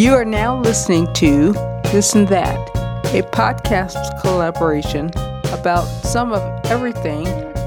You 0.00 0.14
are 0.14 0.24
now 0.24 0.58
listening 0.58 1.12
to 1.12 1.52
This 1.92 2.14
and 2.14 2.26
That, 2.28 2.56
a 3.14 3.20
podcast 3.20 4.22
collaboration 4.22 5.10
about 5.52 5.84
some 5.84 6.32
of 6.32 6.40
everything 6.70 7.24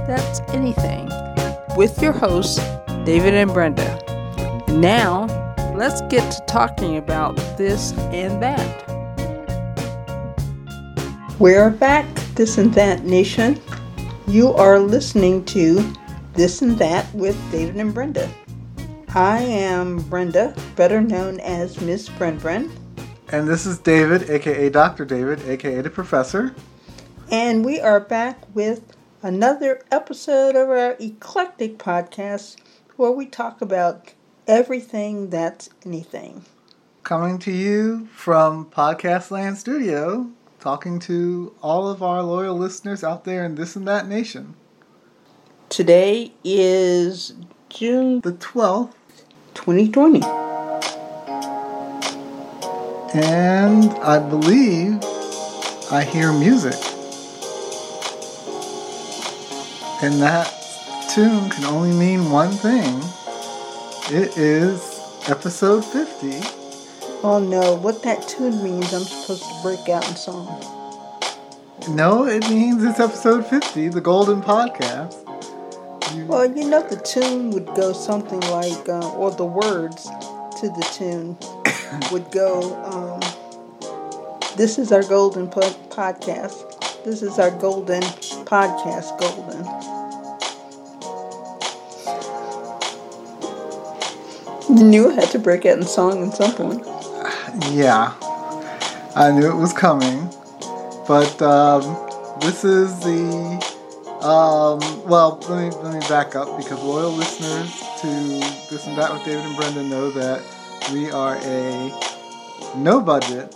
that's 0.08 0.40
anything 0.48 1.12
with 1.78 2.02
your 2.02 2.12
hosts, 2.12 2.58
David 3.06 3.36
and 3.36 3.54
Brenda. 3.54 4.02
Now, 4.68 5.28
let's 5.76 6.02
get 6.10 6.28
to 6.32 6.44
talking 6.48 6.98
about 6.98 7.36
this 7.56 7.94
and 8.00 8.42
that. 8.42 8.90
We're 11.38 11.70
back, 11.70 12.08
This 12.34 12.58
and 12.58 12.74
That 12.74 13.04
Nation. 13.04 13.62
You 14.26 14.54
are 14.54 14.80
listening 14.80 15.46
to 15.46 15.88
This 16.34 16.64
and 16.64 16.80
That 16.80 17.14
with 17.14 17.40
David 17.52 17.76
and 17.76 17.94
Brenda. 17.94 18.28
I 19.16 19.42
am 19.42 20.00
Brenda, 20.10 20.56
better 20.76 21.00
known 21.00 21.40
as 21.42 21.80
Miss 21.82 22.10
Bren 22.10 22.40
Bren. 22.40 22.72
And 23.28 23.48
this 23.48 23.68
is 23.68 23.78
David, 23.78 24.28
aka 24.28 24.72
Dr. 24.72 25.06
David, 25.06 25.48
aka 25.48 25.82
the 25.82 25.92
Professor. 25.92 26.56
And 27.30 27.64
we 27.64 27.80
are 27.80 28.00
back 28.00 28.40
with 28.56 28.98
another 29.22 29.84
episode 29.92 30.56
of 30.56 30.68
our 30.68 30.98
eclectic 31.00 31.78
podcast 31.78 32.56
where 32.96 33.12
we 33.12 33.28
talk 33.28 33.62
about 33.62 34.14
everything 34.48 35.30
that's 35.30 35.70
anything. 35.86 36.44
Coming 37.04 37.38
to 37.40 37.52
you 37.52 38.08
from 38.16 38.66
Podcast 38.66 39.30
Land 39.30 39.60
Studio, 39.60 40.32
talking 40.60 40.98
to 41.02 41.54
all 41.62 41.88
of 41.88 42.02
our 42.02 42.24
loyal 42.24 42.58
listeners 42.58 43.04
out 43.04 43.26
there 43.26 43.46
in 43.46 43.54
this 43.54 43.76
and 43.76 43.88
that 43.88 44.08
nation. 44.08 44.56
Today 45.70 46.34
is 46.44 47.34
June 47.70 48.22
The 48.22 48.34
12th, 48.34 48.94
2020. 49.54 50.22
and 53.14 53.92
I 54.00 54.18
believe 54.18 55.00
I 55.92 56.04
hear 56.04 56.34
music. 56.34 56.74
And 60.02 60.22
that 60.22 60.52
tune 61.14 61.50
can 61.52 61.66
only 61.66 61.94
mean 61.94 62.32
one 62.32 62.52
thing. 62.52 63.02
It 64.10 64.36
is 64.36 65.00
episode 65.30 65.86
50. 65.86 66.40
Oh 67.24 67.40
no, 67.40 67.76
what 67.76 68.02
that 68.04 68.28
tune 68.28 68.64
means, 68.64 68.92
I'm 68.94 69.04
supposed 69.04 69.44
to 69.44 69.60
break 69.62 69.88
out 69.90 70.08
in 70.10 70.16
song. 70.16 70.62
No, 71.90 72.26
it 72.26 72.50
means 72.50 72.84
it's 72.84 73.00
episode 73.00 73.46
50, 73.46 73.90
the 73.90 74.02
Golden 74.02 74.42
Podcast. 74.42 75.23
Well, 76.16 76.46
you 76.46 76.70
know, 76.70 76.88
the 76.88 76.98
tune 76.98 77.50
would 77.52 77.66
go 77.76 77.92
something 77.92 78.40
like, 78.42 78.88
uh, 78.88 79.16
or 79.16 79.32
the 79.32 79.46
words 79.46 80.04
to 80.04 80.70
the 80.70 80.88
tune 80.94 81.38
would 82.12 82.30
go, 82.32 82.76
um, 82.86 83.20
This 84.56 84.78
is 84.78 84.92
our 84.92 85.02
golden 85.02 85.50
po- 85.50 85.62
podcast. 85.90 87.04
This 87.04 87.24
is 87.24 87.40
our 87.40 87.50
golden 87.50 88.04
podcast, 88.46 89.18
golden. 89.20 89.66
You 94.70 94.84
knew 94.84 95.10
I 95.12 95.16
had 95.16 95.32
to 95.32 95.40
break 95.40 95.66
out 95.66 95.80
in 95.80 95.86
song 95.86 96.28
at 96.28 96.36
some 96.36 96.54
point. 96.54 96.86
Yeah, 97.72 98.14
I 99.16 99.32
knew 99.32 99.48
it 99.50 99.56
was 99.56 99.74
coming, 99.74 100.30
but 101.08 101.42
um, 101.42 101.82
this 102.40 102.64
is 102.64 103.00
the 103.00 103.73
um, 104.24 104.80
well. 105.08 105.40
Let 105.50 105.72
me 105.72 105.78
let 105.84 105.94
me 105.94 106.00
back 106.08 106.36
up 106.36 106.58
because 106.58 106.82
loyal 106.82 107.12
listeners 107.12 107.72
to 108.02 108.08
this 108.70 108.88
and 108.88 108.98
that 108.98 109.12
with 109.12 109.24
David 109.26 109.46
and 109.46 109.56
Brenda 109.56 109.84
know 109.84 110.10
that 110.12 110.42
we 110.92 111.12
are 111.12 111.36
a 111.44 112.78
no 112.78 113.02
budget 113.02 113.52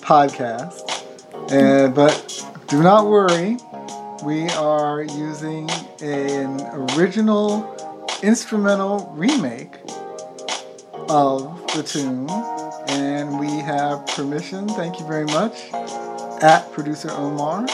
podcast, 0.00 1.04
and 1.52 1.94
but 1.94 2.44
do 2.68 2.82
not 2.82 3.06
worry, 3.06 3.58
we 4.24 4.48
are 4.50 5.02
using 5.02 5.68
an 6.02 6.60
original 6.96 7.76
instrumental 8.22 9.10
remake 9.14 9.76
of 11.08 11.66
the 11.74 11.82
tune, 11.82 12.28
and 12.88 13.38
we 13.40 13.48
have 13.48 14.06
permission. 14.08 14.68
Thank 14.68 15.00
you 15.00 15.06
very 15.06 15.24
much, 15.26 15.72
at 16.42 16.70
producer 16.72 17.10
Omar, 17.12 17.66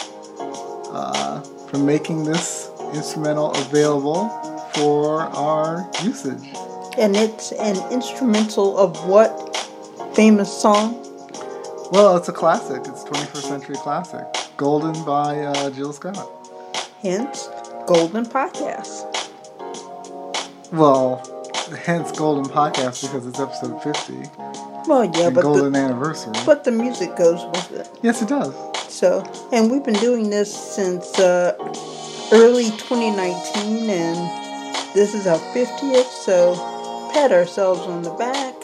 uh, 0.92 1.42
for 1.68 1.78
making 1.78 2.24
this 2.24 2.70
instrumental 2.94 3.52
available 3.52 4.28
for 4.74 5.20
our 5.22 5.88
usage. 6.02 6.48
And 6.98 7.16
it's 7.16 7.52
an 7.52 7.76
instrumental 7.92 8.76
of 8.78 9.06
what 9.06 9.54
famous 10.14 10.52
song? 10.52 11.02
Well, 11.92 12.16
it's 12.16 12.28
a 12.28 12.32
classic. 12.32 12.82
It's 12.86 13.04
21st 13.04 13.42
century 13.48 13.76
classic, 13.76 14.24
"Golden" 14.56 14.92
by 15.04 15.40
uh, 15.40 15.70
Jill 15.70 15.92
Scott. 15.92 16.28
Hence, 17.02 17.48
Golden 17.86 18.24
Podcast. 18.26 19.12
Well, 20.72 21.22
hence 21.84 22.10
Golden 22.12 22.44
Podcast 22.50 23.02
because 23.02 23.26
it's 23.26 23.38
episode 23.38 23.80
50 23.82 24.14
Well, 24.88 25.04
yeah, 25.14 25.30
but 25.30 25.42
Golden 25.42 25.72
the, 25.72 25.78
Anniversary. 25.78 26.32
but 26.44 26.64
the 26.64 26.72
music 26.72 27.14
goes 27.16 27.44
with 27.46 27.72
it. 27.72 27.88
yes, 28.02 28.20
it 28.22 28.28
does. 28.28 28.52
So, 28.96 29.22
and 29.52 29.70
we've 29.70 29.84
been 29.84 30.00
doing 30.00 30.30
this 30.30 30.50
since 30.74 31.18
uh, 31.18 31.54
early 32.32 32.70
2019, 32.78 33.90
and 33.90 34.94
this 34.94 35.12
is 35.12 35.26
our 35.26 35.38
50th. 35.52 36.06
So, 36.06 36.54
pat 37.12 37.30
ourselves 37.30 37.82
on 37.82 38.00
the 38.00 38.12
back. 38.12 38.54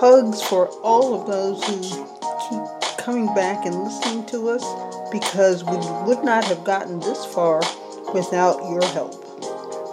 Hugs 0.00 0.42
for 0.42 0.68
all 0.82 1.12
of 1.12 1.26
those 1.26 1.62
who 1.62 2.06
keep 2.48 2.96
coming 2.96 3.26
back 3.34 3.66
and 3.66 3.84
listening 3.84 4.24
to 4.28 4.48
us 4.48 4.64
because 5.12 5.62
we 5.62 5.76
would 6.06 6.24
not 6.24 6.44
have 6.44 6.64
gotten 6.64 7.00
this 7.00 7.22
far 7.22 7.60
without 8.14 8.60
your 8.70 8.82
help. 8.94 9.12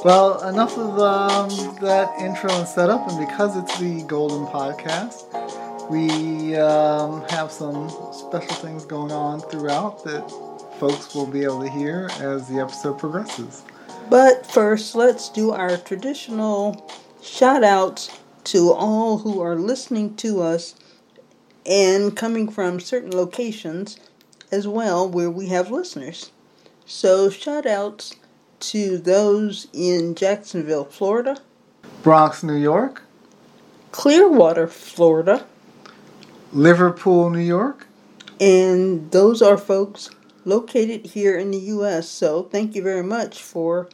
Well, 0.05 0.47
enough 0.47 0.77
of 0.77 0.97
um, 0.97 1.49
that 1.81 2.09
intro 2.21 2.49
and 2.49 2.65
setup, 2.65 3.05
and 3.09 3.19
because 3.27 3.57
it's 3.57 3.77
the 3.79 4.01
Golden 4.03 4.45
Podcast, 4.47 5.25
we 5.91 6.55
um, 6.55 7.21
have 7.27 7.51
some 7.51 7.89
special 8.13 8.55
things 8.55 8.85
going 8.85 9.11
on 9.11 9.41
throughout 9.41 10.01
that 10.05 10.21
folks 10.79 11.13
will 11.13 11.27
be 11.27 11.43
able 11.43 11.61
to 11.61 11.69
hear 11.69 12.09
as 12.21 12.47
the 12.47 12.61
episode 12.61 12.97
progresses. 12.97 13.63
But 14.09 14.49
first, 14.49 14.95
let's 14.95 15.27
do 15.27 15.51
our 15.51 15.75
traditional 15.75 16.89
shout 17.21 17.65
outs 17.65 18.21
to 18.45 18.71
all 18.71 19.17
who 19.17 19.41
are 19.41 19.57
listening 19.57 20.15
to 20.15 20.41
us 20.41 20.75
and 21.65 22.15
coming 22.15 22.49
from 22.49 22.79
certain 22.79 23.11
locations 23.11 23.99
as 24.49 24.65
well 24.69 25.09
where 25.09 25.29
we 25.29 25.47
have 25.47 25.71
listeners. 25.71 26.31
So, 26.85 27.29
shout 27.29 27.65
outs 27.65 28.15
to 28.61 28.97
those 28.97 29.67
in 29.73 30.15
Jacksonville, 30.15 30.85
Florida, 30.85 31.41
Bronx, 32.01 32.43
New 32.43 32.55
York, 32.55 33.03
Clearwater, 33.91 34.67
Florida, 34.67 35.45
Liverpool, 36.53 37.29
New 37.29 37.39
York, 37.39 37.87
and 38.39 39.09
those 39.11 39.41
are 39.41 39.57
folks 39.57 40.09
located 40.43 41.05
here 41.07 41.37
in 41.37 41.51
the 41.51 41.57
U.S. 41.57 42.09
So, 42.09 42.43
thank 42.43 42.75
you 42.75 42.81
very 42.83 43.03
much 43.03 43.41
for 43.41 43.87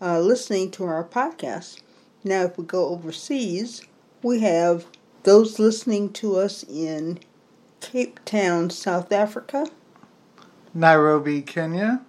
uh, 0.00 0.20
listening 0.20 0.70
to 0.72 0.84
our 0.84 1.04
podcast. 1.04 1.80
Now, 2.24 2.42
if 2.42 2.56
we 2.56 2.64
go 2.64 2.88
overseas, 2.88 3.82
we 4.22 4.40
have 4.40 4.86
those 5.24 5.58
listening 5.58 6.12
to 6.14 6.36
us 6.36 6.64
in 6.64 7.18
Cape 7.80 8.20
Town, 8.24 8.70
South 8.70 9.12
Africa, 9.12 9.66
Nairobi, 10.72 11.42
Kenya, 11.42 12.02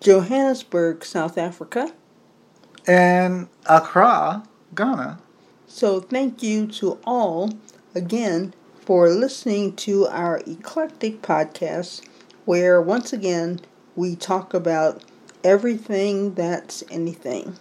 Johannesburg, 0.00 1.04
South 1.04 1.38
Africa. 1.38 1.92
and 2.86 3.48
Accra, 3.66 4.42
Ghana. 4.74 5.18
So, 5.66 6.00
thank 6.00 6.42
you 6.42 6.66
to 6.66 6.98
all 7.06 7.52
again 7.94 8.52
for 8.84 9.08
listening 9.08 9.74
to 9.74 10.06
our 10.08 10.42
eclectic 10.46 11.22
podcast, 11.22 12.02
where 12.44 12.82
once 12.82 13.12
again 13.14 13.60
we 13.96 14.14
talk 14.14 14.52
about 14.52 15.02
everything 15.42 16.34
that's 16.34 16.84
anything. 16.90 17.56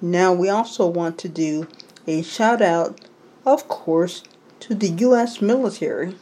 Now, 0.00 0.32
we 0.32 0.48
also 0.50 0.86
want 0.86 1.16
to 1.18 1.28
do 1.28 1.68
a 2.06 2.22
shout 2.22 2.60
out, 2.60 3.00
of 3.46 3.66
course, 3.68 4.24
to 4.60 4.74
the 4.74 4.88
U.S. 4.88 5.40
military. 5.40 6.16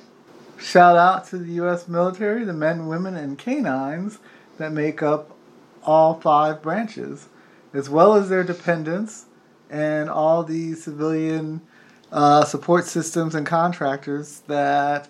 Shout 0.59 0.97
out 0.97 1.27
to 1.29 1.39
the 1.39 1.53
U.S. 1.55 1.89
military, 1.89 2.45
the 2.45 2.53
men, 2.53 2.87
women, 2.87 3.17
and 3.17 3.39
canines 3.39 4.19
that 4.59 4.73
make 4.73 5.03
up 5.03 5.35
all 5.83 6.21
five 6.21 6.63
branches, 6.63 7.29
as 7.73 7.91
well 7.91 8.15
as 8.15 8.29
their 8.29 8.45
dependents 8.45 9.25
and 9.71 10.09
all 10.11 10.45
the 10.45 10.75
civilian 10.75 11.63
uh, 12.13 12.45
support 12.45 12.85
systems 12.85 13.35
and 13.35 13.47
contractors 13.47 14.41
that 14.47 15.09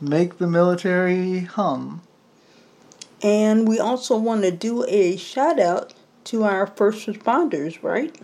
make 0.00 0.38
the 0.38 0.46
military 0.46 1.40
hum. 1.40 2.02
And 3.22 3.66
we 3.66 3.80
also 3.80 4.16
want 4.16 4.42
to 4.42 4.50
do 4.50 4.84
a 4.88 5.16
shout 5.16 5.58
out 5.58 5.94
to 6.24 6.44
our 6.44 6.66
first 6.66 7.06
responders, 7.06 7.82
right? 7.82 8.14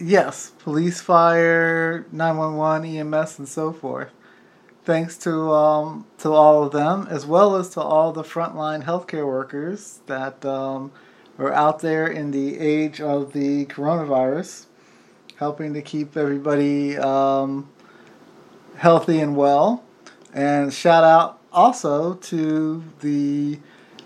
Yes, 0.00 0.52
police, 0.58 1.00
fire, 1.00 2.06
911, 2.10 2.96
EMS, 2.96 3.38
and 3.38 3.48
so 3.48 3.72
forth. 3.72 4.10
Thanks 4.84 5.16
to 5.18 5.52
um, 5.52 6.06
to 6.18 6.32
all 6.32 6.64
of 6.64 6.72
them, 6.72 7.06
as 7.08 7.24
well 7.24 7.54
as 7.54 7.68
to 7.70 7.80
all 7.80 8.10
the 8.10 8.24
frontline 8.24 8.82
healthcare 8.82 9.26
workers 9.26 10.00
that 10.06 10.44
um, 10.44 10.90
are 11.38 11.52
out 11.52 11.80
there 11.80 12.06
in 12.06 12.32
the 12.32 12.58
age 12.58 13.00
of 13.00 13.32
the 13.32 13.66
coronavirus, 13.66 14.66
helping 15.42 15.74
to 15.74 15.82
keep 15.82 16.16
everybody 16.16 16.96
um, 16.96 17.68
healthy 18.76 19.18
and 19.18 19.34
well. 19.34 19.82
And 20.32 20.72
shout 20.72 21.02
out 21.02 21.40
also 21.52 22.14
to 22.14 22.84
the 23.00 23.58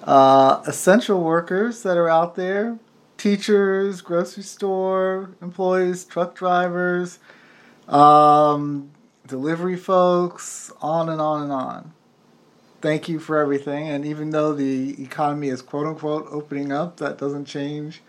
uh, 0.03 0.63
essential 0.67 1.23
workers 1.23 1.83
that 1.83 1.99
are 1.99 2.09
out 2.09 2.37
there 2.37 2.79
teachers, 3.19 4.01
grocery 4.01 4.43
store 4.43 5.31
employees, 5.43 6.05
truck 6.05 6.35
drivers, 6.35 7.19
um, 7.87 8.91
delivery 9.27 9.77
folks, 9.77 10.73
on 10.81 11.11
and 11.11 11.21
on 11.21 11.43
and 11.43 11.53
on. 11.53 11.93
Thank 12.81 13.11
you 13.11 13.19
for 13.19 13.39
everything. 13.39 13.89
And 13.89 14.07
even 14.07 14.31
though 14.31 14.55
the 14.55 15.03
economy 15.03 15.49
is 15.49 15.61
quote 15.61 15.87
unquote 15.87 16.29
opening 16.31 16.73
up, 16.73 16.97
that 16.97 17.19
doesn't 17.19 17.45
change 17.45 18.03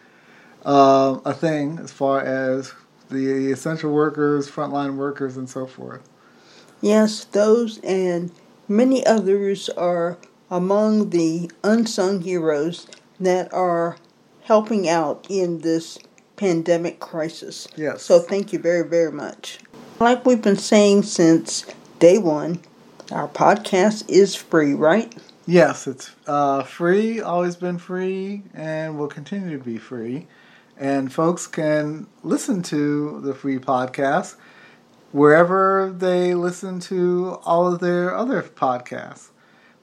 uh, 0.65 1.19
a 1.25 1.33
thing 1.33 1.79
as 1.79 1.91
far 1.91 2.21
as 2.21 2.73
the 3.09 3.51
essential 3.51 3.91
workers, 3.91 4.49
frontline 4.49 4.95
workers, 4.95 5.37
and 5.37 5.49
so 5.49 5.65
forth. 5.65 6.01
Yes, 6.81 7.23
those 7.25 7.79
and 7.79 8.31
many 8.67 9.05
others 9.05 9.69
are 9.69 10.17
among 10.49 11.09
the 11.09 11.49
unsung 11.63 12.21
heroes 12.21 12.87
that 13.19 13.51
are 13.53 13.97
helping 14.43 14.87
out 14.87 15.25
in 15.29 15.59
this 15.59 15.97
pandemic 16.35 16.99
crisis. 16.99 17.67
Yes. 17.75 18.03
So 18.03 18.19
thank 18.19 18.53
you 18.53 18.59
very, 18.59 18.87
very 18.87 19.11
much. 19.11 19.59
Like 19.99 20.25
we've 20.25 20.41
been 20.41 20.57
saying 20.57 21.03
since 21.03 21.65
day 21.99 22.17
one, 22.17 22.61
our 23.11 23.27
podcast 23.27 24.07
is 24.09 24.35
free, 24.35 24.73
right? 24.73 25.13
Yes, 25.47 25.87
it's 25.87 26.11
uh, 26.27 26.63
free, 26.63 27.21
always 27.21 27.55
been 27.55 27.77
free, 27.77 28.43
and 28.53 28.99
will 28.99 29.07
continue 29.07 29.57
to 29.57 29.63
be 29.63 29.77
free. 29.77 30.27
And 30.79 31.11
folks 31.11 31.47
can 31.47 32.07
listen 32.23 32.61
to 32.63 33.19
the 33.21 33.33
free 33.33 33.57
podcast 33.57 34.35
wherever 35.11 35.91
they 35.95 36.35
listen 36.35 36.79
to 36.79 37.39
all 37.43 37.71
of 37.71 37.79
their 37.79 38.15
other 38.15 38.41
podcasts. 38.43 39.29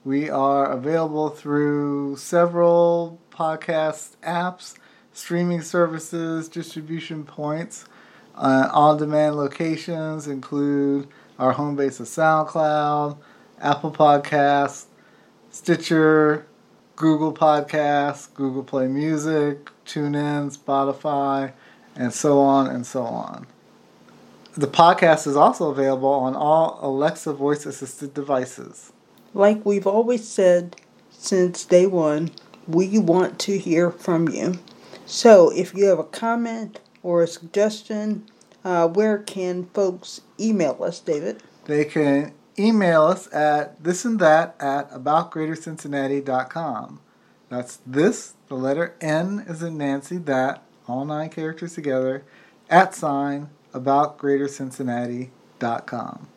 We 0.05 0.31
are 0.31 0.71
available 0.71 1.31
through 1.31 2.17
several 2.19 3.19
podcast 3.31 4.17
apps, 4.23 4.75
streaming 5.13 5.63
services, 5.63 6.49
distribution 6.49 7.25
points. 7.25 7.87
Uh, 8.37 8.69
on 8.73 8.99
demand 8.99 9.37
locations 9.37 10.27
include 10.27 11.09
our 11.39 11.53
home 11.53 11.75
base 11.75 12.01
of 12.01 12.07
SoundCloud, 12.07 13.17
Apple 13.61 13.93
Podcasts, 13.93 14.87
Stitcher, 15.51 16.47
Google 16.97 17.33
Podcasts, 17.33 18.33
Google 18.35 18.63
Play 18.63 18.89
Music, 18.89 19.71
TuneIn, 19.85 20.57
Spotify, 20.57 21.53
and 21.97 22.13
so 22.13 22.41
on 22.41 22.67
and 22.67 22.87
so 22.87 23.03
on. 23.03 23.47
The 24.57 24.67
podcast 24.67 25.27
is 25.27 25.37
also 25.37 25.71
available 25.71 26.09
on 26.09 26.37
all 26.37 26.79
Alexa 26.81 27.33
voice 27.33 27.67
assisted 27.67 28.15
devices. 28.15 28.93
Like 29.33 29.67
we've 29.67 29.87
always 29.87 30.27
said 30.27 30.77
since 31.11 31.65
day 31.65 31.87
one, 31.87 32.31
we 32.67 32.99
want 32.99 33.39
to 33.41 33.59
hear 33.59 33.91
from 33.91 34.29
you. 34.29 34.59
So 35.07 35.51
if 35.51 35.75
you 35.75 35.87
have 35.87 35.99
a 35.99 36.05
comment 36.05 36.81
or 37.03 37.23
a 37.23 37.27
suggestion, 37.27 38.25
uh, 38.65 38.89
where 38.89 39.19
can 39.19 39.67
folks 39.67 40.23
email 40.39 40.83
us, 40.83 41.01
David? 41.01 41.43
They 41.65 41.85
can 41.85 42.33
email 42.59 43.03
us 43.03 43.33
at 43.33 43.83
this 43.83 44.05
and 44.05 44.19
that 44.21 44.55
at 44.61 44.91
aboutgreatercincinnati.com. 44.91 47.01
That's 47.49 47.79
this, 47.87 48.35
the 48.55 48.61
letter 48.61 48.95
N 49.01 49.45
is 49.49 49.65
in 49.65 49.79
Nancy, 49.79 50.19
that, 50.19 50.63
all 50.87 51.05
nine 51.05 51.29
characters 51.29 51.75
together, 51.75 52.23
at 52.71 52.95
sign 52.95 53.49
aboutgreatercincinnati.com. 53.73 56.29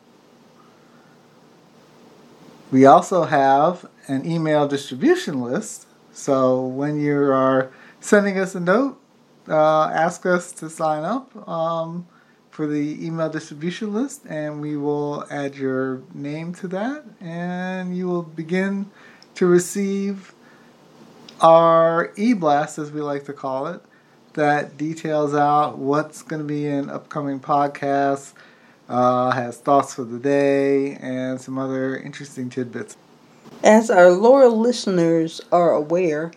We 2.72 2.86
also 2.86 3.22
have 3.24 3.86
an 4.08 4.28
email 4.28 4.66
distribution 4.66 5.40
list. 5.40 5.86
So 6.12 6.66
when 6.66 7.00
you 7.00 7.30
are 7.30 7.70
sending 8.00 8.36
us 8.38 8.56
a 8.56 8.60
note, 8.60 9.00
uh, 9.48 9.84
ask 9.84 10.26
us 10.26 10.50
to 10.52 10.68
sign 10.68 11.04
up 11.04 11.48
um, 11.48 12.06
for 12.50 12.66
the 12.66 13.06
email 13.06 13.30
distribution 13.30 13.94
list, 13.94 14.26
and 14.28 14.60
we 14.60 14.76
will 14.76 15.24
add 15.30 15.54
your 15.54 16.02
name 16.12 16.52
to 16.56 16.66
that, 16.68 17.04
and 17.20 17.96
you 17.96 18.08
will 18.08 18.24
begin 18.24 18.90
to 19.36 19.46
receive 19.46 20.34
our 21.40 22.12
e 22.16 22.32
blast, 22.32 22.78
as 22.78 22.90
we 22.90 23.00
like 23.00 23.24
to 23.24 23.32
call 23.32 23.66
it, 23.66 23.80
that 24.34 24.76
details 24.76 25.34
out 25.34 25.78
what's 25.78 26.22
going 26.22 26.40
to 26.40 26.46
be 26.46 26.66
in 26.66 26.90
upcoming 26.90 27.40
podcasts, 27.40 28.32
uh, 28.88 29.30
has 29.30 29.58
thoughts 29.58 29.94
for 29.94 30.04
the 30.04 30.18
day, 30.18 30.94
and 30.96 31.40
some 31.40 31.58
other 31.58 31.96
interesting 31.96 32.50
tidbits. 32.50 32.96
As 33.62 33.90
our 33.90 34.10
loyal 34.10 34.58
listeners 34.58 35.40
are 35.50 35.72
aware, 35.72 36.32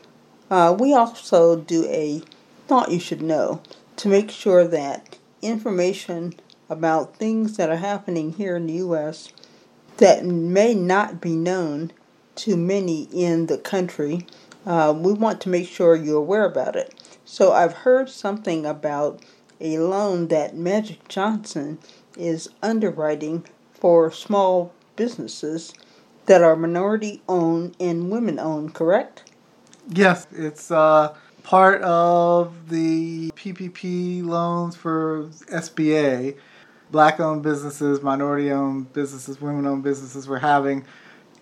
uh, 0.50 0.76
we 0.78 0.94
also 0.94 1.56
do 1.56 1.86
a 1.86 2.22
thought 2.68 2.92
you 2.92 3.00
should 3.00 3.22
know 3.22 3.62
to 3.98 4.08
make 4.08 4.32
sure 4.32 4.68
that 4.68 5.18
information 5.42 6.34
about 6.70 7.16
things 7.16 7.58
that 7.58 7.70
are 7.70 7.78
happening 7.78 8.34
here 8.34 8.56
in 8.56 8.68
the 8.68 8.74
U.S. 8.74 9.30
that 9.98 10.26
may 10.26 10.74
not 10.74 11.22
be 11.22 11.36
known 11.36 11.92
to 12.36 12.56
many 12.56 13.04
in 13.12 13.48
the 13.48 13.58
country, 13.58 14.26
uh, 14.66 14.94
we 14.96 15.14
want 15.14 15.42
to 15.42 15.50
make 15.50 15.68
sure 15.68 15.96
you're 15.96 16.18
aware 16.18 16.46
about 16.46 16.76
it. 16.76 16.94
So 17.26 17.52
I've 17.54 17.74
heard 17.74 18.10
something 18.10 18.66
about 18.66 19.22
a 19.60 19.78
loan 19.80 20.28
that 20.28 20.56
Magic 20.56 21.08
Johnson 21.08 21.80
is 22.18 22.50
underwriting 22.62 23.46
for 23.74 24.12
small 24.12 24.74
businesses 24.96 25.74
that 26.26 26.44
are 26.44 26.56
minority 26.56 27.22
owned 27.28 27.76
and 27.80 28.12
women 28.12 28.40
owned, 28.40 28.74
correct? 28.74 29.32
Yes, 29.90 30.28
it's 30.32 30.72
uh, 30.72 31.16
part 31.44 31.82
of 31.82 32.70
the 32.70 33.32
PPP 33.32 34.24
loans 34.24 34.76
for 34.76 35.26
SBA. 35.52 36.38
Black 36.92 37.20
owned 37.20 37.42
businesses, 37.42 38.02
minority 38.02 38.52
owned 38.52 38.92
businesses, 38.94 39.40
women 39.40 39.66
owned 39.66 39.84
businesses 39.84 40.28
were 40.28 40.40
having 40.40 40.86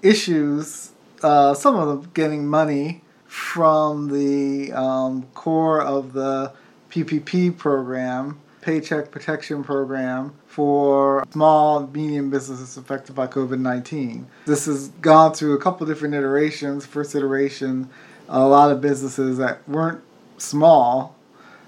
issues, 0.01 0.91
uh, 1.23 1.53
some 1.53 1.75
of 1.75 1.87
them 1.87 2.11
getting 2.13 2.47
money 2.47 3.01
from 3.29 4.07
the 4.07 4.73
um, 4.73 5.21
core 5.35 5.83
of 5.83 6.13
the 6.13 6.51
PPP 6.89 7.55
program, 7.55 8.39
Paycheck 8.61 9.11
Protection 9.11 9.63
Program, 9.63 10.33
for 10.47 11.23
small, 11.31 11.85
medium 11.85 12.31
businesses 12.31 12.75
affected 12.75 13.15
by 13.15 13.27
COVID 13.27 13.59
19. 13.59 14.25
This 14.47 14.65
has 14.65 14.87
gone 14.87 15.33
through 15.33 15.53
a 15.53 15.61
couple 15.61 15.85
different 15.85 16.15
iterations. 16.15 16.87
First 16.87 17.13
iteration, 17.13 17.91
a 18.27 18.47
lot 18.47 18.71
of 18.71 18.81
businesses 18.81 19.37
that 19.37 19.67
weren't 19.69 20.01
small 20.39 21.15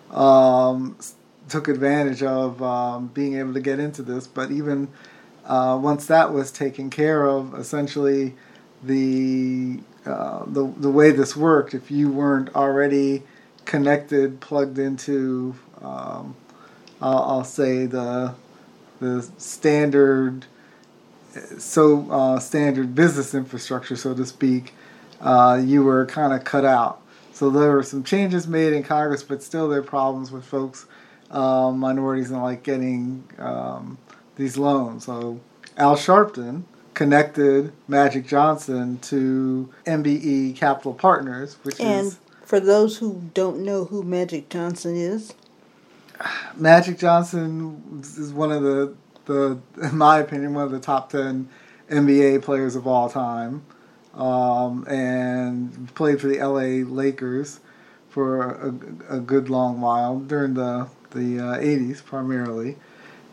um, 0.10 0.98
took 1.48 1.68
advantage 1.68 2.24
of 2.24 2.64
um, 2.64 3.08
being 3.14 3.38
able 3.38 3.54
to 3.54 3.62
get 3.62 3.78
into 3.78 4.02
this, 4.02 4.26
but 4.26 4.50
even 4.50 4.88
uh, 5.46 5.78
once 5.80 6.08
that 6.08 6.34
was 6.34 6.52
taken 6.52 6.90
care 6.90 7.28
of, 7.28 7.54
essentially 7.54 8.34
the 8.84 9.80
uh, 10.06 10.44
the 10.46 10.66
the 10.78 10.90
way 10.90 11.12
this 11.12 11.36
worked, 11.36 11.74
if 11.74 11.92
you 11.92 12.12
weren't 12.12 12.56
already 12.56 13.24
connected, 13.66 14.40
plugged 14.40 14.80
into, 14.80 15.56
um, 15.82 16.36
I'll, 17.02 17.24
I'll, 17.24 17.44
say 17.44 17.86
the 17.86 18.34
the 19.00 19.22
standard, 19.38 20.46
so 21.58 22.10
uh, 22.10 22.40
standard 22.40 22.96
business 22.96 23.36
infrastructure, 23.36 23.96
so 23.96 24.16
to 24.16 24.26
speak, 24.26 24.74
uh, 25.20 25.62
you 25.64 25.84
were 25.84 26.06
kind 26.08 26.34
of 26.34 26.44
cut 26.44 26.66
out. 26.66 27.02
So 27.34 27.50
there 27.50 27.72
were 27.72 27.84
some 27.84 28.04
changes 28.04 28.48
made 28.48 28.74
in 28.74 28.84
Congress, 28.84 29.24
but 29.24 29.42
still 29.44 29.70
there 29.70 29.80
are 29.80 29.84
problems 29.84 30.32
with 30.32 30.46
folks, 30.46 30.86
um, 31.30 31.80
minorities, 31.80 32.32
and 32.32 32.42
like 32.42 32.64
getting 32.64 33.24
um, 33.38 33.98
these 34.36 34.58
loans. 34.58 35.06
So 35.06 35.40
Al 35.78 35.96
Sharpton 35.96 36.64
connected 36.94 37.72
Magic 37.88 38.28
Johnson 38.28 39.00
to 39.00 39.70
MBE 39.86 40.56
Capital 40.56 40.94
Partners, 40.94 41.58
which 41.64 41.80
and 41.80 42.08
is. 42.08 42.18
for 42.44 42.60
those 42.60 42.98
who 42.98 43.30
don't 43.34 43.60
know 43.60 43.86
who 43.86 44.04
Magic 44.04 44.50
Johnson 44.50 44.96
is, 44.96 45.34
Magic 46.56 46.98
Johnson 46.98 48.02
is 48.04 48.32
one 48.34 48.52
of 48.52 48.62
the, 48.62 48.96
the, 49.26 49.60
in 49.82 49.98
my 49.98 50.20
opinion, 50.20 50.54
one 50.54 50.66
of 50.66 50.72
the 50.72 50.80
top 50.80 51.10
10 51.10 51.50
NBA 51.90 52.44
players 52.44 52.76
of 52.76 52.88
all 52.88 53.10
time. 53.10 53.64
Um, 54.14 54.86
and 54.90 55.94
played 55.96 56.20
for 56.20 56.28
the 56.28 56.40
LA 56.40 56.86
Lakers 56.86 57.62
for 58.10 58.44
a, 59.10 59.16
a 59.16 59.20
good 59.22 59.50
long 59.50 59.80
while 59.80 60.20
during 60.20 60.54
the 60.54 60.90
the 61.12 61.40
uh, 61.40 61.58
80s 61.58 62.04
primarily, 62.04 62.78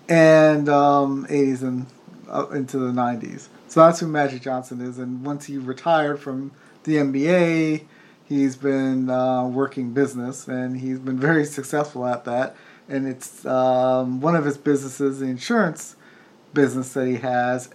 and 0.08 0.68
um, 0.68 1.26
80s 1.26 1.62
and 1.62 1.86
uh, 2.28 2.48
into 2.50 2.78
the 2.78 2.92
90s. 2.92 3.48
So 3.68 3.80
that's 3.80 4.00
who 4.00 4.08
Magic 4.08 4.42
Johnson 4.42 4.80
is. 4.80 4.98
And 4.98 5.24
once 5.24 5.46
he 5.46 5.58
retired 5.58 6.20
from 6.20 6.52
the 6.84 6.96
NBA, 6.96 7.84
he's 8.24 8.56
been 8.56 9.10
uh, 9.10 9.46
working 9.46 9.92
business, 9.92 10.48
and 10.48 10.78
he's 10.78 10.98
been 10.98 11.18
very 11.18 11.44
successful 11.44 12.06
at 12.06 12.24
that. 12.24 12.56
And 12.88 13.06
it's 13.06 13.44
um, 13.44 14.20
one 14.20 14.34
of 14.34 14.44
his 14.44 14.56
businesses, 14.56 15.20
the 15.20 15.26
insurance 15.26 15.96
business 16.54 16.92
that 16.94 17.06
he 17.06 17.16
has, 17.16 17.70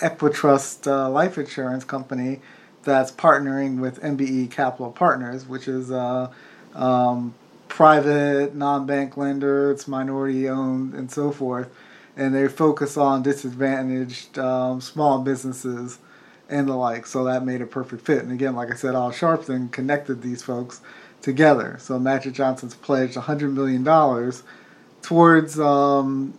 Equitrust 0.00 0.86
uh, 0.86 1.08
Life 1.08 1.38
Insurance 1.38 1.84
Company, 1.84 2.40
that's 2.82 3.10
partnering 3.10 3.80
with 3.80 4.00
MBE 4.00 4.50
Capital 4.50 4.90
Partners, 4.90 5.46
which 5.46 5.68
is 5.68 5.90
a 5.90 6.30
um, 6.74 7.34
private 7.68 8.54
non-bank 8.54 9.16
lender. 9.16 9.70
It's 9.70 9.88
minority 9.88 10.48
owned 10.48 10.94
and 10.94 11.10
so 11.10 11.30
forth, 11.30 11.68
and 12.16 12.34
they 12.34 12.48
focus 12.48 12.96
on 12.96 13.22
disadvantaged 13.22 14.38
um, 14.38 14.80
small 14.80 15.20
businesses 15.20 15.98
and 16.48 16.68
the 16.68 16.74
like. 16.74 17.06
So 17.06 17.24
that 17.24 17.44
made 17.44 17.60
a 17.60 17.66
perfect 17.66 18.06
fit. 18.06 18.22
And 18.22 18.32
again, 18.32 18.56
like 18.56 18.70
I 18.72 18.74
said, 18.74 18.94
Al 18.94 19.10
Sharpton 19.10 19.70
connected 19.70 20.22
these 20.22 20.42
folks 20.42 20.80
together. 21.20 21.76
So 21.80 21.98
Magic 21.98 22.34
Johnson's 22.34 22.74
pledged 22.74 23.16
$100 23.16 23.52
million 23.52 23.84
towards 25.02 25.60
um, 25.60 26.38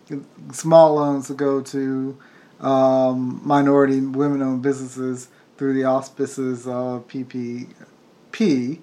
small 0.52 0.96
loans 0.96 1.28
to 1.28 1.34
go 1.34 1.62
to 1.62 2.18
um, 2.60 3.42
minority 3.44 4.00
women 4.02 4.42
owned 4.42 4.62
businesses 4.62 5.30
through 5.58 5.74
the 5.74 5.84
auspices 5.84 6.68
of 6.68 7.08
PPP. 7.08 8.80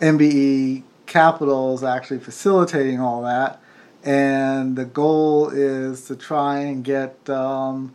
MBE 0.00 0.82
Capital 1.06 1.74
is 1.74 1.84
actually 1.84 2.18
facilitating 2.18 3.00
all 3.00 3.22
that. 3.22 3.62
And 4.06 4.76
the 4.76 4.84
goal 4.84 5.50
is 5.50 6.06
to 6.06 6.14
try 6.14 6.60
and 6.60 6.84
get 6.84 7.28
um, 7.28 7.92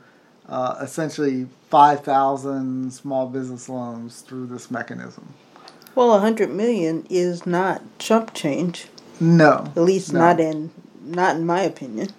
uh, 0.47 0.75
essentially 0.81 1.47
5,000 1.69 2.91
small 2.91 3.27
business 3.29 3.69
loans 3.69 4.19
through 4.19 4.47
this 4.47 4.69
mechanism. 4.69 5.33
Well, 5.95 6.09
100 6.09 6.49
million 6.49 7.07
is 7.09 7.45
not 7.45 7.81
chump 7.97 8.33
change. 8.33 8.87
No. 9.21 9.71
At 9.75 9.83
least 9.83 10.11
no. 10.11 10.19
not 10.19 10.39
in 10.39 10.71
not 11.03 11.35
in 11.35 11.45
my 11.45 11.61
opinion. 11.61 12.09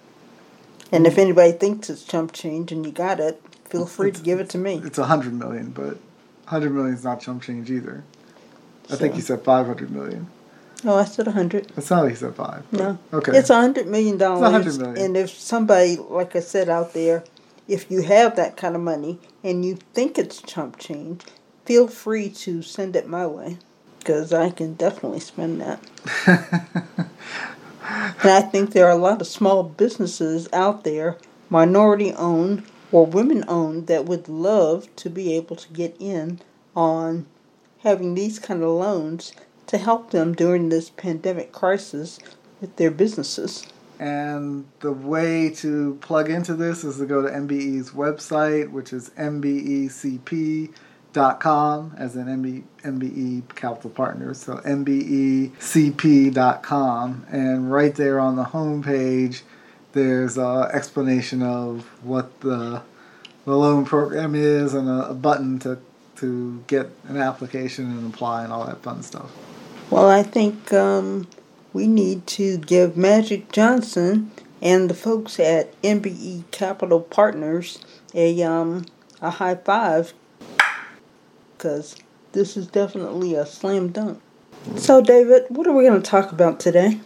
And 0.91 1.07
if 1.07 1.17
anybody 1.17 1.53
thinks 1.53 1.89
it's 1.89 2.03
chump 2.03 2.33
change 2.33 2.71
and 2.71 2.85
you 2.85 2.91
got 2.91 3.19
it, 3.19 3.41
feel 3.65 3.85
free 3.85 4.09
It's- 4.09 4.19
to 4.19 4.25
give 4.25 4.39
it 4.39 4.49
to 4.49 4.57
me. 4.57 4.81
It's 4.83 4.97
100 4.97 5.33
million, 5.33 5.71
but 5.71 5.97
100 6.45 6.71
million 6.71 6.93
is 6.93 7.03
not 7.03 7.21
chump 7.21 7.41
change 7.43 7.71
either. 7.71 8.03
I 8.91 8.95
think 8.95 9.15
you 9.15 9.21
said 9.21 9.43
500 9.43 9.89
million. 9.91 10.27
No, 10.83 10.95
I 10.95 11.05
said 11.05 11.27
a 11.27 11.31
100. 11.31 11.71
It's 11.77 11.89
not 11.89 12.03
like 12.03 12.11
you 12.11 12.15
said 12.17 12.35
five. 12.35 12.71
No. 12.71 12.97
Okay. 13.13 13.37
It's 13.37 13.49
a 13.49 13.55
hundred 13.55 13.87
million 13.87 14.17
dollars. 14.17 14.65
$100 14.65 14.79
million. 14.79 15.05
And 15.05 15.17
if 15.17 15.29
somebody, 15.29 15.95
like 15.95 16.35
I 16.35 16.39
said 16.39 16.69
out 16.69 16.93
there, 16.93 17.23
if 17.67 17.89
you 17.89 18.01
have 18.01 18.35
that 18.35 18.57
kind 18.57 18.75
of 18.75 18.81
money 18.81 19.19
and 19.43 19.63
you 19.63 19.77
think 19.93 20.17
it's 20.17 20.41
chump 20.41 20.77
change, 20.77 21.23
feel 21.65 21.87
free 21.87 22.29
to 22.29 22.61
send 22.61 22.95
it 22.95 23.07
my 23.07 23.25
way, 23.25 23.57
because 23.99 24.33
I 24.33 24.49
can 24.49 24.73
definitely 24.73 25.21
spend 25.21 25.61
that. 25.61 27.07
And 27.85 28.31
I 28.31 28.41
think 28.41 28.71
there 28.71 28.85
are 28.87 28.91
a 28.91 28.95
lot 28.95 29.19
of 29.19 29.27
small 29.27 29.63
businesses 29.63 30.47
out 30.53 30.83
there, 30.83 31.17
minority 31.49 32.13
owned 32.13 32.63
or 32.91 33.05
women 33.05 33.43
owned, 33.47 33.87
that 33.87 34.05
would 34.05 34.29
love 34.29 34.87
to 34.97 35.09
be 35.09 35.33
able 35.35 35.55
to 35.57 35.73
get 35.73 35.95
in 35.99 36.39
on 36.75 37.25
having 37.79 38.15
these 38.15 38.39
kind 38.39 38.63
of 38.63 38.69
loans 38.69 39.33
to 39.73 39.79
help 39.79 40.11
them 40.11 40.33
during 40.33 40.69
this 40.69 40.91
pandemic 40.91 41.51
crisis 41.51 42.19
with 42.61 42.75
their 42.75 42.91
businesses. 42.91 43.65
And 43.99 44.65
the 44.81 44.91
way 44.91 45.49
to 45.49 45.97
plug 45.99 46.29
into 46.29 46.53
this 46.53 46.83
is 46.83 46.97
to 46.97 47.07
go 47.07 47.23
to 47.23 47.27
MBE's 47.27 47.89
website, 47.89 48.69
which 48.69 48.93
is 48.93 49.09
mbecp.com, 49.17 50.75
as 51.97 52.15
MB, 52.15 52.63
MBE 52.83 53.55
Capital 53.55 53.89
Partners. 53.89 54.43
So 54.43 54.57
mbecp.com. 54.57 55.55
And 57.31 57.71
right 57.71 57.95
there 57.95 58.19
on 58.19 58.35
the 58.35 58.43
homepage, 58.43 59.41
there's 59.93 60.37
an 60.37 60.69
explanation 60.71 61.41
of 61.41 61.83
what 62.03 62.41
the, 62.41 62.83
the 63.45 63.57
loan 63.57 63.85
program 63.85 64.35
is 64.35 64.75
and 64.75 64.87
a, 64.87 65.09
a 65.09 65.15
button 65.15 65.57
to, 65.59 65.79
to 66.17 66.63
get 66.67 66.91
an 67.07 67.17
application 67.17 67.85
and 67.85 68.13
apply 68.13 68.43
and 68.43 68.53
all 68.53 68.67
that 68.67 68.83
fun 68.83 69.01
stuff. 69.01 69.31
Well, 69.89 70.09
I 70.09 70.23
think 70.23 70.73
um, 70.73 71.27
we 71.73 71.87
need 71.87 72.25
to 72.27 72.57
give 72.57 72.97
Magic 72.97 73.51
Johnson 73.51 74.31
and 74.61 74.89
the 74.89 74.93
folks 74.93 75.39
at 75.39 75.79
MBE 75.81 76.49
Capital 76.51 76.99
Partners 76.99 77.79
a 78.13 78.41
um, 78.43 78.85
a 79.21 79.29
high 79.29 79.55
five 79.55 80.13
because 81.57 81.95
this 82.31 82.57
is 82.57 82.67
definitely 82.67 83.35
a 83.35 83.45
slam 83.45 83.89
dunk. 83.89 84.21
So, 84.75 85.01
David, 85.01 85.45
what 85.49 85.67
are 85.67 85.73
we 85.73 85.83
going 85.83 86.01
to 86.01 86.09
talk 86.09 86.31
about 86.31 86.59
today? 86.59 86.99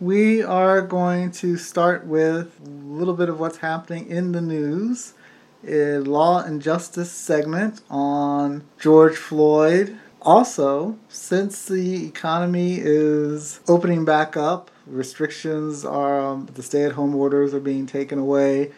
We 0.00 0.42
are 0.42 0.82
going 0.82 1.30
to 1.32 1.56
start 1.56 2.06
with 2.06 2.52
a 2.64 2.68
little 2.68 3.14
bit 3.14 3.28
of 3.28 3.40
what's 3.40 3.58
happening 3.58 4.08
in 4.08 4.32
the 4.32 4.40
news. 4.40 5.14
A 5.66 5.98
law 5.98 6.42
and 6.42 6.60
justice 6.60 7.10
segment 7.10 7.80
on 7.88 8.64
George 8.78 9.16
Floyd. 9.16 9.98
Also, 10.26 10.98
since 11.08 11.66
the 11.66 12.04
economy 12.04 12.78
is 12.80 13.60
opening 13.68 14.04
back 14.04 14.36
up, 14.36 14.72
restrictions 14.84 15.84
are, 15.84 16.20
um, 16.20 16.46
the 16.52 16.64
stay 16.64 16.82
at 16.82 16.90
home 16.90 17.14
orders 17.14 17.54
are 17.54 17.60
being 17.60 17.86
taken 17.86 18.18
away. 18.18 18.72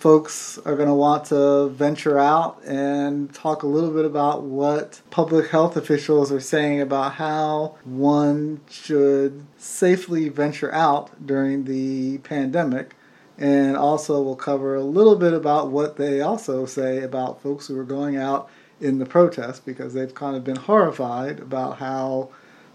Folks 0.00 0.58
are 0.64 0.74
going 0.74 0.88
to 0.88 0.94
want 0.94 1.26
to 1.26 1.68
venture 1.68 2.18
out 2.18 2.60
and 2.64 3.32
talk 3.32 3.62
a 3.62 3.66
little 3.68 3.92
bit 3.92 4.06
about 4.06 4.42
what 4.42 5.00
public 5.10 5.50
health 5.50 5.76
officials 5.76 6.32
are 6.32 6.40
saying 6.40 6.80
about 6.80 7.12
how 7.12 7.76
one 7.84 8.60
should 8.68 9.46
safely 9.56 10.28
venture 10.28 10.74
out 10.74 11.10
during 11.24 11.64
the 11.64 12.18
pandemic. 12.18 12.96
And 13.38 13.76
also, 13.76 14.20
we'll 14.20 14.34
cover 14.34 14.74
a 14.74 14.82
little 14.82 15.14
bit 15.14 15.32
about 15.32 15.70
what 15.70 15.96
they 15.96 16.22
also 16.22 16.66
say 16.66 17.04
about 17.04 17.40
folks 17.40 17.68
who 17.68 17.78
are 17.78 17.84
going 17.84 18.16
out 18.16 18.50
in 18.80 18.98
the 18.98 19.06
protest 19.06 19.66
because 19.66 19.94
they've 19.94 20.14
kind 20.14 20.36
of 20.36 20.44
been 20.44 20.56
horrified 20.56 21.40
about 21.40 21.78
how 21.78 22.30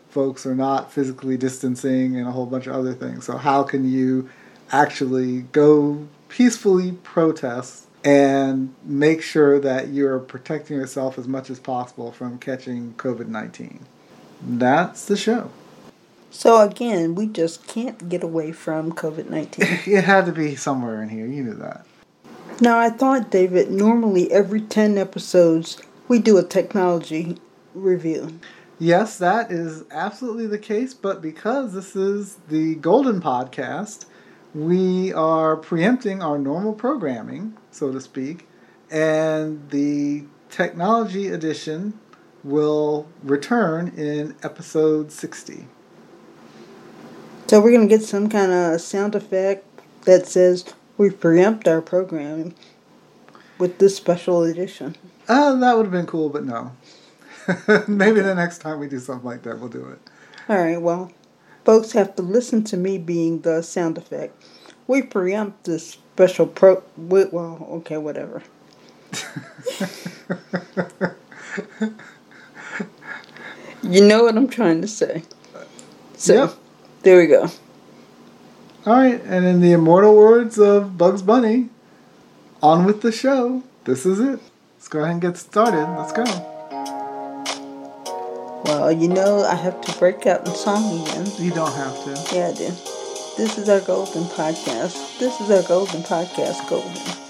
folks 0.09 0.45
are 0.45 0.55
not 0.55 0.91
physically 0.91 1.37
distancing 1.37 2.15
and 2.17 2.27
a 2.27 2.31
whole 2.31 2.45
bunch 2.45 2.67
of 2.67 2.75
other 2.75 2.93
things. 2.93 3.25
So, 3.25 3.37
how 3.37 3.63
can 3.63 3.89
you 3.89 4.29
actually 4.71 5.41
go 5.41 6.07
peacefully 6.29 6.93
protest 7.03 7.87
and 8.03 8.73
make 8.83 9.21
sure 9.21 9.59
that 9.59 9.89
you're 9.89 10.19
protecting 10.19 10.77
yourself 10.77 11.17
as 11.17 11.27
much 11.27 11.49
as 11.49 11.59
possible 11.59 12.11
from 12.11 12.37
catching 12.37 12.93
COVID 12.93 13.27
19? 13.27 13.79
That's 14.45 15.05
the 15.05 15.17
show. 15.17 15.49
So, 16.29 16.61
again, 16.61 17.15
we 17.15 17.27
just 17.27 17.67
can't 17.67 18.09
get 18.09 18.23
away 18.23 18.51
from 18.51 18.91
COVID 18.91 19.29
19. 19.29 19.79
It 19.85 20.03
had 20.03 20.25
to 20.25 20.31
be 20.31 20.55
somewhere 20.55 21.01
in 21.01 21.09
here. 21.09 21.25
You 21.25 21.43
knew 21.43 21.53
that. 21.55 21.85
now, 22.61 22.77
I 22.77 22.89
thought, 22.89 23.31
David, 23.31 23.71
normally 23.71 24.31
every 24.31 24.61
10 24.61 24.97
episodes 24.97 25.81
we 26.07 26.19
do 26.19 26.37
a 26.37 26.43
technology 26.43 27.37
review. 27.73 28.39
Yes, 28.79 29.17
that 29.17 29.51
is 29.51 29.83
absolutely 29.91 30.47
the 30.47 30.57
case, 30.57 30.93
but 30.93 31.21
because 31.21 31.73
this 31.73 31.95
is 31.95 32.37
the 32.49 32.75
Golden 32.75 33.21
Podcast, 33.21 34.05
we 34.53 35.13
are 35.13 35.55
preempting 35.55 36.21
our 36.21 36.37
normal 36.37 36.73
programming, 36.73 37.55
so 37.71 37.91
to 37.91 38.01
speak, 38.01 38.47
and 38.91 39.69
the 39.69 40.25
technology 40.49 41.27
edition 41.27 41.99
will 42.43 43.07
return 43.23 43.87
in 43.95 44.35
episode 44.43 45.11
60. 45.11 45.67
So 47.47 47.61
we're 47.61 47.71
gonna 47.71 47.87
get 47.87 48.03
some 48.03 48.29
kind 48.29 48.51
of 48.51 48.81
sound 48.81 49.15
effect 49.15 49.65
that 50.05 50.27
says 50.27 50.65
we 50.97 51.09
preempt 51.09 51.67
our 51.67 51.81
programming 51.81 52.53
with 53.57 53.79
this 53.79 53.95
special 53.95 54.43
edition. 54.43 54.95
Uh, 55.27 55.55
that 55.55 55.75
would 55.77 55.85
have 55.85 55.91
been 55.91 56.05
cool, 56.05 56.29
but 56.29 56.43
no. 56.45 56.71
Maybe 57.87 58.19
the 58.21 58.35
next 58.35 58.59
time 58.59 58.79
we 58.79 58.87
do 58.87 58.99
something 58.99 59.25
like 59.25 59.43
that, 59.43 59.59
we'll 59.59 59.69
do 59.69 59.85
it. 59.87 59.99
All 60.49 60.57
right, 60.57 60.81
well, 60.81 61.11
folks 61.65 61.91
have 61.93 62.15
to 62.17 62.21
listen 62.21 62.63
to 62.65 62.77
me 62.77 62.97
being 62.97 63.41
the 63.41 63.61
sound 63.61 63.97
effect. 63.97 64.41
We 64.87 65.01
preempt 65.01 65.63
this 65.65 65.91
special 65.91 66.47
pro. 66.47 66.83
Well, 66.97 67.65
okay, 67.71 67.97
whatever. 67.97 68.43
You 73.83 74.01
know 74.01 74.23
what 74.23 74.37
I'm 74.37 74.47
trying 74.47 74.81
to 74.81 74.87
say. 74.87 75.23
So, 76.15 76.33
Yep. 76.33 76.53
there 77.01 77.17
we 77.17 77.27
go. 77.27 77.49
All 78.85 78.93
right, 78.93 79.21
and 79.25 79.45
in 79.45 79.59
the 79.59 79.73
immortal 79.73 80.15
words 80.15 80.57
of 80.57 80.97
Bugs 80.97 81.21
Bunny, 81.21 81.69
on 82.61 82.85
with 82.85 83.01
the 83.01 83.11
show. 83.11 83.63
This 83.83 84.05
is 84.05 84.19
it. 84.21 84.39
Let's 84.83 84.91
go 84.91 84.99
ahead 84.99 85.11
and 85.11 85.21
get 85.21 85.37
started. 85.37 85.87
Let's 85.97 86.11
go. 86.11 86.25
Well, 88.65 88.91
you 88.91 89.07
know 89.07 89.41
I 89.41 89.55
have 89.55 89.79
to 89.79 89.97
break 89.97 90.27
out 90.27 90.45
in 90.45 90.53
song 90.53 91.07
again. 91.07 91.25
You 91.37 91.51
don't 91.51 91.71
have 91.71 92.03
to. 92.03 92.35
Yeah, 92.35 92.49
I 92.49 92.53
do. 92.53 92.67
This 93.37 93.57
is 93.57 93.69
our 93.69 93.79
golden 93.79 94.23
podcast. 94.23 95.19
This 95.19 95.39
is 95.39 95.49
our 95.51 95.63
golden 95.63 96.03
podcast, 96.03 96.67
Golden. 96.67 97.22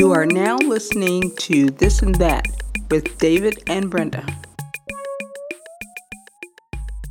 You 0.00 0.12
are 0.12 0.24
now 0.24 0.56
listening 0.56 1.36
to 1.40 1.66
This 1.66 2.00
and 2.00 2.14
That 2.14 2.46
with 2.90 3.18
David 3.18 3.62
and 3.66 3.90
Brenda. 3.90 4.24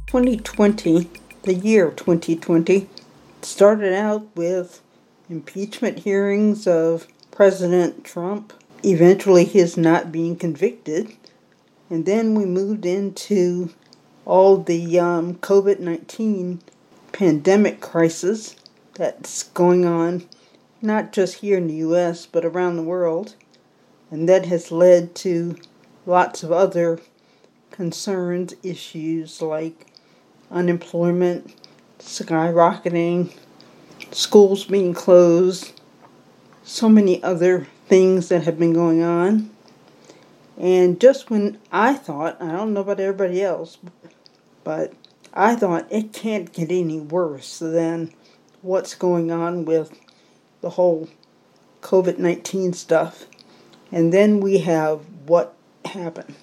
2020, 0.08 1.08
the 1.43 1.53
year 1.53 1.91
2020, 1.91 2.89
started 3.43 3.93
out 3.93 4.25
with 4.36 4.81
impeachment 5.29 6.00
hearings 6.00 6.65
of 6.65 7.05
President 7.29 8.03
Trump, 8.05 8.53
eventually 8.84 9.46
his 9.46 9.77
not 9.77 10.12
being 10.12 10.36
convicted, 10.36 11.13
and 11.91 12.08
then 12.08 12.34
we 12.34 12.46
moved 12.46 12.88
into 12.88 13.69
all 14.25 14.58
the 14.58 15.00
um, 15.00 15.36
COVID 15.36 15.79
19 15.79 16.60
pandemic 17.12 17.81
crisis 17.81 18.55
that's 18.96 19.43
going 19.43 19.86
on 19.86 20.27
not 20.82 21.12
just 21.12 21.36
here 21.36 21.58
in 21.58 21.68
the 21.68 21.76
US, 21.76 22.26
but 22.26 22.46
around 22.46 22.78
the 22.78 22.84
world. 22.84 23.36
And 24.12 24.28
that 24.28 24.46
has 24.46 24.72
led 24.72 25.16
to 25.16 25.56
lots 26.06 26.44
of 26.44 26.52
other 26.52 27.00
concerns, 27.72 28.54
issues 28.64 29.42
like 29.42 29.88
unemployment 30.52 31.56
skyrocketing, 32.00 33.32
schools 34.12 34.66
being 34.66 34.94
closed, 34.94 35.80
so 36.64 36.90
many 36.90 37.22
other 37.24 37.68
things 37.88 38.30
that 38.30 38.44
have 38.44 38.58
been 38.58 38.74
going 38.74 39.02
on. 39.02 39.50
And 40.58 41.00
just 41.00 41.30
when 41.30 41.58
I 41.72 41.94
thought, 41.94 42.42
I 42.42 42.52
don't 42.52 42.74
know 42.74 42.82
about 42.82 43.00
everybody 43.00 43.42
else, 43.42 43.78
but 44.64 44.94
I 45.34 45.56
thought 45.56 45.92
it 45.92 46.12
can't 46.12 46.52
get 46.52 46.72
any 46.72 47.00
worse 47.00 47.60
than 47.60 48.14
what's 48.62 48.94
going 48.96 49.32
on 49.32 49.66
with 49.66 49.98
the 50.62 50.72
whole 50.72 51.10
COVID 51.82 52.20
19 52.20 52.74
stuff. 52.74 53.25
And 53.92 54.13
then 54.13 54.39
we 54.39 54.60
have 54.60 55.01
what 55.25 55.56
happened. 55.86 56.36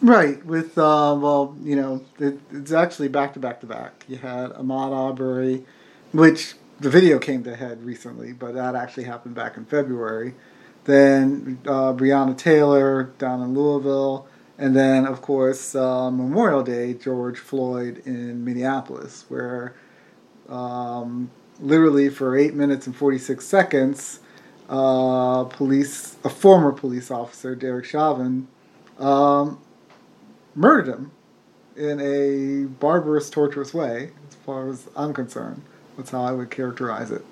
Right, 0.00 0.44
with, 0.44 0.76
uh, 0.78 1.16
well, 1.20 1.56
you 1.62 1.76
know, 1.76 2.04
it, 2.18 2.40
it's 2.50 2.72
actually 2.72 3.08
back 3.08 3.34
to 3.34 3.38
back 3.38 3.60
to 3.60 3.66
back. 3.66 4.04
You 4.08 4.16
had 4.16 4.50
Ahmaud 4.50 4.92
Arbery, 4.92 5.64
which 6.12 6.54
the 6.80 6.90
video 6.90 7.20
came 7.20 7.44
to 7.44 7.54
head 7.54 7.84
recently, 7.84 8.32
but 8.32 8.54
that 8.54 8.74
actually 8.74 9.04
happened 9.04 9.36
back 9.36 9.56
in 9.56 9.64
February. 9.64 10.34
Then 10.84 11.60
uh, 11.66 11.92
Breonna 11.92 12.36
Taylor 12.36 13.04
down 13.18 13.42
in 13.42 13.54
Louisville. 13.54 14.26
And 14.58 14.76
then, 14.76 15.06
of 15.06 15.22
course, 15.22 15.74
uh, 15.74 16.10
Memorial 16.10 16.62
Day, 16.62 16.94
George 16.94 17.38
Floyd 17.38 18.02
in 18.04 18.44
Minneapolis, 18.44 19.24
where 19.28 19.74
um, 20.48 21.30
literally 21.62 22.08
for 22.08 22.36
eight 22.36 22.54
minutes 22.54 22.86
and 22.86 22.94
46 22.94 23.44
seconds, 23.44 24.20
uh, 24.68 25.44
police, 25.44 26.16
a 26.24 26.28
former 26.28 26.72
police 26.72 27.10
officer, 27.10 27.54
Derek 27.54 27.84
Chauvin, 27.84 28.48
um, 28.98 29.60
murdered 30.54 30.88
him 30.88 31.12
in 31.76 32.00
a 32.00 32.66
barbarous, 32.66 33.30
torturous 33.30 33.72
way, 33.72 34.10
as 34.28 34.34
far 34.36 34.68
as 34.68 34.88
I'm 34.96 35.14
concerned. 35.14 35.62
That's 35.96 36.10
how 36.10 36.22
I 36.22 36.32
would 36.32 36.50
characterize 36.50 37.10
it. 37.10 37.24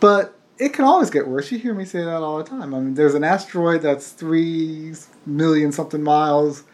But 0.00 0.36
it 0.58 0.72
can 0.72 0.84
always 0.84 1.10
get 1.10 1.26
worse. 1.28 1.50
You 1.52 1.58
hear 1.58 1.74
me 1.74 1.84
say 1.84 2.00
that 2.00 2.22
all 2.22 2.38
the 2.38 2.44
time. 2.44 2.74
I 2.74 2.80
mean, 2.80 2.94
there's 2.94 3.14
an 3.14 3.24
asteroid 3.24 3.82
that's 3.82 4.12
three 4.12 4.94
million 5.26 5.72
something 5.72 6.02
miles 6.02 6.64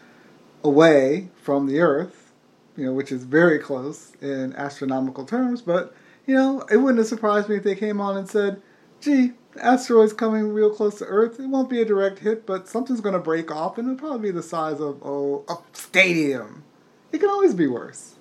away 0.63 1.29
from 1.41 1.67
the 1.67 1.79
Earth, 1.79 2.31
you 2.75 2.85
know, 2.85 2.93
which 2.93 3.11
is 3.11 3.23
very 3.23 3.59
close 3.59 4.13
in 4.21 4.53
astronomical 4.55 5.25
terms, 5.25 5.61
but 5.61 5.93
you 6.27 6.35
know, 6.35 6.61
it 6.69 6.77
wouldn't 6.77 6.99
have 6.99 7.07
surprised 7.07 7.49
me 7.49 7.55
if 7.55 7.63
they 7.63 7.75
came 7.75 7.99
on 7.99 8.17
and 8.17 8.29
said, 8.29 8.61
gee, 8.99 9.31
asteroid's 9.61 10.13
coming 10.13 10.49
real 10.49 10.69
close 10.69 10.99
to 10.99 11.05
Earth. 11.05 11.39
It 11.39 11.47
won't 11.47 11.69
be 11.69 11.81
a 11.81 11.85
direct 11.85 12.19
hit, 12.19 12.45
but 12.45 12.67
something's 12.67 13.01
going 13.01 13.13
to 13.13 13.19
break 13.19 13.49
off, 13.49 13.77
and 13.77 13.87
it'll 13.87 13.97
probably 13.97 14.29
be 14.29 14.31
the 14.31 14.43
size 14.43 14.79
of 14.79 15.01
oh, 15.03 15.45
a 15.49 15.57
stadium. 15.73 16.63
It 17.11 17.19
can 17.19 17.29
always 17.29 17.53
be 17.53 17.67
worse. 17.67 18.15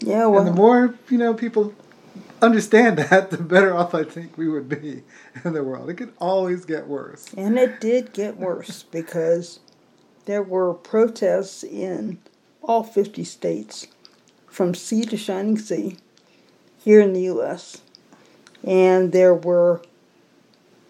Yeah, 0.00 0.26
well. 0.26 0.40
And 0.40 0.48
the 0.48 0.52
more, 0.52 0.98
you 1.08 1.16
know, 1.16 1.32
people 1.32 1.72
understand 2.42 2.98
that, 2.98 3.30
the 3.30 3.38
better 3.38 3.74
off 3.74 3.94
I 3.94 4.02
think 4.02 4.36
we 4.36 4.48
would 4.48 4.68
be 4.68 5.04
in 5.44 5.52
the 5.52 5.62
world. 5.62 5.88
It 5.90 5.94
could 5.94 6.12
always 6.18 6.64
get 6.64 6.88
worse. 6.88 7.32
And 7.36 7.56
it 7.56 7.80
did 7.80 8.12
get 8.12 8.36
worse 8.36 8.82
because 8.90 9.60
there 10.24 10.42
were 10.42 10.74
protests 10.74 11.62
in 11.62 12.18
all 12.62 12.82
50 12.82 13.22
states 13.24 13.86
from 14.46 14.74
sea 14.74 15.04
to 15.04 15.16
shining 15.16 15.58
sea 15.58 15.98
here 16.84 17.00
in 17.00 17.12
the 17.12 17.22
U.S. 17.22 17.80
And 18.64 19.12
there 19.12 19.34
were 19.34 19.82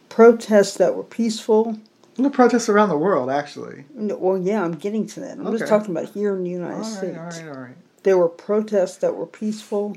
protests 0.08 0.76
that 0.76 0.94
were 0.94 1.02
peaceful. 1.02 1.78
There 2.16 2.30
protests 2.30 2.68
around 2.68 2.90
the 2.90 2.98
world, 2.98 3.30
actually. 3.30 3.84
Well, 3.94 4.38
yeah, 4.38 4.62
I'm 4.62 4.74
getting 4.74 5.06
to 5.08 5.20
that. 5.20 5.38
I'm 5.38 5.46
okay. 5.46 5.58
just 5.58 5.68
talking 5.68 5.96
about 5.96 6.10
here 6.10 6.36
in 6.36 6.44
the 6.44 6.50
United 6.50 6.76
all 6.78 6.84
States. 6.84 7.16
All 7.16 7.24
right, 7.24 7.48
all 7.48 7.62
right. 7.62 7.76
There 8.02 8.18
were 8.18 8.28
protests 8.28 8.96
that 8.98 9.14
were 9.14 9.26
peaceful. 9.26 9.96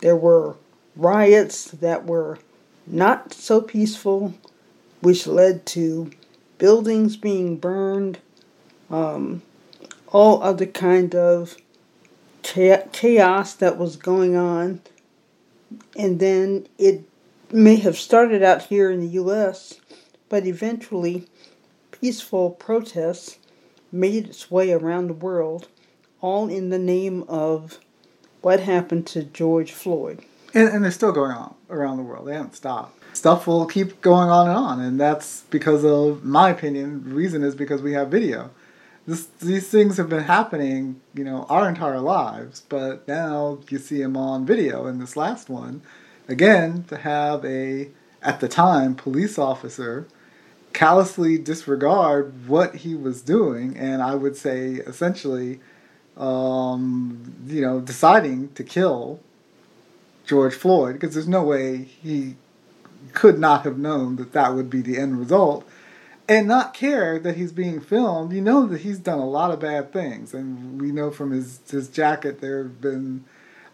There 0.00 0.16
were 0.16 0.56
riots 0.94 1.64
that 1.70 2.04
were 2.04 2.38
not 2.86 3.32
so 3.32 3.60
peaceful, 3.60 4.34
which 5.00 5.26
led 5.26 5.66
to 5.66 6.10
buildings 6.58 7.16
being 7.16 7.56
burned, 7.56 8.18
um, 8.90 9.42
all 10.08 10.42
other 10.42 10.66
kind 10.66 11.14
of 11.14 11.56
chaos 12.42 13.54
that 13.54 13.78
was 13.78 13.96
going 13.96 14.36
on 14.36 14.80
and 15.96 16.20
then 16.20 16.66
it 16.78 17.04
may 17.52 17.76
have 17.76 17.98
started 17.98 18.42
out 18.42 18.62
here 18.62 18.90
in 18.90 19.00
the 19.00 19.08
U.S., 19.08 19.80
but 20.28 20.46
eventually 20.46 21.26
peaceful 21.90 22.50
protests 22.50 23.38
made 23.92 24.26
its 24.26 24.50
way 24.50 24.72
around 24.72 25.06
the 25.06 25.14
world, 25.14 25.68
all 26.20 26.48
in 26.48 26.70
the 26.70 26.78
name 26.78 27.24
of 27.28 27.78
what 28.40 28.60
happened 28.60 29.06
to 29.06 29.22
George 29.22 29.72
Floyd. 29.72 30.24
And, 30.54 30.68
and 30.68 30.84
they're 30.84 30.90
still 30.90 31.12
going 31.12 31.32
on 31.32 31.54
around 31.70 31.98
the 31.98 32.02
world. 32.02 32.26
They 32.26 32.34
haven't 32.34 32.56
stopped. 32.56 32.98
Stuff 33.14 33.46
will 33.46 33.66
keep 33.66 34.00
going 34.00 34.30
on 34.30 34.48
and 34.48 34.56
on, 34.56 34.80
and 34.80 34.98
that's 34.98 35.42
because 35.50 35.84
of 35.84 36.24
my 36.24 36.50
opinion. 36.50 37.04
The 37.04 37.14
reason 37.14 37.42
is 37.42 37.54
because 37.54 37.82
we 37.82 37.92
have 37.92 38.08
video 38.08 38.50
this, 39.06 39.26
these 39.40 39.68
things 39.68 39.96
have 39.96 40.08
been 40.08 40.24
happening, 40.24 41.00
you 41.14 41.24
know, 41.24 41.44
our 41.48 41.68
entire 41.68 42.00
lives, 42.00 42.62
but 42.68 43.06
now 43.08 43.58
you 43.68 43.78
see 43.78 44.02
them 44.02 44.16
on 44.16 44.46
video. 44.46 44.86
In 44.86 44.98
this 44.98 45.16
last 45.16 45.48
one, 45.48 45.82
again, 46.28 46.84
to 46.88 46.96
have 46.96 47.44
a, 47.44 47.88
at 48.22 48.40
the 48.40 48.48
time, 48.48 48.94
police 48.94 49.38
officer 49.38 50.06
callously 50.72 51.36
disregard 51.36 52.48
what 52.48 52.76
he 52.76 52.94
was 52.94 53.22
doing, 53.22 53.76
and 53.76 54.02
I 54.02 54.14
would 54.14 54.36
say 54.36 54.74
essentially, 54.74 55.60
um, 56.16 57.34
you 57.46 57.60
know, 57.60 57.80
deciding 57.80 58.52
to 58.54 58.64
kill 58.64 59.20
George 60.26 60.54
Floyd, 60.54 60.94
because 60.94 61.14
there's 61.14 61.28
no 61.28 61.42
way 61.42 61.82
he 61.82 62.36
could 63.12 63.38
not 63.38 63.64
have 63.64 63.78
known 63.78 64.16
that 64.16 64.32
that 64.32 64.54
would 64.54 64.70
be 64.70 64.80
the 64.80 64.96
end 64.96 65.18
result 65.18 65.66
and 66.32 66.48
not 66.48 66.72
care 66.72 67.18
that 67.18 67.36
he's 67.36 67.52
being 67.52 67.80
filmed. 67.80 68.32
You 68.32 68.40
know 68.40 68.66
that 68.66 68.80
he's 68.80 68.98
done 68.98 69.18
a 69.18 69.28
lot 69.28 69.50
of 69.50 69.60
bad 69.60 69.92
things, 69.92 70.32
and 70.32 70.80
we 70.80 70.90
know 70.90 71.10
from 71.10 71.30
his 71.30 71.60
his 71.70 71.88
jacket 71.88 72.40
there 72.40 72.64
have 72.64 72.80
been. 72.80 73.24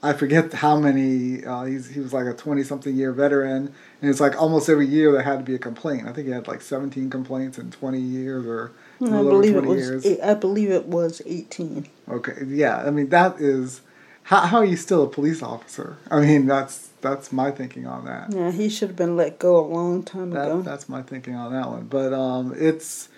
I 0.01 0.12
forget 0.12 0.53
how 0.53 0.79
many. 0.79 1.44
Uh, 1.44 1.64
he's 1.64 1.88
he 1.90 2.01
was 2.01 2.12
like 2.12 2.27
a 2.27 2.35
twenty 2.35 2.62
something 2.64 2.94
year 2.94 3.12
veteran, 3.12 3.73
and 4.01 4.11
it's 4.11 4.21
like 4.21 4.40
almost 4.40 4.68
every 4.68 4.87
year 4.87 5.12
there 5.12 5.23
had 5.23 5.38
to 5.38 5.44
be 5.44 5.55
a 5.55 5.59
complaint. 5.59 6.07
I 6.09 6.12
think 6.12 6.27
he 6.27 6.33
had 6.33 6.49
like 6.49 6.61
seventeen 6.61 7.11
complaints 7.11 7.59
in 7.59 7.71
twenty 7.71 8.01
years, 8.01 8.44
or 8.44 8.73
I 9.03 9.09
believe 9.09 9.57
it 9.57 9.64
was. 9.64 10.05
Years. 10.05 10.21
I 10.21 10.35
believe 10.35 10.71
it 10.71 10.87
was 10.87 11.23
eighteen. 11.27 11.88
Okay, 12.09 12.44
yeah. 12.47 12.79
I 12.79 12.90
mean 12.90 13.09
that 13.11 13.40
is 13.40 13.83
how 14.25 14.40
how 14.40 14.59
are 14.59 14.64
you 14.64 14.77
still 14.77 15.05
a 15.05 15.09
police 15.09 15.42
officer? 15.42 15.97
I 16.11 16.21
mean 16.21 16.47
that's 16.47 16.88
that's 17.00 17.32
my 17.32 17.50
thinking 17.50 17.87
on 17.87 18.04
that. 18.06 18.32
Yeah, 18.32 18.50
he 18.50 18.68
should 18.68 18.88
have 18.88 18.96
been 18.96 19.16
let 19.16 19.38
go 19.38 19.58
a 19.58 19.66
long 19.66 20.02
time 20.02 20.30
that, 20.30 20.46
ago. 20.46 20.62
That's 20.62 20.88
my 20.88 21.02
thinking 21.02 21.34
on 21.34 21.52
that 21.52 21.68
one. 21.68 21.87
But 21.87 22.12
um, 22.12 22.54
it's 22.56 23.08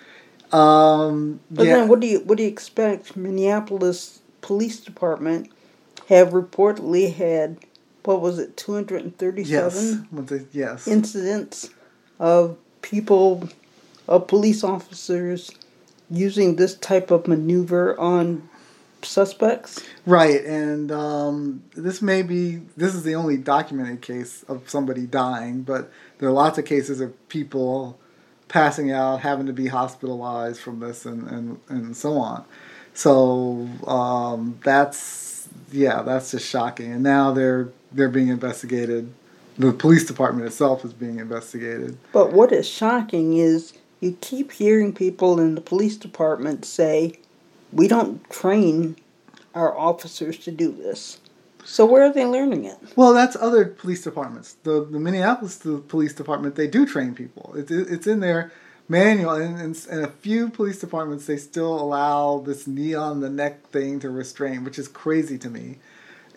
um, 0.51 1.39
but 1.49 1.65
yeah. 1.65 1.75
then 1.75 1.87
what 1.87 1.99
do 1.99 2.07
you 2.07 2.19
what 2.21 2.37
do 2.37 2.43
you 2.43 2.49
expect? 2.49 3.15
Minneapolis 3.15 4.19
Police 4.41 4.79
Department 4.79 5.51
have 6.07 6.29
reportedly 6.29 7.13
had 7.13 7.57
what 8.03 8.21
was 8.21 8.39
it, 8.39 8.57
237 8.57 10.07
Yes. 10.11 10.43
Yes. 10.51 10.87
incidents 10.87 11.69
of 12.19 12.57
people, 12.81 13.47
of 14.07 14.27
police 14.27 14.63
officers 14.63 15.51
using 16.09 16.55
this 16.55 16.75
type 16.75 17.11
of 17.11 17.27
maneuver 17.27 17.97
on 17.99 18.49
suspects. 19.05 19.83
Right, 20.05 20.43
and 20.45 20.91
um, 20.91 21.63
this 21.75 22.01
may 22.01 22.21
be 22.21 22.61
this 22.77 22.95
is 22.95 23.03
the 23.03 23.15
only 23.15 23.37
documented 23.37 24.01
case 24.01 24.43
of 24.43 24.69
somebody 24.69 25.05
dying, 25.05 25.61
but 25.63 25.91
there 26.17 26.29
are 26.29 26.33
lots 26.33 26.57
of 26.57 26.65
cases 26.65 27.01
of 27.01 27.29
people 27.29 27.99
passing 28.47 28.91
out, 28.91 29.21
having 29.21 29.45
to 29.45 29.53
be 29.53 29.67
hospitalized 29.67 30.59
from 30.61 30.79
this, 30.79 31.05
and 31.05 31.27
and, 31.27 31.59
and 31.69 31.97
so 31.97 32.17
on. 32.17 32.45
So 32.93 33.67
um, 33.87 34.59
that's 34.63 35.47
yeah, 35.71 36.01
that's 36.01 36.31
just 36.31 36.47
shocking. 36.47 36.91
And 36.91 37.03
now 37.03 37.31
they're 37.31 37.69
they're 37.91 38.09
being 38.09 38.29
investigated. 38.29 39.13
The 39.57 39.73
police 39.73 40.05
department 40.05 40.47
itself 40.47 40.85
is 40.85 40.93
being 40.93 41.19
investigated. 41.19 41.97
But 42.13 42.31
what 42.31 42.51
is 42.51 42.67
shocking 42.67 43.37
is 43.37 43.73
you 43.99 44.17
keep 44.21 44.51
hearing 44.51 44.93
people 44.93 45.39
in 45.39 45.55
the 45.55 45.61
police 45.61 45.97
department 45.97 46.65
say, 46.65 47.19
"We 47.71 47.87
don't 47.87 48.27
train 48.29 48.97
our 49.53 49.77
officers 49.77 50.37
to 50.39 50.51
do 50.51 50.71
this." 50.71 51.19
So 51.63 51.85
where 51.85 52.03
are 52.03 52.13
they 52.13 52.25
learning 52.25 52.65
it? 52.65 52.77
Well, 52.95 53.13
that's 53.13 53.35
other 53.35 53.65
police 53.65 54.03
departments. 54.03 54.55
The 54.63 54.85
the 54.85 54.99
Minneapolis 54.99 55.57
police 55.87 56.13
department 56.13 56.55
they 56.55 56.67
do 56.67 56.85
train 56.85 57.13
people. 57.15 57.53
It's 57.55 57.71
it's 57.71 58.07
in 58.07 58.19
their 58.19 58.51
manual, 58.89 59.35
and 59.35 59.59
in, 59.89 60.03
a 60.03 60.07
few 60.07 60.49
police 60.49 60.79
departments 60.79 61.25
they 61.25 61.37
still 61.37 61.79
allow 61.79 62.39
this 62.39 62.67
knee 62.67 62.93
on 62.93 63.21
the 63.21 63.29
neck 63.29 63.67
thing 63.67 63.99
to 64.01 64.09
restrain, 64.09 64.63
which 64.63 64.77
is 64.77 64.87
crazy 64.87 65.37
to 65.37 65.49
me. 65.49 65.77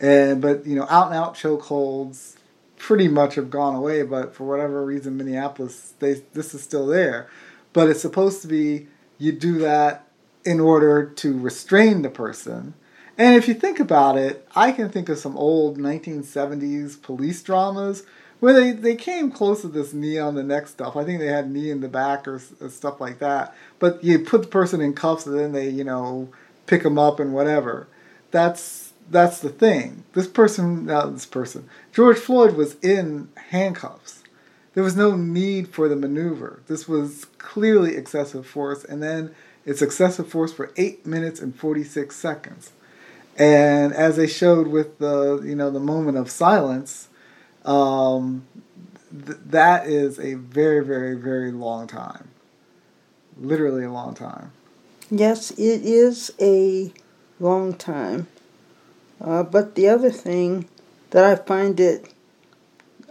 And 0.00 0.40
but 0.40 0.66
you 0.66 0.76
know, 0.76 0.86
out 0.88 1.08
and 1.08 1.16
out 1.16 1.34
chokeholds 1.34 2.36
pretty 2.78 3.08
much 3.08 3.34
have 3.36 3.50
gone 3.50 3.74
away. 3.74 4.02
But 4.02 4.34
for 4.34 4.44
whatever 4.44 4.84
reason, 4.84 5.16
Minneapolis 5.16 5.94
they 5.98 6.22
this 6.32 6.54
is 6.54 6.62
still 6.62 6.86
there. 6.86 7.28
But 7.72 7.88
it's 7.88 8.00
supposed 8.00 8.42
to 8.42 8.48
be 8.48 8.86
you 9.18 9.32
do 9.32 9.58
that 9.58 10.06
in 10.44 10.60
order 10.60 11.04
to 11.04 11.38
restrain 11.38 12.02
the 12.02 12.10
person 12.10 12.74
and 13.16 13.36
if 13.36 13.46
you 13.46 13.54
think 13.54 13.78
about 13.78 14.18
it, 14.18 14.46
I 14.56 14.72
can 14.72 14.88
think 14.88 15.08
of 15.08 15.18
some 15.18 15.36
old 15.36 15.78
1970s 15.78 17.00
police 17.00 17.42
dramas 17.42 18.04
where 18.40 18.52
they, 18.52 18.72
they 18.72 18.96
came 18.96 19.30
close 19.30 19.60
to 19.60 19.68
this 19.68 19.92
knee 19.92 20.18
on 20.18 20.34
the 20.34 20.42
neck 20.42 20.66
stuff. 20.66 20.96
I 20.96 21.04
think 21.04 21.20
they 21.20 21.28
had 21.28 21.50
knee 21.50 21.70
in 21.70 21.80
the 21.80 21.88
back 21.88 22.26
or, 22.26 22.36
or 22.60 22.66
uh, 22.66 22.68
stuff 22.68 23.00
like 23.00 23.20
that. 23.20 23.54
But 23.78 24.02
you 24.02 24.18
put 24.18 24.42
the 24.42 24.48
person 24.48 24.80
in 24.80 24.94
cuffs 24.94 25.26
and 25.26 25.38
then 25.38 25.52
they, 25.52 25.68
you 25.68 25.84
know, 25.84 26.28
pick 26.66 26.82
them 26.82 26.98
up 26.98 27.20
and 27.20 27.32
whatever. 27.32 27.86
That's 28.30 28.92
that's 29.10 29.40
the 29.40 29.50
thing. 29.50 30.02
This 30.14 30.26
person, 30.26 30.86
not 30.86 31.12
this 31.12 31.26
person, 31.26 31.68
George 31.92 32.16
Floyd 32.16 32.56
was 32.56 32.76
in 32.76 33.28
handcuffs. 33.50 34.22
There 34.72 34.82
was 34.82 34.96
no 34.96 35.14
need 35.14 35.68
for 35.68 35.88
the 35.88 35.94
maneuver. 35.94 36.62
This 36.66 36.88
was 36.88 37.26
clearly 37.36 37.96
excessive 37.96 38.46
force, 38.46 38.82
and 38.82 39.02
then 39.02 39.34
it's 39.66 39.82
excessive 39.82 40.28
force 40.28 40.52
for 40.52 40.72
eight 40.76 41.06
minutes 41.06 41.40
and 41.40 41.54
46 41.54 42.14
seconds. 42.14 42.72
And 43.36 43.92
as 43.92 44.16
they 44.16 44.26
showed 44.26 44.68
with 44.68 44.98
the 44.98 45.42
you 45.44 45.56
know 45.56 45.70
the 45.70 45.80
moment 45.80 46.16
of 46.16 46.30
silence, 46.30 47.08
um, 47.64 48.46
th- 49.10 49.38
that 49.46 49.88
is 49.88 50.20
a 50.20 50.34
very 50.34 50.84
very 50.84 51.14
very 51.16 51.50
long 51.50 51.88
time, 51.88 52.28
literally 53.36 53.84
a 53.84 53.90
long 53.90 54.14
time. 54.14 54.52
Yes, 55.10 55.50
it 55.52 55.84
is 55.84 56.32
a 56.40 56.92
long 57.40 57.74
time. 57.74 58.28
Uh, 59.20 59.42
but 59.42 59.74
the 59.74 59.88
other 59.88 60.10
thing 60.10 60.68
that 61.10 61.24
I 61.24 61.36
find 61.36 61.78
it 61.80 62.12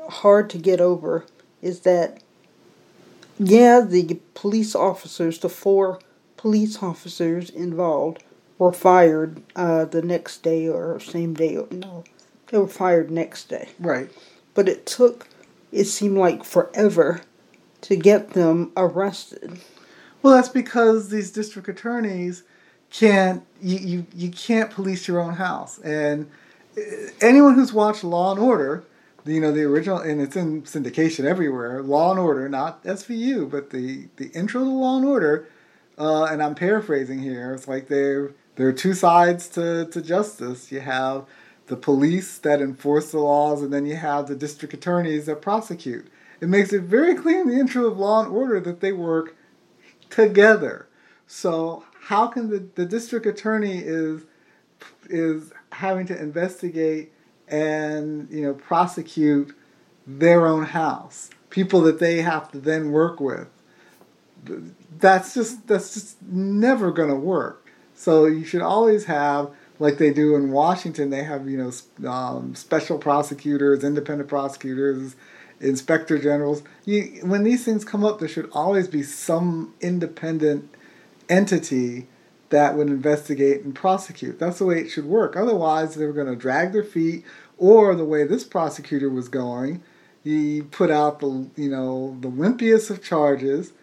hard 0.09 0.49
to 0.51 0.57
get 0.57 0.81
over 0.81 1.25
is 1.61 1.81
that, 1.81 2.21
yeah, 3.39 3.81
the 3.81 4.19
police 4.33 4.75
officers, 4.75 5.39
the 5.39 5.49
four 5.49 5.99
police 6.43 6.83
officers 6.83 7.49
involved, 7.49 8.21
were 8.57 8.73
fired 8.73 9.41
uh, 9.55 9.85
the 9.85 10.01
next 10.01 10.43
day 10.43 10.67
or 10.67 10.99
same 10.99 11.33
day. 11.33 11.57
No, 11.71 12.03
they 12.47 12.57
were 12.57 12.67
fired 12.67 13.09
next 13.09 13.47
day. 13.47 13.69
Right. 13.79 14.11
But 14.53 14.67
it 14.67 14.85
took, 14.85 15.29
it 15.71 15.85
seemed 15.85 16.17
like 16.17 16.43
forever 16.43 17.21
to 17.79 17.95
get 17.95 18.31
them 18.31 18.73
arrested. 18.75 19.61
Well, 20.21 20.35
that's 20.35 20.49
because 20.49 21.07
these 21.07 21.31
district 21.31 21.69
attorneys 21.69 22.43
can't, 22.89 23.43
you, 23.61 23.77
you, 23.77 24.05
you 24.13 24.29
can't 24.29 24.69
police 24.69 25.07
your 25.07 25.21
own 25.21 25.35
house. 25.35 25.79
And 25.79 26.29
uh, 26.77 26.81
anyone 27.21 27.55
who's 27.55 27.71
watched 27.71 28.03
Law 28.03 28.31
and 28.31 28.41
Order, 28.41 28.83
you 29.25 29.39
know, 29.39 29.53
the 29.53 29.63
original, 29.63 29.99
and 29.99 30.19
it's 30.19 30.35
in 30.35 30.63
syndication 30.63 31.23
everywhere, 31.23 31.81
Law 31.81 32.11
and 32.11 32.19
Order, 32.19 32.49
not 32.49 32.83
SVU, 32.83 33.49
but 33.49 33.69
the, 33.69 34.09
the 34.17 34.27
intro 34.31 34.65
to 34.65 34.69
Law 34.69 34.97
and 34.97 35.05
Order, 35.05 35.47
uh, 35.97 36.25
and 36.25 36.41
I'm 36.41 36.55
paraphrasing 36.55 37.19
here, 37.19 37.53
it's 37.53 37.67
like 37.67 37.87
they're 37.87 38.33
there 38.55 38.67
are 38.67 38.73
two 38.73 38.93
sides 38.93 39.47
to, 39.49 39.87
to 39.87 40.01
justice. 40.01 40.71
You 40.71 40.81
have 40.81 41.25
the 41.67 41.75
police 41.75 42.37
that 42.39 42.61
enforce 42.61 43.11
the 43.11 43.19
laws, 43.19 43.61
and 43.61 43.73
then 43.73 43.85
you 43.85 43.95
have 43.95 44.27
the 44.27 44.35
district 44.35 44.73
attorneys 44.73 45.25
that 45.25 45.41
prosecute. 45.41 46.07
It 46.39 46.49
makes 46.49 46.73
it 46.73 46.83
very 46.83 47.15
clear 47.15 47.41
in 47.41 47.47
the 47.47 47.59
intro 47.59 47.85
of 47.85 47.97
Law 47.97 48.23
and 48.23 48.31
Order 48.31 48.59
that 48.59 48.79
they 48.79 48.91
work 48.91 49.35
together. 50.09 50.87
So 51.25 51.85
how 52.01 52.27
can 52.27 52.49
the, 52.49 52.67
the 52.75 52.85
district 52.85 53.25
attorney 53.25 53.79
is 53.79 54.23
is 55.09 55.51
having 55.71 56.05
to 56.07 56.19
investigate 56.19 57.11
and 57.47 58.29
you 58.29 58.43
know 58.43 58.53
prosecute 58.53 59.55
their 60.05 60.45
own 60.45 60.63
house, 60.63 61.29
people 61.49 61.81
that 61.81 61.99
they 61.99 62.21
have 62.21 62.51
to 62.51 62.59
then 62.59 62.91
work 62.91 63.19
with. 63.19 63.47
That's 64.99 65.33
just 65.33 65.67
that's 65.67 65.93
just 65.93 66.21
never 66.21 66.91
going 66.91 67.09
to 67.09 67.15
work. 67.15 67.69
So 67.95 68.25
you 68.25 68.43
should 68.43 68.61
always 68.61 69.05
have, 69.05 69.51
like 69.79 69.97
they 69.97 70.11
do 70.11 70.35
in 70.35 70.51
Washington, 70.51 71.09
they 71.09 71.23
have 71.23 71.47
you 71.47 71.57
know 71.57 72.09
um, 72.09 72.55
special 72.55 72.97
prosecutors, 72.97 73.83
independent 73.83 74.29
prosecutors, 74.29 75.15
inspector 75.59 76.17
generals. 76.17 76.63
You, 76.85 77.21
when 77.23 77.43
these 77.43 77.63
things 77.63 77.85
come 77.85 78.03
up, 78.03 78.19
there 78.19 78.27
should 78.27 78.49
always 78.51 78.87
be 78.87 79.03
some 79.03 79.73
independent 79.81 80.69
entity 81.29 82.07
that 82.49 82.75
would 82.75 82.87
investigate 82.87 83.63
and 83.63 83.73
prosecute. 83.73 84.37
That's 84.37 84.59
the 84.59 84.65
way 84.65 84.79
it 84.79 84.89
should 84.89 85.05
work. 85.05 85.35
Otherwise, 85.35 85.95
they're 85.95 86.13
going 86.13 86.27
to 86.27 86.35
drag 86.35 86.71
their 86.71 86.83
feet, 86.83 87.25
or 87.57 87.95
the 87.95 88.05
way 88.05 88.25
this 88.25 88.43
prosecutor 88.43 89.09
was 89.09 89.27
going, 89.29 89.81
he 90.23 90.61
put 90.61 90.89
out 90.89 91.19
the 91.19 91.49
you 91.55 91.69
know 91.69 92.17
the 92.21 92.29
wimpiest 92.29 92.89
of 92.89 93.03
charges 93.03 93.73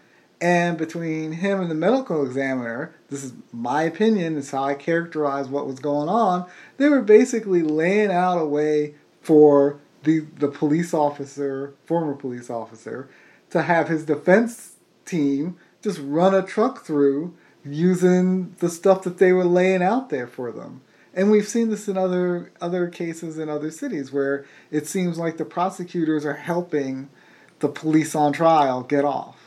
and 0.41 0.79
between 0.79 1.33
him 1.33 1.61
and 1.61 1.71
the 1.71 1.75
medical 1.75 2.25
examiner, 2.25 2.95
this 3.11 3.23
is 3.23 3.35
my 3.53 3.83
opinion, 3.83 4.35
this 4.35 4.47
is 4.47 4.51
how 4.51 4.65
I 4.65 4.75
characterize 4.75 5.49
what 5.49 5.67
was 5.67 5.79
going 5.79 6.09
on. 6.09 6.49
They 6.79 6.89
were 6.89 7.03
basically 7.03 7.63
laying 7.63 8.11
out 8.11 8.39
a 8.39 8.47
way 8.47 8.95
for 9.21 9.79
the 10.05 10.21
the 10.21 10.49
police 10.49 10.95
officer, 10.95 11.75
former 11.85 12.15
police 12.15 12.49
officer, 12.49 13.09
to 13.51 13.63
have 13.63 13.89
his 13.89 14.07
defense 14.07 14.77
team 15.05 15.57
just 15.83 16.01
run 16.03 16.35
a 16.35 16.43
truck 16.43 16.85
through 16.85 17.35
using 17.65 18.55
the 18.61 18.71
stuff 18.71 19.03
that 19.03 19.19
they 19.19 19.33
were 19.33 19.45
laying 19.45 19.83
out 19.83 20.09
there 20.09 20.27
for 20.27 20.51
them. 20.51 20.81
And 21.13 21.31
we've 21.31 21.49
seen 21.49 21.69
this 21.69 21.87
in 21.87 21.99
other 21.99 22.51
other 22.63 22.89
cases 22.89 23.37
in 23.37 23.51
other 23.51 23.71
cities 23.71 24.11
where 24.11 24.47
it 24.71 24.87
seems 24.87 25.19
like 25.19 25.37
the 25.37 25.45
prosecutors 25.45 26.25
are 26.25 26.35
helping 26.35 27.11
the 27.59 27.69
police 27.69 28.15
on 28.15 28.33
trial 28.33 28.83
get 28.83 29.05
off 29.05 29.40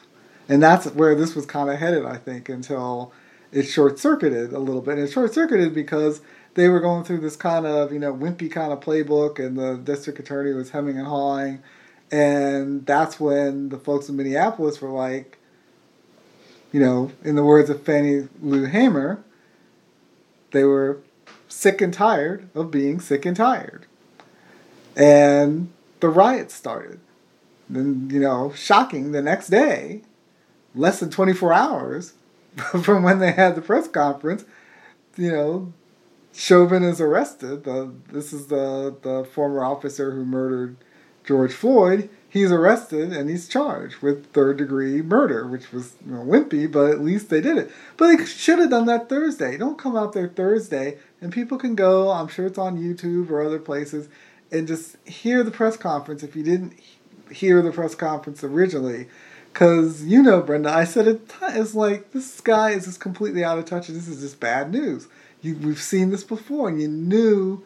and 0.49 0.61
that's 0.61 0.87
where 0.87 1.15
this 1.15 1.35
was 1.35 1.45
kind 1.45 1.69
of 1.69 1.77
headed, 1.77 2.05
I 2.05 2.17
think, 2.17 2.49
until 2.49 3.13
it 3.51 3.63
short 3.63 3.99
circuited 3.99 4.51
a 4.53 4.59
little 4.59 4.81
bit. 4.81 4.97
And 4.97 5.07
it 5.07 5.11
short 5.11 5.33
circuited 5.33 5.73
because 5.73 6.21
they 6.55 6.69
were 6.69 6.79
going 6.79 7.03
through 7.03 7.19
this 7.19 7.35
kind 7.35 7.65
of, 7.65 7.91
you 7.91 7.99
know, 7.99 8.13
wimpy 8.13 8.51
kind 8.51 8.71
of 8.71 8.79
playbook, 8.79 9.39
and 9.39 9.57
the 9.57 9.77
district 9.77 10.19
attorney 10.19 10.53
was 10.53 10.71
hemming 10.71 10.97
and 10.97 11.07
hawing. 11.07 11.61
And 12.11 12.85
that's 12.85 13.19
when 13.19 13.69
the 13.69 13.77
folks 13.77 14.09
in 14.09 14.15
Minneapolis 14.15 14.81
were 14.81 14.89
like, 14.89 15.39
you 16.71 16.79
know, 16.79 17.11
in 17.23 17.35
the 17.35 17.43
words 17.43 17.69
of 17.69 17.83
Fannie 17.83 18.27
Lou 18.41 18.65
Hamer, 18.65 19.23
they 20.51 20.63
were 20.63 20.99
sick 21.47 21.81
and 21.81 21.93
tired 21.93 22.49
of 22.53 22.71
being 22.71 22.99
sick 22.99 23.25
and 23.25 23.35
tired. 23.35 23.85
And 24.95 25.71
the 25.99 26.09
riots 26.09 26.53
started. 26.53 26.99
Then, 27.69 28.09
you 28.11 28.19
know, 28.19 28.51
shocking 28.55 29.11
the 29.11 29.21
next 29.21 29.47
day, 29.47 30.01
less 30.75 30.99
than 30.99 31.09
24 31.09 31.53
hours 31.53 32.13
from 32.83 33.03
when 33.03 33.19
they 33.19 33.31
had 33.31 33.55
the 33.55 33.61
press 33.61 33.87
conference, 33.87 34.45
you 35.17 35.31
know, 35.31 35.73
Chauvin 36.33 36.83
is 36.83 36.99
arrested. 36.99 37.63
The, 37.63 37.93
this 38.11 38.33
is 38.33 38.47
the, 38.47 38.95
the 39.01 39.23
former 39.23 39.63
officer 39.63 40.11
who 40.11 40.25
murdered 40.25 40.75
George 41.23 41.53
Floyd. 41.53 42.09
He's 42.27 42.51
arrested 42.51 43.13
and 43.13 43.29
he's 43.29 43.47
charged 43.47 43.97
with 44.01 44.31
third 44.33 44.57
degree 44.57 45.01
murder, 45.03 45.47
which 45.47 45.71
was 45.71 45.93
you 46.05 46.13
know, 46.13 46.23
wimpy, 46.23 46.69
but 46.69 46.89
at 46.89 47.01
least 47.01 47.29
they 47.29 47.41
did 47.41 47.57
it. 47.57 47.71
But 47.95 48.07
they 48.07 48.25
should 48.25 48.59
have 48.59 48.71
done 48.71 48.87
that 48.87 49.07
Thursday. 49.07 49.57
Don't 49.57 49.77
come 49.77 49.95
out 49.95 50.13
there 50.13 50.27
Thursday 50.27 50.97
and 51.21 51.31
people 51.31 51.57
can 51.57 51.75
go, 51.75 52.09
I'm 52.09 52.27
sure 52.27 52.47
it's 52.47 52.57
on 52.57 52.77
YouTube 52.77 53.29
or 53.29 53.43
other 53.43 53.59
places, 53.59 54.09
and 54.51 54.67
just 54.67 54.97
hear 55.07 55.43
the 55.43 55.51
press 55.51 55.77
conference 55.77 56.23
if 56.23 56.35
you 56.35 56.43
didn't 56.43 56.73
hear 57.31 57.61
the 57.61 57.71
press 57.71 57.95
conference 57.95 58.43
originally. 58.43 59.07
Because, 59.53 60.03
you 60.03 60.23
know, 60.23 60.41
Brenda, 60.41 60.71
I 60.71 60.83
said 60.83 61.07
it, 61.07 61.31
it's 61.49 61.75
like, 61.75 62.11
this 62.11 62.41
guy 62.41 62.71
is 62.71 62.85
just 62.85 62.99
completely 62.99 63.43
out 63.43 63.59
of 63.59 63.65
touch 63.65 63.87
and 63.87 63.95
this 63.95 64.07
is 64.07 64.21
just 64.21 64.39
bad 64.39 64.71
news. 64.71 65.07
You, 65.43 65.55
we've 65.57 65.81
seen 65.81 66.09
this 66.09 66.23
before 66.23 66.69
and 66.69 66.81
you 66.81 66.87
knew, 66.87 67.63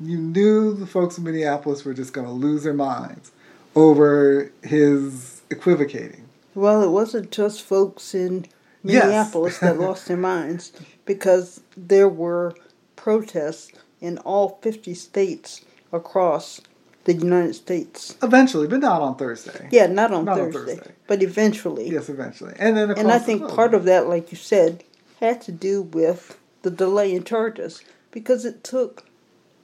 you 0.00 0.16
knew 0.16 0.72
the 0.74 0.86
folks 0.86 1.18
in 1.18 1.24
Minneapolis 1.24 1.84
were 1.84 1.92
just 1.92 2.12
going 2.12 2.28
to 2.28 2.32
lose 2.32 2.62
their 2.62 2.72
minds 2.72 3.32
over 3.74 4.52
his 4.62 5.42
equivocating. 5.50 6.28
Well, 6.54 6.84
it 6.84 6.90
wasn't 6.90 7.32
just 7.32 7.62
folks 7.62 8.14
in 8.14 8.46
Minneapolis 8.84 9.54
yes. 9.54 9.60
that 9.60 9.80
lost 9.80 10.06
their 10.06 10.16
minds 10.16 10.72
because 11.04 11.62
there 11.76 12.08
were 12.08 12.54
protests 12.94 13.72
in 14.00 14.18
all 14.18 14.60
50 14.62 14.94
states 14.94 15.64
across 15.92 16.60
the 17.04 17.14
United 17.14 17.54
States. 17.54 18.16
Eventually, 18.22 18.66
but 18.66 18.80
not 18.80 19.02
on 19.02 19.16
Thursday. 19.16 19.68
Yeah, 19.70 19.86
not 19.86 20.12
on, 20.12 20.24
not 20.24 20.36
Thursday, 20.38 20.58
on 20.58 20.66
Thursday, 20.66 20.92
but 21.06 21.22
eventually. 21.22 21.90
Yes, 21.90 22.08
eventually, 22.08 22.54
and 22.58 22.76
then 22.76 22.90
and 22.92 23.10
I 23.10 23.18
think 23.18 23.48
part 23.48 23.74
of 23.74 23.84
that, 23.84 24.08
like 24.08 24.30
you 24.30 24.38
said, 24.38 24.84
had 25.20 25.40
to 25.42 25.52
do 25.52 25.82
with 25.82 26.38
the 26.62 26.70
delay 26.70 27.14
in 27.14 27.24
charges 27.24 27.82
because 28.10 28.44
it 28.44 28.64
took 28.64 29.04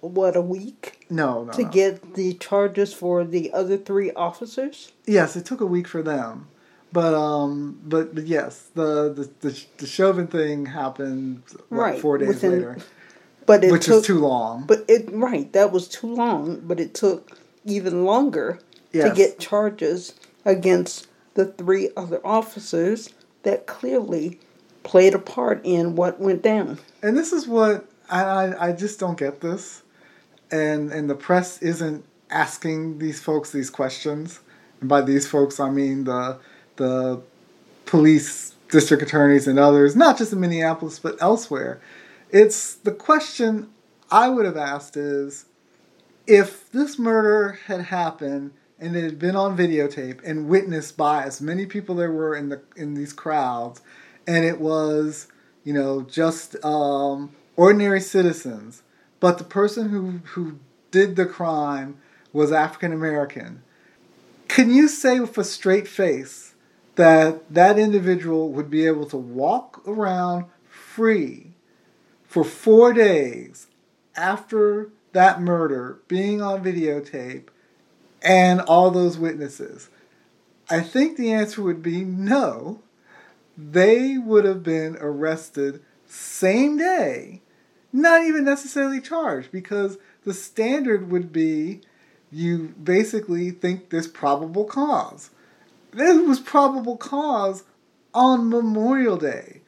what 0.00 0.36
a 0.36 0.40
week. 0.40 1.06
No, 1.10 1.44
no, 1.44 1.52
to 1.52 1.62
no. 1.62 1.68
get 1.68 2.14
the 2.14 2.34
charges 2.34 2.92
for 2.92 3.24
the 3.24 3.52
other 3.52 3.76
three 3.76 4.12
officers. 4.12 4.92
Yes, 5.06 5.36
it 5.36 5.44
took 5.44 5.60
a 5.60 5.66
week 5.66 5.88
for 5.88 6.02
them, 6.02 6.48
but 6.92 7.14
um, 7.14 7.80
but, 7.84 8.14
but 8.14 8.26
yes, 8.26 8.70
the 8.74 9.12
the 9.12 9.48
the, 9.48 9.64
the 9.78 9.86
Chauvin 9.86 10.26
thing 10.26 10.66
happened 10.66 11.42
what, 11.68 11.78
right 11.78 12.00
four 12.00 12.18
days 12.18 12.28
Within, 12.28 12.52
later 12.52 12.76
but 13.50 13.70
which 13.70 13.86
took, 13.86 14.00
is 14.00 14.06
too 14.06 14.18
long. 14.20 14.64
But 14.66 14.84
it 14.88 15.08
right, 15.12 15.52
that 15.52 15.72
was 15.72 15.88
too 15.88 16.14
long. 16.14 16.60
But 16.60 16.78
it 16.78 16.94
took 16.94 17.36
even 17.64 18.04
longer 18.04 18.60
yes. 18.92 19.08
to 19.08 19.14
get 19.14 19.38
charges 19.38 20.14
against 20.44 21.08
the 21.34 21.46
three 21.46 21.90
other 21.96 22.24
officers 22.24 23.10
that 23.42 23.66
clearly 23.66 24.38
played 24.82 25.14
a 25.14 25.18
part 25.18 25.60
in 25.64 25.96
what 25.96 26.20
went 26.20 26.42
down. 26.42 26.78
And 27.02 27.16
this 27.16 27.32
is 27.32 27.46
what 27.46 27.86
I, 28.08 28.22
I, 28.22 28.68
I 28.68 28.72
just 28.72 28.98
don't 29.00 29.18
get 29.18 29.40
this, 29.40 29.82
and 30.50 30.92
and 30.92 31.08
the 31.08 31.14
press 31.14 31.60
isn't 31.62 32.04
asking 32.30 32.98
these 32.98 33.20
folks 33.20 33.50
these 33.50 33.70
questions. 33.70 34.40
And 34.80 34.88
by 34.88 35.02
these 35.02 35.26
folks, 35.26 35.60
I 35.60 35.70
mean 35.70 36.04
the 36.04 36.38
the 36.76 37.20
police 37.86 38.54
district 38.70 39.02
attorneys 39.02 39.48
and 39.48 39.58
others, 39.58 39.96
not 39.96 40.16
just 40.16 40.32
in 40.32 40.40
Minneapolis 40.40 40.98
but 40.98 41.20
elsewhere. 41.20 41.80
It's 42.32 42.74
the 42.74 42.92
question 42.92 43.70
I 44.10 44.28
would 44.28 44.44
have 44.44 44.56
asked 44.56 44.96
is 44.96 45.46
if 46.26 46.70
this 46.70 46.98
murder 46.98 47.58
had 47.66 47.80
happened 47.82 48.52
and 48.78 48.94
it 48.94 49.02
had 49.02 49.18
been 49.18 49.34
on 49.34 49.56
videotape 49.56 50.20
and 50.24 50.48
witnessed 50.48 50.96
by 50.96 51.24
as 51.24 51.40
many 51.40 51.66
people 51.66 51.96
there 51.96 52.12
were 52.12 52.36
in 52.36 52.48
the 52.48 52.62
in 52.76 52.94
these 52.94 53.12
crowds, 53.12 53.82
and 54.26 54.44
it 54.44 54.60
was 54.60 55.26
you 55.64 55.72
know 55.72 56.02
just 56.02 56.56
um, 56.64 57.32
ordinary 57.56 58.00
citizens, 58.00 58.82
but 59.18 59.38
the 59.38 59.44
person 59.44 59.88
who 59.88 60.20
who 60.32 60.58
did 60.92 61.16
the 61.16 61.26
crime 61.26 61.98
was 62.32 62.52
African 62.52 62.92
American. 62.92 63.62
Can 64.46 64.70
you 64.70 64.88
say 64.88 65.20
with 65.20 65.36
a 65.36 65.44
straight 65.44 65.88
face 65.88 66.54
that 66.94 67.52
that 67.52 67.78
individual 67.78 68.50
would 68.52 68.70
be 68.70 68.86
able 68.86 69.06
to 69.06 69.16
walk 69.16 69.82
around 69.86 70.46
free 70.68 71.49
for 72.30 72.44
four 72.44 72.92
days 72.92 73.66
after 74.14 74.88
that 75.12 75.42
murder 75.42 75.98
being 76.06 76.40
on 76.40 76.62
videotape 76.62 77.48
and 78.22 78.60
all 78.60 78.92
those 78.92 79.18
witnesses? 79.18 79.90
I 80.70 80.78
think 80.80 81.16
the 81.16 81.32
answer 81.32 81.60
would 81.60 81.82
be 81.82 82.04
no. 82.04 82.82
They 83.58 84.16
would 84.16 84.44
have 84.44 84.62
been 84.62 84.96
arrested 85.00 85.82
same 86.06 86.78
day, 86.78 87.42
not 87.92 88.22
even 88.22 88.44
necessarily 88.44 89.00
charged, 89.00 89.50
because 89.50 89.98
the 90.22 90.32
standard 90.32 91.10
would 91.10 91.32
be 91.32 91.80
you 92.30 92.74
basically 92.80 93.50
think 93.50 93.90
there's 93.90 94.06
probable 94.06 94.66
cause. 94.66 95.30
There 95.90 96.22
was 96.22 96.38
probable 96.38 96.96
cause 96.96 97.64
on 98.14 98.48
Memorial 98.48 99.16
Day 99.16 99.62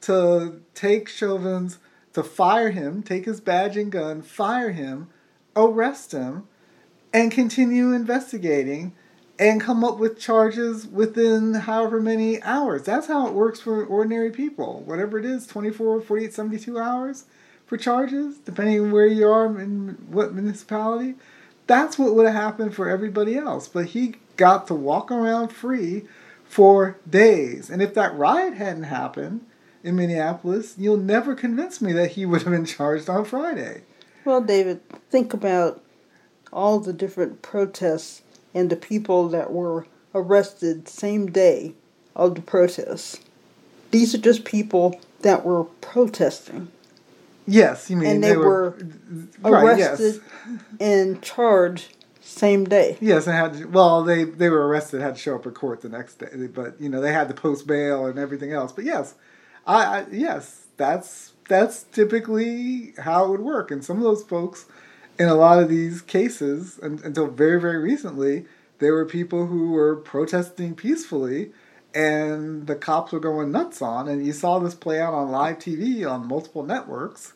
to 0.00 0.62
take 0.72 1.10
Chauvin's 1.10 1.78
to 2.16 2.22
fire 2.22 2.70
him, 2.70 3.02
take 3.02 3.26
his 3.26 3.42
badge 3.42 3.76
and 3.76 3.92
gun, 3.92 4.22
fire 4.22 4.70
him, 4.70 5.06
arrest 5.54 6.12
him, 6.12 6.48
and 7.12 7.30
continue 7.30 7.92
investigating 7.92 8.94
and 9.38 9.60
come 9.60 9.84
up 9.84 9.98
with 9.98 10.18
charges 10.18 10.86
within 10.86 11.52
however 11.52 12.00
many 12.00 12.42
hours. 12.42 12.84
That's 12.84 13.06
how 13.06 13.26
it 13.26 13.34
works 13.34 13.60
for 13.60 13.84
ordinary 13.84 14.30
people. 14.30 14.82
Whatever 14.86 15.18
it 15.18 15.26
is, 15.26 15.46
24, 15.46 16.00
48, 16.00 16.32
72 16.32 16.78
hours 16.78 17.24
for 17.66 17.76
charges, 17.76 18.38
depending 18.38 18.80
on 18.80 18.92
where 18.92 19.06
you 19.06 19.28
are 19.28 19.60
in 19.60 19.98
what 20.08 20.32
municipality. 20.32 21.16
That's 21.66 21.98
what 21.98 22.14
would 22.14 22.24
have 22.24 22.34
happened 22.34 22.74
for 22.74 22.88
everybody 22.88 23.36
else. 23.36 23.68
But 23.68 23.88
he 23.88 24.14
got 24.36 24.66
to 24.68 24.74
walk 24.74 25.10
around 25.10 25.48
free 25.48 26.04
for 26.44 26.96
days. 27.06 27.68
And 27.68 27.82
if 27.82 27.92
that 27.92 28.16
riot 28.16 28.54
hadn't 28.54 28.84
happened, 28.84 29.44
in 29.86 29.94
Minneapolis, 29.94 30.74
you'll 30.76 30.96
never 30.96 31.36
convince 31.36 31.80
me 31.80 31.92
that 31.92 32.12
he 32.12 32.26
would 32.26 32.42
have 32.42 32.50
been 32.50 32.66
charged 32.66 33.08
on 33.08 33.24
Friday. 33.24 33.82
Well, 34.24 34.40
David, 34.40 34.80
think 35.10 35.32
about 35.32 35.80
all 36.52 36.80
the 36.80 36.92
different 36.92 37.40
protests 37.40 38.22
and 38.52 38.68
the 38.68 38.76
people 38.76 39.28
that 39.28 39.52
were 39.52 39.86
arrested 40.12 40.88
same 40.88 41.30
day 41.30 41.74
of 42.16 42.34
the 42.34 42.42
protests. 42.42 43.20
These 43.92 44.12
are 44.14 44.18
just 44.18 44.44
people 44.44 45.00
that 45.20 45.44
were 45.44 45.64
protesting. 45.64 46.68
Yes, 47.46 47.88
you 47.88 47.96
mean 47.96 48.10
and 48.10 48.24
they, 48.24 48.30
they 48.30 48.36
were, 48.36 48.76
were 49.40 49.50
arrested 49.50 50.20
right, 50.48 50.58
yes. 50.58 50.80
and 50.80 51.22
charged 51.22 51.96
same 52.20 52.64
day. 52.64 52.98
Yes, 53.00 53.28
and 53.28 53.36
had 53.36 53.54
to, 53.54 53.66
well, 53.66 54.02
they 54.02 54.24
they 54.24 54.48
were 54.48 54.66
arrested, 54.66 55.00
had 55.00 55.14
to 55.14 55.20
show 55.20 55.36
up 55.36 55.46
at 55.46 55.54
court 55.54 55.82
the 55.82 55.88
next 55.88 56.14
day, 56.14 56.48
but 56.52 56.80
you 56.80 56.88
know 56.88 57.00
they 57.00 57.12
had 57.12 57.28
to 57.28 57.34
post 57.34 57.68
bail 57.68 58.06
and 58.06 58.18
everything 58.18 58.52
else. 58.52 58.72
But 58.72 58.84
yes, 58.84 59.14
I, 59.66 60.00
I 60.00 60.06
yes, 60.10 60.66
that's 60.76 61.32
that's 61.48 61.84
typically 61.84 62.94
how 62.98 63.24
it 63.26 63.30
would 63.30 63.40
work. 63.40 63.70
And 63.70 63.84
some 63.84 63.98
of 63.98 64.02
those 64.02 64.22
folks, 64.22 64.66
in 65.18 65.28
a 65.28 65.34
lot 65.34 65.62
of 65.62 65.68
these 65.68 66.02
cases, 66.02 66.78
and, 66.82 67.00
until 67.02 67.26
very 67.26 67.60
very 67.60 67.78
recently, 67.78 68.46
there 68.78 68.92
were 68.92 69.06
people 69.06 69.46
who 69.46 69.72
were 69.72 69.96
protesting 69.96 70.74
peacefully, 70.74 71.50
and 71.94 72.66
the 72.66 72.76
cops 72.76 73.12
were 73.12 73.20
going 73.20 73.50
nuts 73.50 73.82
on. 73.82 74.08
And 74.08 74.24
you 74.24 74.32
saw 74.32 74.58
this 74.58 74.74
play 74.74 75.00
out 75.00 75.14
on 75.14 75.30
live 75.30 75.58
TV 75.58 76.08
on 76.08 76.26
multiple 76.28 76.62
networks 76.62 77.32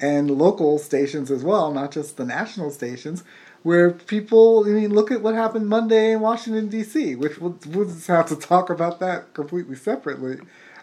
and 0.00 0.30
local 0.30 0.78
stations 0.78 1.30
as 1.30 1.44
well, 1.44 1.72
not 1.72 1.92
just 1.92 2.16
the 2.16 2.24
national 2.24 2.70
stations, 2.70 3.22
where 3.62 3.90
people, 3.90 4.64
I 4.66 4.70
mean, 4.70 4.92
look 4.92 5.10
at 5.10 5.22
what 5.22 5.34
happened 5.34 5.68
Monday 5.68 6.12
in 6.12 6.20
Washington, 6.20 6.68
D.C., 6.68 7.14
which 7.14 7.38
we'll, 7.38 7.56
we'll 7.68 7.86
just 7.86 8.08
have 8.08 8.26
to 8.26 8.36
talk 8.36 8.70
about 8.70 8.98
that 9.00 9.32
completely 9.34 9.76
separately, 9.76 10.38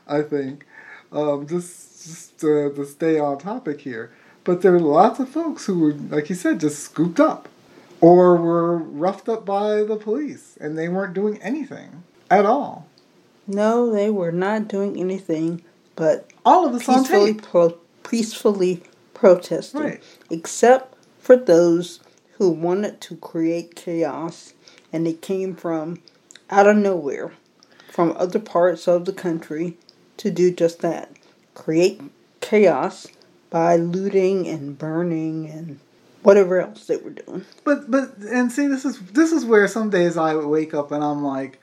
I 0.08 0.22
think 0.22 0.66
um, 1.12 1.47
just 1.47 1.91
just 2.04 2.39
to, 2.39 2.71
to 2.74 2.86
stay 2.86 3.19
on 3.19 3.38
topic 3.38 3.82
here. 3.82 4.12
But 4.43 4.62
there 4.62 4.71
were 4.71 4.80
lots 4.80 5.19
of 5.19 5.30
folks 5.30 5.65
who 5.65 5.80
were, 5.80 5.93
like 5.93 6.30
you 6.30 6.36
said, 6.36 6.60
just 6.60 6.80
scooped 6.80 7.19
up 7.19 7.47
or 8.00 8.36
were 8.36 8.78
roughed 8.78 9.30
up 9.30 9.45
by 9.45 9.84
the 9.84 9.95
police, 9.95 10.58
and 10.60 10.78
they 10.78 10.89
weren't 10.89 11.13
doing 11.13 11.39
anything 11.41 12.04
at 12.30 12.45
all. 12.45 12.88
No, 13.45 13.91
they 13.91 14.10
were 14.10 14.32
not 14.32 14.67
doing 14.67 15.00
anything, 15.00 15.62
but 15.95 16.32
all 16.43 16.67
of 16.67 16.74
us 16.74 16.86
peacefully, 16.86 17.36
pro- 17.36 17.78
peacefully 18.04 18.82
protesting, 19.13 19.82
right. 19.82 20.04
except 20.32 20.95
for 21.19 21.36
those 21.36 22.00
who 22.38 22.50
wanted 22.50 23.00
to 23.02 23.15
create 23.17 23.76
chaos, 23.76 24.54
and 24.91 25.06
they 25.06 25.13
came 25.13 25.56
from 25.56 26.02
out 26.50 26.65
of 26.65 26.78
nowhere, 26.78 27.32
from 27.91 28.15
other 28.17 28.39
parts 28.39 28.88
of 28.88 29.06
the 29.06 29.13
country, 29.13 29.78
to 30.22 30.30
do 30.30 30.52
just 30.52 30.82
that 30.82 31.10
create 31.56 32.00
chaos 32.42 33.08
by 33.50 33.76
looting 33.76 34.48
and 34.48 34.78
burning 34.78 35.50
and 35.50 35.80
whatever 36.22 36.62
else 36.62 36.86
they 36.86 36.98
were 36.98 37.10
doing. 37.10 37.44
But 37.64 37.90
but 37.90 38.18
and 38.30 38.52
see 38.52 38.68
this 38.68 38.86
is 38.86 39.00
this 39.00 39.32
is 39.32 39.46
where 39.46 39.68
some 39.68 39.90
days 39.90 40.18
I 40.18 40.36
wake 40.36 40.76
up 40.76 40.92
and 40.92 41.04
I'm 41.04 41.24
like, 41.24 41.60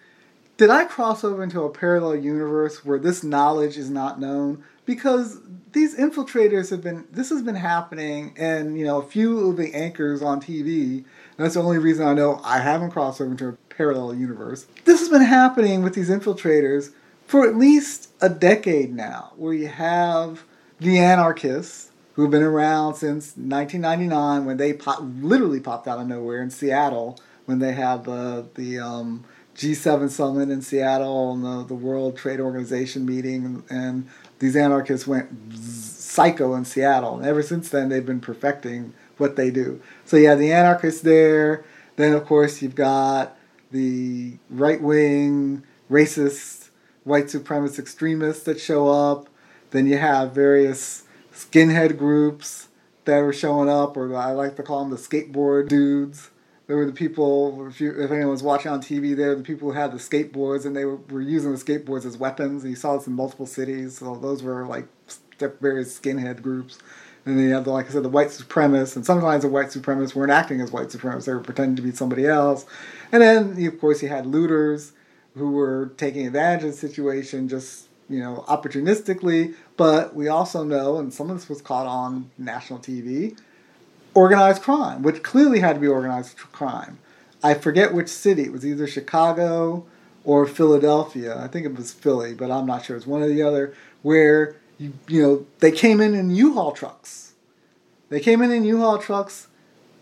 did 0.57 0.71
I 0.71 0.85
cross 0.87 1.23
over 1.23 1.45
into 1.45 1.63
a 1.63 1.71
parallel 1.71 2.17
universe 2.17 2.85
where 2.85 2.99
this 2.99 3.23
knowledge 3.23 3.79
is 3.79 3.91
not 3.91 4.21
known? 4.21 4.65
Because 4.85 5.39
these 5.73 5.97
infiltrators 5.97 6.71
have 6.71 6.83
been 6.83 7.07
this 7.13 7.31
has 7.31 7.43
been 7.43 7.55
happening 7.55 8.35
and 8.37 8.77
you 8.77 8.85
know 8.85 8.99
a 9.01 9.07
few 9.07 9.51
of 9.51 9.57
the 9.57 9.73
anchors 9.73 10.21
on 10.21 10.41
TV. 10.41 11.05
that's 11.37 11.55
the 11.55 11.63
only 11.63 11.79
reason 11.79 12.09
I 12.09 12.15
know 12.15 12.41
I 12.43 12.59
haven't 12.59 12.91
crossed 12.91 13.21
over 13.21 13.31
into 13.31 13.49
a 13.49 13.53
parallel 13.73 14.15
universe. 14.17 14.67
This 14.85 14.99
has 14.99 15.09
been 15.09 15.23
happening 15.23 15.85
with 15.85 15.95
these 15.95 16.11
infiltrators 16.11 16.91
for 17.29 17.47
at 17.47 17.55
least 17.55 18.09
a 18.21 18.29
decade 18.29 18.93
now, 18.93 19.33
where 19.37 19.53
you 19.53 19.69
have 19.69 20.43
the 20.81 20.99
anarchists 20.99 21.91
who've 22.15 22.31
been 22.31 22.43
around 22.43 22.95
since 22.95 23.37
1999 23.37 24.45
when 24.47 24.57
they 24.57 24.73
pop, 24.73 24.99
literally 25.03 25.61
popped 25.61 25.87
out 25.87 26.01
of 26.01 26.09
nowhere 26.09 26.43
in 26.43 26.51
Seattle 26.51 27.21
when 27.45 27.61
they 27.61 27.73
had 27.73 28.05
the 28.05 28.49
the 28.55 28.79
um, 28.81 29.25
G7 29.55 30.09
summit 30.09 30.51
in 30.51 30.63
Seattle 30.63 31.33
and 31.33 31.45
the, 31.45 31.65
the 31.65 31.75
World 31.75 32.17
Trade 32.17 32.41
Organization 32.41 33.05
meeting, 33.05 33.63
and, 33.69 34.09
these 34.39 34.55
anarchists 34.55 35.05
went 35.05 35.29
psycho 35.53 36.55
in 36.55 36.65
Seattle. 36.65 37.17
And 37.17 37.27
ever 37.27 37.43
since 37.43 37.71
then, 37.71 37.89
they've 37.89 38.07
been 38.07 38.21
perfecting 38.21 38.95
what 39.17 39.35
they 39.35 39.51
do. 39.51 39.83
So 40.05 40.17
you 40.17 40.29
have 40.29 40.39
the 40.39 40.53
anarchists 40.53 41.01
there. 41.01 41.65
Then, 41.97 42.13
of 42.13 42.25
course, 42.25 42.63
you've 42.63 42.77
got 42.77 43.37
the 43.73 44.35
right 44.49 44.81
wing, 44.81 45.65
racist, 45.91 46.58
white 47.09 47.27
supremacist 47.27 47.79
extremists 47.79 48.45
that 48.45 48.61
show 48.61 48.89
up. 48.89 49.29
Then 49.71 49.87
you 49.87 49.99
have 49.99 50.33
various 50.33 51.05
skinhead 51.33 51.99
groups 51.99 52.69
that 53.05 53.19
were 53.21 53.33
showing 53.33 53.69
up, 53.69 53.97
or 53.97 54.15
I 54.15 54.33
like 54.33 54.57
to 54.57 54.63
call 54.63 54.81
them 54.81 54.91
the 54.91 54.97
skateboard 54.97 55.69
dudes. 55.69 56.31
There 56.67 56.77
were 56.77 56.85
the 56.85 56.93
people, 56.93 57.67
if, 57.67 57.81
you, 57.81 57.99
if 57.99 58.11
anyone 58.11 58.31
was 58.31 58.43
watching 58.43 58.71
on 58.71 58.83
TV 58.83 59.17
there, 59.17 59.35
the 59.35 59.43
people 59.43 59.73
who 59.73 59.79
had 59.79 59.91
the 59.91 59.97
skateboards 59.97 60.67
and 60.67 60.77
they 60.77 60.85
were, 60.85 60.97
were 60.97 61.23
using 61.23 61.51
the 61.51 61.59
skateboards 61.59 62.05
as 62.05 62.19
weapons. 62.19 62.63
And 62.63 62.71
you 62.71 62.77
saw 62.77 62.97
this 62.97 63.07
in 63.07 63.15
multiple 63.15 63.47
cities. 63.47 63.99
So 63.99 64.17
those 64.17 64.43
were 64.43 64.67
like 64.67 64.87
various 65.39 65.99
skinhead 65.99 66.43
groups. 66.43 66.79
And 67.25 67.39
then 67.39 67.47
you 67.47 67.55
have, 67.55 67.65
the, 67.65 67.71
like 67.71 67.87
I 67.87 67.91
said, 67.91 68.03
the 68.03 68.11
white 68.11 68.29
supremacists. 68.29 68.97
And 68.97 69.07
sometimes 69.07 69.43
the 69.43 69.49
white 69.49 69.69
supremacists 69.69 70.15
weren't 70.15 70.31
acting 70.33 70.61
as 70.61 70.71
white 70.71 70.89
supremacists, 70.89 71.25
they 71.25 71.33
were 71.33 71.41
pretending 71.41 71.77
to 71.77 71.83
be 71.83 71.93
somebody 71.93 72.27
else. 72.27 72.67
And 73.13 73.23
then, 73.23 73.67
of 73.67 73.81
course, 73.81 74.03
you 74.03 74.09
had 74.09 74.27
looters 74.27 74.93
who 75.39 75.53
were 75.53 75.93
taking 75.97 76.27
advantage 76.27 76.65
of 76.65 76.71
the 76.73 76.77
situation 76.77 77.49
just 77.49 77.89
you 78.09 78.21
know, 78.21 78.45
opportunistically, 78.49 79.55
but 79.77 80.15
we 80.15 80.29
also 80.29 80.65
know, 80.65 80.97
and 80.97 81.13
some 81.13 81.31
of 81.31 81.37
this 81.37 81.49
was 81.49 81.61
caught 81.61 81.87
on 81.87 82.31
national 82.39 82.79
TV, 82.79 83.39
organized 84.15 84.63
crime, 84.63 85.03
which 85.03 85.23
clearly 85.23 85.61
had 85.61 85.75
to 85.75 85.81
be 85.81 85.87
organized 85.87 86.37
crime. 86.39 86.99
I 87.43 87.55
forget 87.55 87.95
which 87.95 88.09
city. 88.09 88.43
It 88.43 88.53
was 88.53 88.65
either 88.65 88.87
Chicago 88.87 89.85
or 90.25 90.47
Philadelphia. 90.47 91.39
I 91.39 91.49
think 91.49 91.67
it 91.67 91.77
was 91.77 91.93
Philly, 91.93 92.35
but 92.35 92.51
I'm 92.51 92.67
not 92.67 92.85
sure. 92.85 92.97
It's 92.97 93.07
one 93.07 93.23
or 93.23 93.29
the 93.29 93.43
other. 93.43 93.75
Where 94.03 94.57
you 94.79 94.95
you 95.07 95.23
know 95.23 95.47
they 95.59 95.71
came 95.71 96.01
in 96.01 96.15
in 96.15 96.31
U-Haul 96.31 96.73
trucks. 96.73 97.35
They 98.09 98.21
came 98.21 98.41
in 98.41 98.51
in 98.51 98.65
U-Haul 98.65 98.99
trucks, 98.99 99.48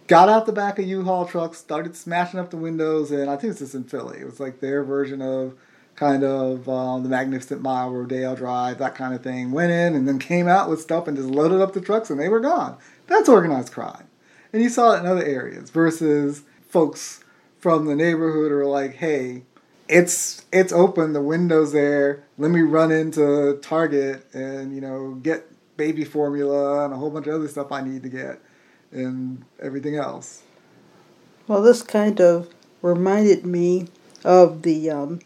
got 0.06 0.28
out 0.28 0.46
the 0.46 0.52
back 0.52 0.78
of 0.78 0.86
U-Haul 0.86 1.26
trucks, 1.26 1.58
started 1.58 1.96
smashing 1.96 2.38
up 2.38 2.50
the 2.50 2.56
windows, 2.56 3.10
and 3.10 3.30
I 3.30 3.36
think 3.36 3.52
it's 3.52 3.60
just 3.60 3.74
in 3.74 3.84
Philly. 3.84 4.18
It 4.20 4.24
was 4.24 4.40
like 4.40 4.60
their 4.60 4.84
version 4.84 5.20
of 5.22 5.54
kind 5.96 6.22
of 6.22 6.68
um, 6.68 7.02
the 7.02 7.08
Magnificent 7.08 7.62
Mile, 7.62 7.90
Rodeo 7.90 8.36
Drive, 8.36 8.78
that 8.78 8.94
kind 8.94 9.14
of 9.14 9.22
thing. 9.22 9.50
Went 9.50 9.72
in 9.72 9.94
and 9.94 10.06
then 10.06 10.18
came 10.18 10.46
out 10.46 10.68
with 10.68 10.80
stuff 10.80 11.08
and 11.08 11.16
just 11.16 11.28
loaded 11.28 11.60
up 11.60 11.72
the 11.72 11.80
trucks 11.80 12.10
and 12.10 12.20
they 12.20 12.28
were 12.28 12.40
gone. 12.40 12.76
That's 13.06 13.28
organized 13.28 13.72
crime. 13.72 14.06
And 14.52 14.62
you 14.62 14.68
saw 14.68 14.92
it 14.92 15.00
in 15.00 15.06
other 15.06 15.24
areas 15.24 15.70
versus 15.70 16.42
folks 16.68 17.24
from 17.58 17.86
the 17.86 17.96
neighborhood 17.96 18.52
are 18.52 18.66
like, 18.66 18.94
hey, 18.94 19.44
it's 19.88 20.44
it's 20.52 20.72
open, 20.72 21.12
the 21.12 21.22
window's 21.22 21.72
there. 21.72 22.24
Let 22.38 22.50
me 22.50 22.60
run 22.60 22.90
into 22.90 23.58
Target 23.62 24.26
and 24.34 24.74
you 24.74 24.80
know 24.80 25.14
get 25.22 25.48
baby 25.76 26.04
formula 26.04 26.84
and 26.84 26.92
a 26.92 26.96
whole 26.96 27.10
bunch 27.10 27.26
of 27.26 27.34
other 27.34 27.48
stuff 27.48 27.70
I 27.70 27.82
need 27.82 28.02
to 28.02 28.08
get 28.08 28.40
and 28.96 29.44
everything 29.60 29.96
else. 29.96 30.42
Well, 31.46 31.62
this 31.62 31.82
kind 31.82 32.20
of 32.20 32.48
reminded 32.82 33.46
me 33.46 33.88
of 34.24 34.62
the 34.62 34.90
um, 34.90 35.20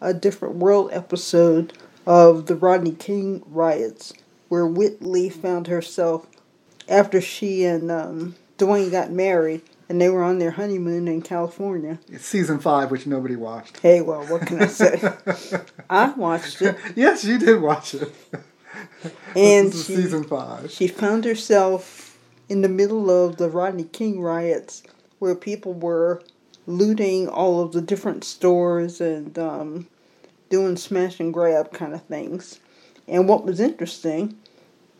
a 0.00 0.14
different 0.14 0.56
world 0.56 0.90
episode 0.92 1.72
of 2.06 2.46
the 2.46 2.54
Rodney 2.54 2.92
King 2.92 3.42
riots, 3.46 4.12
where 4.48 4.66
Whitley 4.66 5.28
found 5.30 5.66
herself 5.66 6.26
after 6.88 7.20
she 7.20 7.64
and 7.64 7.90
um, 7.90 8.36
Dwayne 8.58 8.90
got 8.90 9.10
married 9.10 9.62
and 9.88 10.00
they 10.00 10.08
were 10.08 10.22
on 10.22 10.38
their 10.38 10.52
honeymoon 10.52 11.08
in 11.08 11.22
California. 11.22 11.98
It's 12.08 12.24
season 12.24 12.58
five, 12.58 12.90
which 12.90 13.06
nobody 13.06 13.36
watched. 13.36 13.80
Hey, 13.80 14.00
well, 14.00 14.24
what 14.24 14.46
can 14.46 14.62
I 14.62 14.66
say? 14.66 15.00
I 15.90 16.10
watched 16.12 16.62
it. 16.62 16.76
Yes, 16.96 17.24
you 17.24 17.38
did 17.38 17.60
watch 17.60 17.94
it. 17.94 18.12
And 19.36 19.72
she, 19.72 19.78
season 19.78 20.24
five. 20.24 20.70
She 20.70 20.88
found 20.88 21.24
herself 21.24 22.03
in 22.48 22.62
the 22.62 22.68
middle 22.68 23.10
of 23.10 23.36
the 23.36 23.48
Rodney 23.48 23.84
King 23.84 24.20
riots, 24.20 24.82
where 25.18 25.34
people 25.34 25.72
were 25.72 26.22
looting 26.66 27.28
all 27.28 27.60
of 27.60 27.72
the 27.72 27.80
different 27.80 28.24
stores 28.24 29.00
and 29.00 29.38
um, 29.38 29.86
doing 30.50 30.76
smash 30.76 31.20
and 31.20 31.32
grab 31.32 31.72
kind 31.72 31.94
of 31.94 32.02
things. 32.04 32.60
And 33.06 33.28
what 33.28 33.44
was 33.44 33.60
interesting, 33.60 34.38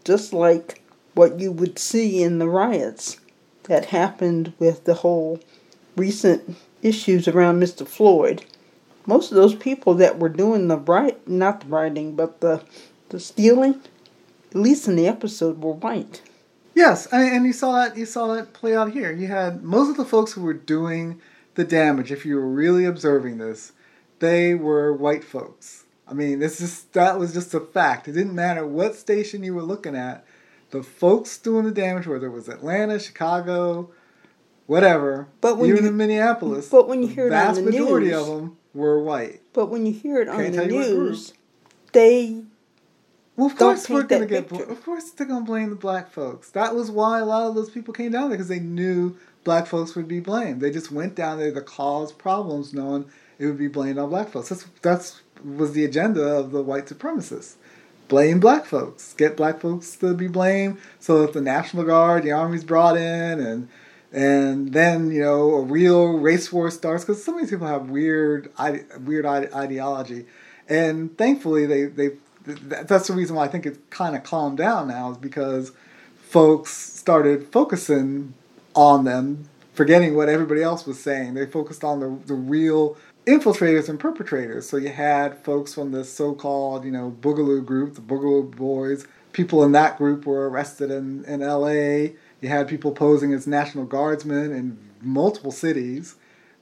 just 0.05 0.33
like 0.33 0.83
what 1.15 1.41
you 1.41 1.53
would 1.53 1.79
see 1.79 2.23
in 2.23 2.39
the 2.39 2.49
riots 2.49 3.19
that 3.65 3.87
happened 3.87 4.53
with 4.59 4.85
the 4.85 4.95
whole 4.95 5.41
recent 5.97 6.57
issues 6.83 7.27
around 7.29 7.61
Mr. 7.61 7.87
Floyd, 7.87 8.45
most 9.07 9.31
of 9.31 9.37
those 9.37 9.55
people 9.55 9.95
that 9.95 10.19
were 10.19 10.29
doing 10.29 10.69
the 10.69 10.77
right, 10.77 11.27
not 11.29 11.61
the 11.61 11.67
rioting, 11.67 12.15
but 12.15 12.41
the 12.41 12.63
the 13.11 13.21
stealing, 13.21 13.81
at 14.51 14.57
least 14.57 14.89
in 14.89 14.97
the 14.97 15.07
episode, 15.07 15.63
were 15.63 15.73
white. 15.73 16.23
Yes, 16.75 17.07
and 17.07 17.47
you 17.47 17.53
saw 17.53 17.73
that 17.73 17.97
you 17.97 18.05
saw 18.05 18.35
that 18.35 18.53
play 18.53 18.75
out 18.75 18.93
here. 18.93 19.13
You 19.13 19.29
had 19.29 19.63
most 19.63 19.91
of 19.91 19.97
the 19.97 20.05
folks 20.05 20.33
who 20.33 20.43
were 20.43 20.55
doing 20.55 21.21
the 21.55 21.65
damage. 21.65 22.11
If 22.11 22.27
you 22.27 22.37
were 22.37 22.49
really 22.49 22.85
observing 22.85 23.39
this, 23.39 23.73
they 24.19 24.55
were 24.55 24.93
white 24.93 25.25
folks. 25.25 25.85
I 26.07 26.15
mean, 26.15 26.39
this 26.41 26.61
is 26.61 26.85
that 26.93 27.19
was 27.19 27.33
just 27.33 27.55
a 27.55 27.61
fact. 27.61 28.09
It 28.09 28.13
didn't 28.13 28.35
matter 28.35 28.67
what 28.67 28.97
station 28.97 29.43
you 29.43 29.55
were 29.55 29.63
looking 29.63 29.97
at. 29.97 30.25
The 30.71 30.83
folks 30.83 31.39
doing 31.39 31.65
the 31.65 31.71
damage, 31.71 32.07
whether 32.07 32.27
it 32.27 32.33
was 32.33 32.49
Atlanta, 32.49 32.99
Chicago, 32.99 33.91
whatever, 34.67 35.29
but 35.41 35.57
when 35.59 35.71
even 35.71 35.85
you, 35.85 35.91
in 35.91 35.97
Minneapolis, 35.97 36.69
but 36.69 36.89
when 36.89 37.03
you 37.03 37.09
hear 37.09 37.29
it 37.29 37.33
on 37.33 37.55
the 37.55 37.63
majority 37.63 38.09
news, 38.09 38.21
of 38.21 38.27
them 38.27 38.57
were 38.75 39.01
white. 39.01 39.41
But 39.53 39.67
when 39.67 39.87
you 39.87 39.93
hear 39.93 40.21
it 40.21 40.29
on 40.29 40.37
Can't 40.37 40.57
the 40.57 40.67
news, 40.67 41.33
they 41.93 42.43
well, 43.37 43.47
of 43.47 43.57
course 43.57 43.89
we're 43.89 44.05
gonna 44.05 44.27
get. 44.27 44.49
Bl- 44.49 44.63
of 44.63 44.85
course 44.85 45.11
they're 45.11 45.27
gonna 45.27 45.45
blame 45.45 45.71
the 45.71 45.77
black 45.77 46.11
folks. 46.11 46.51
That 46.51 46.75
was 46.75 46.91
why 46.91 47.21
a 47.21 47.25
lot 47.25 47.47
of 47.47 47.55
those 47.55 47.71
people 47.71 47.95
came 47.95 48.13
down 48.13 48.29
there 48.29 48.39
because 48.39 48.49
they 48.49 48.61
knew 48.61 49.17
black 49.43 49.67
folks 49.67 49.95
would 49.95 50.09
be 50.09 50.21
blamed. 50.21 50.61
They 50.61 50.71
just 50.71 50.91
went 50.91 51.15
down 51.15 51.39
there 51.39 51.53
to 51.53 51.61
cause 51.61 52.13
problems, 52.13 52.73
knowing 52.73 53.07
it 53.39 53.47
would 53.47 53.59
be 53.59 53.69
blamed 53.69 53.99
on 53.99 54.11
black 54.11 54.31
folks. 54.31 54.49
That's 54.49 54.67
that's 54.83 55.21
was 55.45 55.73
the 55.73 55.85
agenda 55.85 56.23
of 56.23 56.53
the 56.53 56.63
white 56.63 56.87
supremacists. 56.87 57.55
Blame 58.09 58.39
black 58.39 58.67
folks. 58.67 59.15
Get 59.15 59.37
black 59.37 59.61
folks 59.61 59.97
to 59.97 60.15
be 60.15 60.29
blamed 60.29 60.79
so 61.01 61.23
that 61.23 61.33
the 61.33 61.41
National 61.41 61.85
Guard, 61.85 62.23
the 62.23 62.33
Army's 62.33 62.65
brought 62.65 62.97
in 62.97 63.41
and 63.41 63.69
and 64.13 64.73
then 64.73 65.11
you 65.11 65.21
know 65.21 65.55
a 65.55 65.63
real 65.63 66.19
race 66.19 66.53
war 66.53 66.71
starts 66.71 67.05
because 67.05 67.23
some 67.23 67.35
of 67.35 67.41
these 67.41 67.51
people 67.51 67.67
have 67.67 67.91
weird 67.91 68.51
weird 69.05 69.27
ideology, 69.27 70.27
and 70.69 71.17
thankfully 71.19 71.67
they 71.67 71.85
they 71.87 72.11
that's 72.45 73.09
the 73.09 73.15
reason 73.15 73.37
why 73.37 73.45
I 73.45 73.49
think 73.49 73.67
it's 73.67 73.79
kind 73.91 74.17
of 74.17 74.23
calmed 74.23 74.59
down 74.59 74.89
now 74.89 75.11
is 75.13 75.19
because 75.19 75.73
folks 76.17 76.73
started 76.73 77.49
focusing 77.49 78.35
on 78.75 79.05
them, 79.05 79.49
forgetting 79.73 80.17
what 80.17 80.29
everybody 80.29 80.63
else 80.63 80.87
was 80.87 81.01
saying. 81.01 81.35
They 81.35 81.47
focused 81.47 81.85
on 81.85 82.01
the 82.01 82.19
the 82.27 82.35
real 82.35 82.97
infiltrators 83.27 83.89
and 83.89 83.99
perpetrators. 83.99 84.69
So 84.69 84.77
you 84.77 84.91
had 84.91 85.39
folks 85.39 85.75
from 85.75 85.93
the 85.93 86.05
so-called, 86.05 86.85
you 86.85 86.91
know, 86.91 87.17
Boogaloo 87.21 87.65
group, 87.65 87.95
the 87.95 88.03
Boogaloo 88.03 88.55
Boys. 88.55 89.07
People 89.33 89.65
in 89.65 89.73
that 89.73 89.97
group 89.97 90.27
were 90.27 90.49
arrested 90.49 90.91
in, 90.91 91.25
in 91.25 91.43
L.A. 91.43 92.15
You 92.41 92.49
had 92.51 92.69
people 92.69 92.93
posing 92.93 93.33
as 93.33 93.47
National 93.47 93.85
Guardsmen 93.85 94.53
in 94.53 94.79
multiple 95.01 95.53
cities 95.53 96.17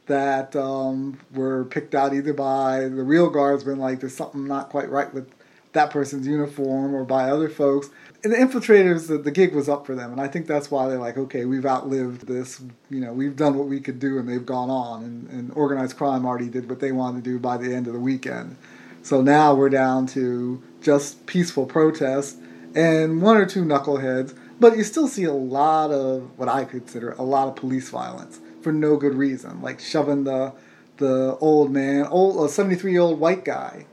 that 0.07 0.55
um, 0.57 1.18
were 1.33 1.64
picked 1.64 1.95
out 1.95 2.14
either 2.14 2.33
by 2.33 2.81
the 2.81 3.03
real 3.03 3.31
guardsmen, 3.31 3.79
like 3.79 4.01
there's 4.01 4.16
something 4.16 4.47
not 4.47 4.68
quite 4.68 4.91
right 4.91 5.12
with 5.14 5.30
that 5.73 5.91
person's 5.91 6.27
uniform, 6.27 6.95
or 6.95 7.05
by 7.05 7.31
other 7.31 7.49
folks 7.49 7.91
and 8.25 8.33
the 8.33 8.37
infiltrators, 8.37 9.09
the, 9.09 9.18
the 9.18 9.33
gig 9.33 9.53
was 9.53 9.68
up 9.68 9.85
for 9.85 9.97
them, 9.97 10.12
and 10.12 10.20
I 10.20 10.29
think 10.29 10.47
that's 10.47 10.70
why 10.70 10.89
they're 10.89 10.99
like, 10.99 11.16
okay, 11.16 11.45
we've 11.45 11.66
outlived 11.66 12.29
this. 12.29 12.62
You 12.89 13.01
know, 13.01 13.12
we've 13.12 13.35
done 13.35 13.59
what 13.59 13.66
we 13.66 13.81
could 13.81 13.99
do, 13.99 14.18
and 14.18 14.29
they've 14.29 14.47
gone 14.47 14.70
on. 14.70 15.03
And, 15.03 15.29
and 15.31 15.53
organized 15.57 15.97
crime 15.97 16.25
already 16.25 16.49
did 16.49 16.68
what 16.68 16.79
they 16.79 16.93
wanted 16.93 17.25
to 17.25 17.31
do 17.31 17.39
by 17.41 17.57
the 17.57 17.75
end 17.75 17.89
of 17.89 17.95
the 17.95 17.99
weekend. 17.99 18.57
So 19.03 19.20
now 19.23 19.55
we're 19.55 19.70
down 19.70 20.07
to 20.09 20.62
just 20.81 21.27
peaceful 21.27 21.66
protests 21.66 22.39
and 22.77 23.20
one 23.20 23.37
or 23.37 23.45
two 23.45 23.64
knuckleheads, 23.64 24.37
but 24.61 24.77
you 24.77 24.85
still 24.85 25.09
see 25.09 25.25
a 25.25 25.33
lot 25.33 25.91
of 25.91 26.39
what 26.39 26.49
I 26.49 26.64
consider 26.64 27.12
a 27.12 27.23
lot 27.23 27.49
of 27.49 27.57
police 27.57 27.91
violence 27.91 28.39
for 28.62 28.73
no 28.73 28.97
good 28.97 29.14
reason, 29.14 29.61
like 29.61 29.81
shoving 29.81 30.25
the 30.25 30.53
the 30.99 31.37
old 31.41 31.73
man, 31.73 32.07
old 32.07 32.37
uh, 32.37 32.45
a 32.45 32.49
73 32.49 32.93
year 32.93 33.01
old 33.01 33.18
white 33.18 33.45
guy 33.45 33.87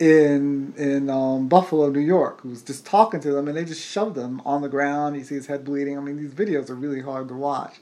in 0.00 0.74
in 0.76 1.10
um, 1.10 1.48
Buffalo, 1.48 1.90
New 1.90 2.00
York, 2.00 2.40
who 2.42 2.50
was 2.50 2.62
just 2.62 2.86
talking 2.86 3.20
to 3.20 3.32
them, 3.32 3.48
and 3.48 3.56
they 3.56 3.64
just 3.64 3.84
shoved 3.84 4.16
him 4.16 4.40
on 4.44 4.62
the 4.62 4.68
ground. 4.68 5.16
You 5.16 5.24
see 5.24 5.34
his 5.34 5.46
head 5.46 5.64
bleeding. 5.64 5.96
I 5.98 6.00
mean, 6.00 6.16
these 6.16 6.32
videos 6.32 6.70
are 6.70 6.74
really 6.74 7.02
hard 7.02 7.28
to 7.28 7.34
watch, 7.34 7.76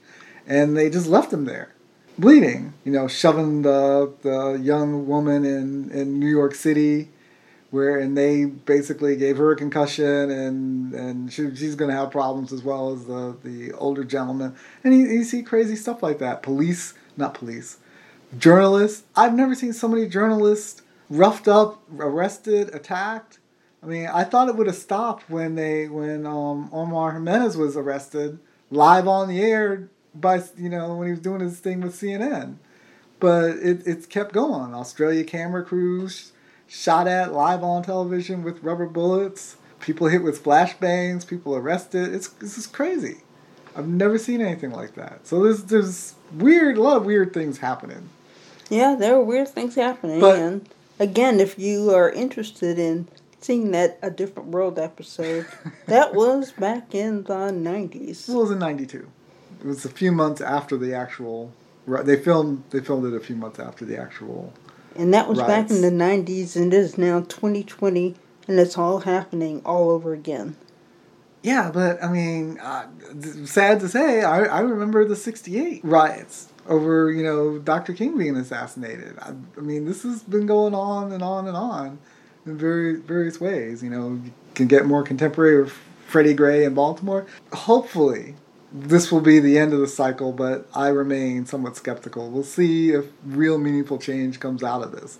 and 0.47 0.77
they 0.77 0.91
just 0.91 1.07
left 1.07 1.33
him 1.33 1.45
there, 1.45 1.75
bleeding. 2.19 2.75
You 2.85 2.93
know, 2.93 3.09
shoving 3.09 3.63
the 3.63 4.13
the 4.23 4.61
young 4.63 5.07
woman 5.07 5.45
in 5.45 5.91
in 5.91 6.19
New 6.19 6.29
York 6.29 6.55
City, 6.55 7.11
where 7.71 7.99
and 7.99 8.17
they 8.17 8.45
basically 8.45 9.17
gave 9.17 9.37
her 9.37 9.53
a 9.53 9.57
concussion 9.57 10.31
and 10.31 10.95
and 10.95 11.33
she, 11.33 11.55
she's 11.55 11.75
going 11.75 11.91
to 11.91 11.97
have 11.97 12.11
problems 12.11 12.53
as 12.53 12.63
well 12.63 12.93
as 12.93 13.05
the 13.05 13.37
the 13.45 13.73
older 13.73 14.05
gentleman 14.05 14.55
and 14.85 14.95
you, 14.95 15.07
you 15.07 15.25
see 15.25 15.43
crazy 15.43 15.77
stuff 15.77 16.03
like 16.03 16.19
that 16.19 16.43
police 16.43 16.95
not 17.17 17.35
police 17.35 17.79
journalists 18.39 19.05
i've 19.17 19.35
never 19.35 19.55
seen 19.55 19.73
so 19.73 19.89
many 19.89 20.07
journalists 20.07 20.83
roughed 21.09 21.49
up 21.49 21.83
arrested 21.99 22.75
attacked 22.75 23.39
i 23.83 23.87
mean 23.87 24.07
i 24.07 24.25
thought 24.25 24.49
it 24.49 24.57
would 24.57 24.67
have 24.67 24.77
stopped 24.77 25.29
when 25.31 25.55
they 25.55 25.89
when 25.89 26.27
um, 26.27 26.69
omar 26.73 27.13
jimenez 27.13 27.57
was 27.57 27.77
arrested 27.77 28.39
live 28.71 29.07
on 29.07 29.29
the 29.29 29.41
air 29.41 29.89
by 30.15 30.43
you 30.57 30.69
know 30.69 30.95
when 30.97 31.07
he 31.07 31.13
was 31.13 31.21
doing 31.21 31.41
his 31.41 31.61
thing 31.61 31.81
with 31.81 31.95
cnn 31.95 32.57
but 33.21 33.51
it, 33.57 33.87
it's 33.87 34.07
kept 34.07 34.33
going 34.33 34.75
australia 34.75 35.23
camera 35.23 35.65
crews 35.65 36.33
shot 36.69 37.07
at 37.07 37.33
live 37.33 37.63
on 37.63 37.83
television 37.83 38.43
with 38.43 38.63
rubber 38.63 38.87
bullets, 38.87 39.57
people 39.81 40.09
hit 40.09 40.23
with 40.23 40.43
flashbangs, 40.43 41.27
people 41.27 41.55
arrested. 41.55 42.15
It's 42.15 42.29
this 42.29 42.59
is 42.59 42.67
crazy. 42.67 43.19
I've 43.75 43.89
never 43.89 44.19
seen 44.19 44.41
anything 44.41 44.71
like 44.71 44.95
that. 44.95 45.27
So 45.27 45.43
there's 45.43 45.65
there's 45.65 46.15
weird, 46.33 46.77
a 46.77 46.83
lot 46.83 46.97
of 46.97 47.05
weird 47.05 47.33
things 47.33 47.59
happening. 47.59 48.09
Yeah, 48.69 48.97
there 48.99 49.15
are 49.15 49.23
weird 49.23 49.49
things 49.49 49.77
happening. 49.77 50.21
But, 50.21 50.39
and 50.39 50.69
again, 50.99 51.41
if 51.41 51.59
you 51.59 51.91
are 51.91 52.11
interested 52.11 52.79
in 52.79 53.09
seeing 53.41 53.71
that 53.73 53.99
A 54.03 54.11
Different 54.11 54.49
World 54.49 54.79
episode, 54.79 55.47
that 55.87 56.15
was 56.15 56.53
back 56.53 56.95
in 56.95 57.25
the 57.25 57.33
90s. 57.53 58.29
It 58.29 58.35
was 58.35 58.51
in 58.51 58.59
92. 58.59 59.09
It 59.61 59.67
was 59.67 59.85
a 59.85 59.91
few 59.91 60.13
months 60.13 60.41
after 60.41 60.77
the 60.77 60.95
actual. 60.95 61.53
They 61.87 62.17
filmed. 62.17 62.65
They 62.71 62.81
filmed 62.81 63.13
it 63.13 63.17
a 63.17 63.21
few 63.21 63.37
months 63.37 63.61
after 63.61 63.85
the 63.85 63.97
actual 63.97 64.53
and 64.99 65.13
that 65.15 65.29
was 65.29 65.39
back 65.39 65.71
in 65.71 65.83
the 65.83 65.91
90s, 65.91 66.57
and 66.57 66.73
it 66.73 66.77
is 66.77 66.99
now 66.99 67.21
2020, 67.21 68.15
and 68.49 68.59
it's 68.59 68.79
all 68.79 69.01
happening 69.01 69.63
all 69.65 69.91
over 69.91 70.13
again. 70.13 70.57
Yeah, 71.43 71.71
but 71.71 72.03
I 72.03 72.09
mean, 72.11 72.59
uh, 72.59 72.87
sad 73.45 73.81
to 73.81 73.89
say, 73.89 74.23
I, 74.23 74.45
I 74.45 74.61
remember 74.61 75.05
the 75.05 75.17
68 75.17 75.85
riots 75.85 76.49
over, 76.69 77.11
you 77.11 77.23
know, 77.23 77.59
Dr. 77.59 77.93
King 77.93 78.19
being 78.19 78.37
assassinated. 78.37 79.19
I, 79.21 79.33
I 79.57 79.61
mean, 79.61 79.85
this 79.85 80.03
has 80.03 80.23
been 80.23 80.47
going 80.47 80.75
on 80.75 81.13
and 81.13 81.23
on 81.23 81.47
and 81.47 81.57
on 81.57 81.99
in 82.45 82.57
very 82.57 82.97
various 82.97 83.41
ways. 83.41 83.83
You 83.83 83.91
know, 83.91 84.21
you 84.25 84.33
can 84.55 84.67
get 84.67 84.87
more 84.87 85.03
contemporary 85.03 85.63
with 85.63 85.73
Freddie 86.07 86.35
Gray 86.35 86.65
in 86.65 86.75
Baltimore. 86.75 87.27
Hopefully, 87.53 88.37
this 88.73 89.11
will 89.11 89.21
be 89.21 89.39
the 89.39 89.59
end 89.59 89.73
of 89.73 89.81
the 89.81 89.89
cycle, 89.89 90.33
but 90.33 90.69
I 90.75 90.89
remain 90.89 91.47
somewhat 91.47 91.77
skeptical. 91.77 92.31
We'll 92.31 92.43
see 92.43 92.91
if 92.91 93.07
real 93.25 93.59
meaningful 93.59 93.99
change 93.99 94.41
comes 94.41 94.63
out 94.63 94.83
of 94.83 94.93
this. 94.93 95.19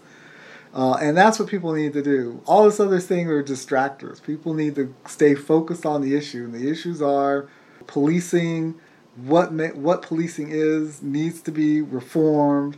Uh, 0.75 0.95
and 1.01 1.17
that's 1.17 1.39
what 1.39 1.49
people 1.49 1.73
need 1.73 1.95
to 1.95 2.03
do. 2.03 2.43
All 2.45 2.65
this 2.65 2.79
other 2.79 3.01
thing 3.01 3.29
are 3.29 3.43
distractors. 3.43 4.23
People 4.23 4.53
need 4.53 4.75
to 4.75 4.95
stay 5.07 5.35
focused 5.35 5.87
on 5.87 6.03
the 6.03 6.15
issue. 6.15 6.45
And 6.45 6.53
the 6.53 6.71
issues 6.71 7.01
are 7.01 7.49
policing, 7.87 8.75
what 9.17 9.53
what 9.77 10.03
policing 10.03 10.49
is 10.51 11.03
needs 11.03 11.41
to 11.43 11.51
be 11.51 11.81
reformed. 11.81 12.77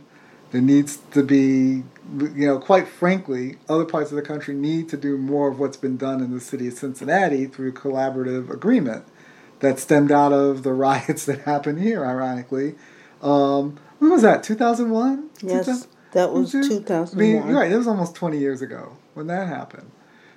There 0.51 0.61
needs 0.61 0.97
to 1.11 1.21
be, 1.21 1.83
you 2.17 2.47
know, 2.47 2.57
quite 2.57 2.87
frankly, 2.87 3.57
other 3.67 3.85
parts 3.85 4.09
of 4.09 4.15
the 4.15 4.23
country 4.23 4.55
need 4.55 4.89
to 4.89 4.97
do 4.97 5.15
more 5.15 5.51
of 5.51 5.59
what's 5.59 5.77
been 5.77 5.95
done 5.95 6.21
in 6.21 6.31
the 6.33 6.39
city 6.39 6.67
of 6.67 6.73
Cincinnati 6.73 7.45
through 7.45 7.73
collaborative 7.73 8.49
agreement 8.49 9.05
that 9.59 9.77
stemmed 9.77 10.11
out 10.11 10.33
of 10.33 10.63
the 10.63 10.73
riots 10.87 11.25
that 11.25 11.41
happened 11.41 11.81
here, 11.81 12.03
ironically. 12.05 12.75
Um, 13.21 13.77
when 13.99 14.11
was 14.11 14.21
that? 14.23 14.43
2001? 14.43 15.29
Yes, 15.41 15.87
that 16.13 16.31
was 16.31 16.51
2001. 16.51 17.13
I 17.13 17.45
mean, 17.45 17.53
right, 17.55 17.71
it 17.71 17.77
was 17.77 17.87
almost 17.87 18.15
20 18.15 18.39
years 18.39 18.61
ago 18.61 18.97
when 19.13 19.27
that 19.27 19.47
happened. 19.47 19.91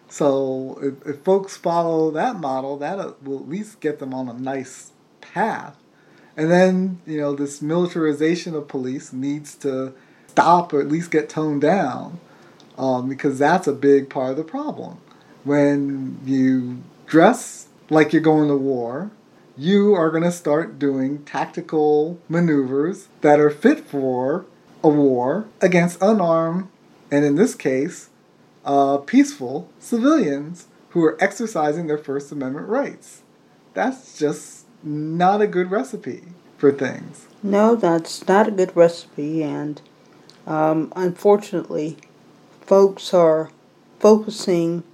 So 0.09 0.79
if, 0.83 1.07
if 1.07 1.23
folks 1.23 1.57
follow 1.57 2.11
that 2.11 2.37
model, 2.37 2.77
that 2.79 3.23
will 3.23 3.39
at 3.39 3.49
least 3.49 3.81
get 3.81 3.99
them 3.99 4.13
on 4.13 4.29
a 4.29 4.35
nice 4.35 4.91
path. 5.23 5.77
And 6.37 6.51
then, 6.51 7.01
you 7.07 7.21
know, 7.21 7.35
this 7.35 7.61
militarization 7.61 8.55
of 8.55 8.69
police 8.69 9.13
needs 9.13 9.55
to 9.57 9.93
stop 10.29 10.73
or 10.73 10.81
at 10.81 10.89
least 10.89 11.11
get 11.11 11.29
toned 11.29 11.61
down 11.61 12.21
um, 12.79 13.09
because 13.09 13.39
that's 13.39 13.67
a 13.67 13.73
big 13.73 14.09
part 14.09 14.31
of 14.31 14.37
the 14.37 14.45
problem. 14.45 14.99
When 15.45 16.19
you 16.25 16.83
dress 17.07 17.69
like 17.91 18.13
you're 18.13 18.23
going 18.23 18.49
to 18.49 18.57
war, 18.57 19.11
you 19.57 19.95
are 19.95 20.11
going 20.11 20.23
to 20.23 20.33
start 20.33 20.79
doing 20.79 21.25
tactical 21.25 22.19
maneuvers 22.29 23.09
that 23.21 23.39
are 23.39 23.51
fit 23.51 23.81
for 23.81 24.47
a 24.83 24.89
war 24.89 25.47
against 25.61 26.01
unarmed, 26.01 26.69
and 27.11 27.25
in 27.25 27.37
this 27.37 27.55
case, 27.55 28.09
uh, 28.65 28.97
peaceful 28.99 29.69
civilians 29.79 30.69
who 30.91 31.05
are 31.05 31.23
exercising 31.23 31.87
their 31.87 31.99
First 31.99 32.33
Amendment 32.33 32.69
rights. 32.69 33.23
That's 33.75 34.19
just 34.19 34.62
not 34.83 35.41
a 35.41 35.47
good 35.47 35.71
recipe 35.71 36.23
for 36.59 36.73
things. 36.73 37.27
No, 37.43 37.75
that's 37.75 38.27
not 38.27 38.49
a 38.49 38.51
good 38.51 38.77
recipe, 38.77 39.43
and 39.43 39.81
um, 40.47 40.93
unfortunately, 40.97 41.97
folks 42.61 43.13
are 43.13 43.51
focusing 43.99 44.85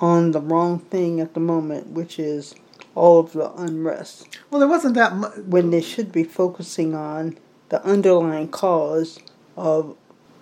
on 0.00 0.32
the 0.32 0.40
wrong 0.40 0.78
thing 0.78 1.20
at 1.20 1.34
the 1.34 1.40
moment, 1.40 1.88
which 1.88 2.18
is 2.18 2.54
all 2.94 3.20
of 3.20 3.32
the 3.32 3.52
unrest. 3.52 4.38
Well, 4.50 4.60
there 4.60 4.68
wasn't 4.68 4.94
that 4.94 5.14
much. 5.14 5.36
When 5.38 5.70
they 5.70 5.80
should 5.80 6.12
be 6.12 6.24
focusing 6.24 6.94
on 6.94 7.38
the 7.68 7.84
underlying 7.84 8.48
cause 8.48 9.18
of 9.56 9.96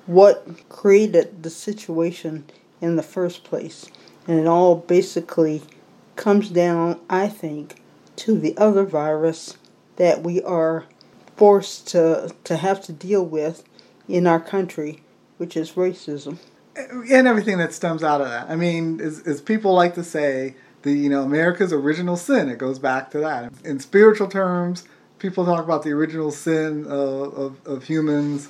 what 0.07 0.69
created 0.69 1.43
the 1.43 1.51
situation 1.51 2.45
in 2.81 2.97
the 2.97 3.03
first 3.03 3.45
place. 3.45 3.87
And 4.27 4.39
it 4.39 4.47
all 4.47 4.77
basically 4.77 5.63
comes 6.15 6.51
down, 6.51 7.01
I 7.11 7.29
think, 7.29 7.83
to 8.17 8.39
the 8.39 8.57
other 8.57 8.85
virus 8.85 9.57
that 9.97 10.23
we 10.23 10.43
are 10.43 10.85
forced 11.37 11.89
to, 11.89 12.35
to 12.45 12.57
have 12.57 12.83
to 12.83 12.93
deal 12.93 13.25
with 13.25 13.65
in 14.09 14.27
our 14.27 14.41
country, 14.41 15.03
which 15.39 15.57
is 15.57 15.73
racism 15.73 16.39
and 16.77 17.27
everything 17.27 17.59
that 17.59 17.73
stems 17.73 18.03
out 18.03 18.21
of 18.21 18.29
that. 18.29 18.51
I 18.51 18.57
mean, 18.57 19.01
as, 19.01 19.21
as 19.27 19.41
people 19.41 19.75
like 19.75 19.95
to 19.95 20.05
say, 20.05 20.55
the 20.83 20.93
you 20.93 21.09
know 21.09 21.23
America's 21.23 21.73
original 21.73 22.17
sin. 22.17 22.49
It 22.49 22.59
goes 22.59 22.79
back 22.79 23.11
to 23.13 23.19
that. 23.19 23.53
In 23.65 23.81
spiritual 23.81 24.29
terms, 24.29 24.85
people 25.19 25.45
talk 25.45 25.65
about 25.65 25.83
the 25.83 25.91
original 25.91 26.31
sin 26.31 26.85
of, 26.87 27.35
of, 27.35 27.67
of 27.67 27.85
humans, 27.85 28.49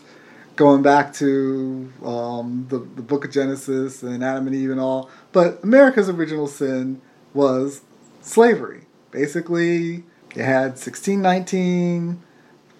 going 0.56 0.82
back 0.82 1.14
to 1.14 1.90
um, 2.04 2.66
the 2.68 2.78
the 2.78 3.02
Book 3.02 3.24
of 3.24 3.30
Genesis 3.30 4.02
and 4.02 4.22
Adam 4.22 4.46
and 4.46 4.56
Eve 4.56 4.70
and 4.70 4.80
all. 4.80 5.10
But 5.32 5.62
America's 5.62 6.08
original 6.08 6.46
sin 6.46 7.00
was 7.32 7.82
slavery. 8.22 8.85
Basically, 9.10 10.04
you 10.34 10.42
had 10.42 10.72
1619, 10.72 12.22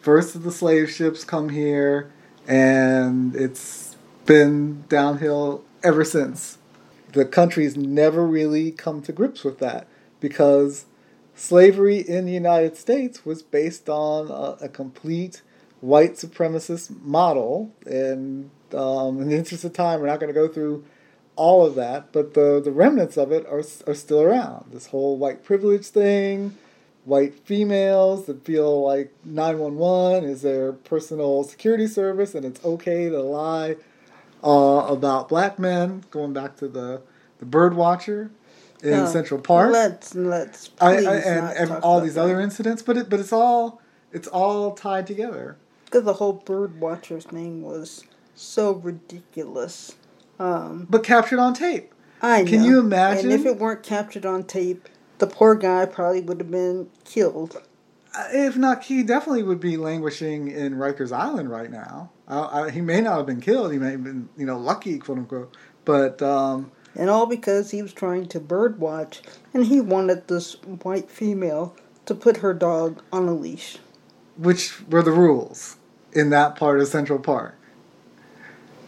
first 0.01 0.35
of 0.35 0.43
the 0.43 0.53
slave 0.53 0.91
ships 0.91 1.24
come 1.24 1.49
here, 1.49 2.11
and 2.47 3.35
it's 3.35 3.97
been 4.27 4.85
downhill 4.89 5.64
ever 5.83 6.05
since. 6.05 6.59
The 7.12 7.24
country's 7.24 7.77
never 7.77 8.27
really 8.27 8.72
come 8.72 9.01
to 9.03 9.12
grips 9.12 9.45
with 9.45 9.59
that 9.61 9.87
because 10.20 10.87
slavery 11.35 11.99
in 11.99 12.27
the 12.27 12.33
United 12.33 12.77
States 12.77 13.24
was 13.24 13.43
based 13.43 13.89
on 13.89 14.31
a, 14.31 14.64
a 14.64 14.68
complete 14.68 15.43
white 15.81 16.14
supremacist 16.14 17.01
model. 17.03 17.72
And 17.87 18.51
um, 18.74 19.22
in 19.22 19.29
the 19.29 19.37
interest 19.37 19.64
of 19.64 19.72
time, 19.72 20.01
we're 20.01 20.07
not 20.07 20.20
going 20.20 20.33
to 20.33 20.39
go 20.39 20.49
through 20.49 20.85
all 21.37 21.64
of 21.64 21.74
that, 21.74 22.12
but 22.12 22.34
the, 22.34 22.61
the 22.62 22.72
remnants 22.72 23.16
of 23.16 23.30
it 23.30 23.47
are, 23.47 23.62
are 23.87 23.95
still 23.95 24.20
around. 24.20 24.72
This 24.72 24.87
whole 24.87 25.16
white 25.16 25.45
privilege 25.45 25.87
thing, 25.87 26.57
white 27.05 27.39
females 27.47 28.26
that 28.26 28.45
feel 28.45 28.82
like 28.82 29.12
911 29.24 30.24
is 30.28 30.43
their 30.43 30.72
personal 30.72 31.45
security 31.45 31.87
service 31.87 32.34
and 32.34 32.45
it's 32.45 32.64
okay 32.64 33.09
to 33.09 33.20
lie 33.20 33.76
uh, 34.43 34.87
about 34.89 35.28
black 35.28 35.59
men, 35.59 36.05
going 36.11 36.32
back 36.32 36.57
to 36.57 36.68
the, 36.68 37.03
the 37.39 37.47
bird 37.47 37.74
watcher 37.74 38.30
in 38.82 38.91
no, 38.91 39.07
Central 39.07 39.41
Park. 39.41 39.72
Let's 39.72 40.14
let's 40.14 40.70
I, 40.80 40.97
I, 40.97 41.14
and, 41.16 41.70
and 41.70 41.70
all 41.82 42.01
these 42.01 42.14
that. 42.14 42.22
other 42.22 42.41
incidents, 42.41 42.82
but 42.82 42.97
it 42.97 43.09
but 43.09 43.20
it's 43.20 43.32
all 43.32 43.80
it's 44.12 44.28
all 44.28 44.74
tied 44.74 45.07
together. 45.07 45.57
Because 45.84 46.05
the 46.05 46.14
whole 46.14 46.34
bird 46.34 46.80
watcher's 46.80 47.24
thing 47.24 47.62
was 47.62 48.05
so 48.34 48.72
ridiculous. 48.72 49.95
Um, 50.39 50.87
but 50.89 51.03
captured 51.03 51.39
on 51.39 51.55
tape. 51.55 51.93
I 52.22 52.45
Can 52.45 52.64
you 52.64 52.78
imagine? 52.78 53.30
And 53.30 53.41
if 53.41 53.47
it 53.47 53.59
weren't 53.59 53.82
captured 53.82 54.26
on 54.26 54.45
tape, 54.45 54.89
the 55.18 55.26
poor 55.26 55.55
guy 55.55 55.87
probably 55.87 56.20
would 56.20 56.41
have 56.41 56.51
been 56.51 56.89
killed. 57.05 57.62
Uh, 58.14 58.24
if 58.32 58.57
not, 58.57 58.84
he 58.84 59.03
definitely 59.03 59.43
would 59.43 59.61
be 59.61 59.76
languishing 59.76 60.49
in 60.49 60.74
Rikers 60.74 61.12
Island 61.12 61.51
right 61.51 61.70
now. 61.70 62.11
I, 62.28 62.70
he 62.70 62.80
may 62.80 63.01
not 63.01 63.18
have 63.18 63.26
been 63.26 63.41
killed. 63.41 63.72
He 63.72 63.78
may 63.78 63.93
have 63.93 64.05
been, 64.05 64.28
you 64.37 64.47
know, 64.47 64.59
lucky, 64.59 64.99
quote 64.99 65.18
unquote. 65.18 65.57
But 65.84 66.20
um, 66.22 66.72
and 66.95 67.11
all 67.11 67.26
because 67.26 67.70
he 67.70 67.82
was 67.82 67.93
trying 67.93 68.26
to 68.28 68.41
birdwatch, 68.41 69.20
and 69.55 69.66
he 69.66 69.80
wanted 69.80 70.28
this 70.28 70.55
white 70.82 71.11
female 71.11 71.76
to 72.07 72.14
put 72.14 72.39
her 72.39 72.55
dog 72.55 73.03
on 73.12 73.28
a 73.28 73.34
leash. 73.34 73.78
Which 74.37 74.82
were 74.89 75.03
the 75.03 75.12
rules 75.12 75.76
in 76.12 76.30
that 76.30 76.57
part 76.57 76.80
of 76.80 76.89
Central 76.89 77.18
Park. 77.18 77.59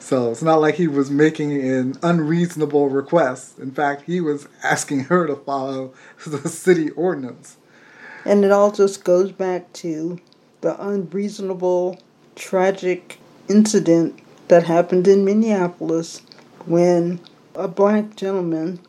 So 0.01 0.31
it's 0.31 0.43
not 0.43 0.61
like 0.61 0.77
he 0.77 0.89
was 0.89 1.11
making 1.11 1.53
an 1.53 1.95
unreasonable 2.03 2.89
request. 2.89 3.59
In 3.59 3.73
fact, 3.73 4.03
he 4.03 4.21
was 4.21 4.49
asking 4.63 5.05
her 5.05 5.27
to 5.27 5.37
follow 5.37 5.93
the 6.27 6.49
city 6.49 6.91
ordinance. 6.91 7.57
And 8.25 8.45
it 8.45 8.51
all 8.51 8.71
just 8.71 9.05
goes 9.05 9.33
back 9.33 9.73
to 9.75 10.19
the 10.61 10.81
unreasonable, 10.83 12.01
tragic 12.35 13.19
incident 13.49 14.21
that 14.49 14.65
happened 14.65 15.09
in 15.09 15.25
Minneapolis 15.25 16.23
when 16.67 17.21
a 17.55 17.69
black 17.69 18.17
gentleman 18.17 18.81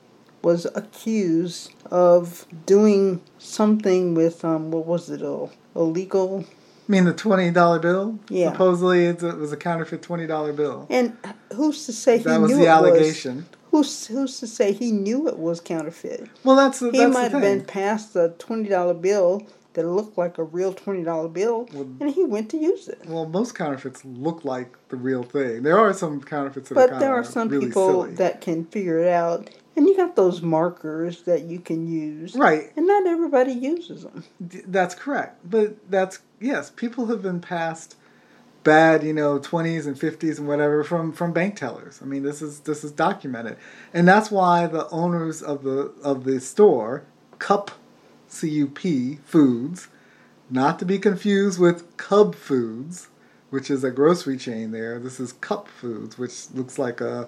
was 0.42 0.66
accused 0.76 1.74
of 1.92 2.46
doing 2.66 3.22
something 3.38 4.14
with 4.14 4.46
um 4.46 4.72
what 4.72 4.86
was 4.86 5.10
it 5.10 5.22
a 5.22 5.50
illegal 5.76 6.46
mean 6.90 7.06
the 7.06 7.14
twenty 7.14 7.52
dollar 7.52 7.80
bill. 7.80 8.20
Yeah. 8.30 8.52
Supposedly 8.52 9.06
it 9.06 9.22
was 9.22 9.52
a 9.54 9.58
counterfeit 9.58 10.02
twenty 10.02 10.28
dollar 10.28 10.52
bill. 10.52 10.88
and 10.90 11.16
who's 11.56 11.86
to 11.86 11.94
say 11.94 12.18
he 12.18 12.24
That 12.26 12.42
was 12.42 12.52
the 12.52 12.64
it 12.64 12.68
allegation. 12.68 13.46
was 13.72 14.08
who's 14.08 14.08
who's 14.08 14.40
to 14.40 14.48
say 14.48 14.74
he 14.74 14.92
knew 14.92 15.28
it 15.28 15.38
was 15.38 15.62
counterfeit 15.62 16.28
Well, 16.44 16.56
that's 16.56 16.80
the, 16.80 16.92
he 16.92 17.06
might 17.06 17.32
have 17.32 17.42
been 17.42 17.64
passed 17.64 18.16
a 18.16 18.34
twenty 18.40 18.68
dollar 18.70 18.94
bill 18.96 19.44
that 19.74 19.86
looked 19.86 20.18
like 20.18 20.40
a 20.40 20.44
real 20.44 20.74
twenty 20.74 21.04
dollar 21.04 21.28
bill 21.30 21.68
Well- 21.74 21.88
and 22.00 22.10
he 22.10 22.24
went 22.26 22.50
to 22.50 22.58
use 22.58 22.88
it 22.88 23.00
Well, 23.08 23.28
most 23.28 23.54
counterfeits 23.54 24.04
look 24.04 24.44
like 24.44 24.76
the 24.90 24.96
real 24.98 25.22
thing. 25.22 25.62
There 25.62 25.78
are 25.78 25.94
some 25.94 26.20
counterfeits 26.22 26.70
that 26.70 26.76
are 26.78 26.82
but 26.82 26.90
kind 26.90 27.02
there 27.04 27.14
are 27.14 27.24
some 27.24 27.48
really 27.50 27.68
people 27.68 28.04
silly. 28.04 28.16
that 28.16 28.42
can 28.42 28.66
figure 28.66 28.98
it 29.00 29.08
out 29.10 29.52
and 29.76 29.88
you 29.88 29.96
got 29.96 30.16
those 30.16 30.42
markers 30.42 31.24
that 31.24 31.44
you 31.44 31.60
can 31.60 31.88
use 31.88 32.36
right. 32.36 32.72
and 32.76 32.88
not 32.88 33.06
everybody 33.06 33.54
uses 33.54 34.04
them 34.04 34.24
That's 34.40 34.96
correct. 34.96 35.38
But 35.50 35.90
that's 35.90 36.20
yes, 36.40 36.70
people 36.70 37.08
have 37.08 37.22
been 37.22 37.40
passed 37.42 37.96
bad, 38.64 39.04
you 39.04 39.14
know, 39.14 39.40
twenties 39.40 39.86
and 39.86 40.00
fifties 40.00 40.40
and 40.40 40.48
whatever 40.48 40.84
from 40.84 41.12
from 41.12 41.34
bank 41.34 41.56
tellers. 41.56 42.00
I 42.02 42.06
mean, 42.06 42.24
this 42.24 42.42
is 42.42 42.62
this 42.62 42.84
is 42.84 42.92
documented, 42.92 43.58
and 43.94 44.08
that's 44.08 44.32
why 44.32 44.68
the 44.68 44.90
owners 44.90 45.42
of 45.42 45.64
the 45.64 45.94
of 46.04 46.24
the 46.24 46.40
store, 46.40 47.04
Cup, 47.40 47.72
C 48.28 48.50
U 48.50 48.68
P 48.68 49.20
Foods, 49.26 49.88
not 50.50 50.80
to 50.80 50.86
be 50.86 51.00
confused 51.00 51.60
with 51.60 51.98
Cub 51.98 52.36
Foods, 52.36 53.10
which 53.50 53.70
is 53.70 53.84
a 53.84 53.92
grocery 53.92 54.38
chain. 54.38 54.72
There, 54.72 55.00
this 55.00 55.20
is 55.20 55.34
Cup 55.34 55.68
Foods, 55.68 56.18
which 56.18 56.52
looks 56.52 56.78
like 56.78 57.02
a. 57.02 57.28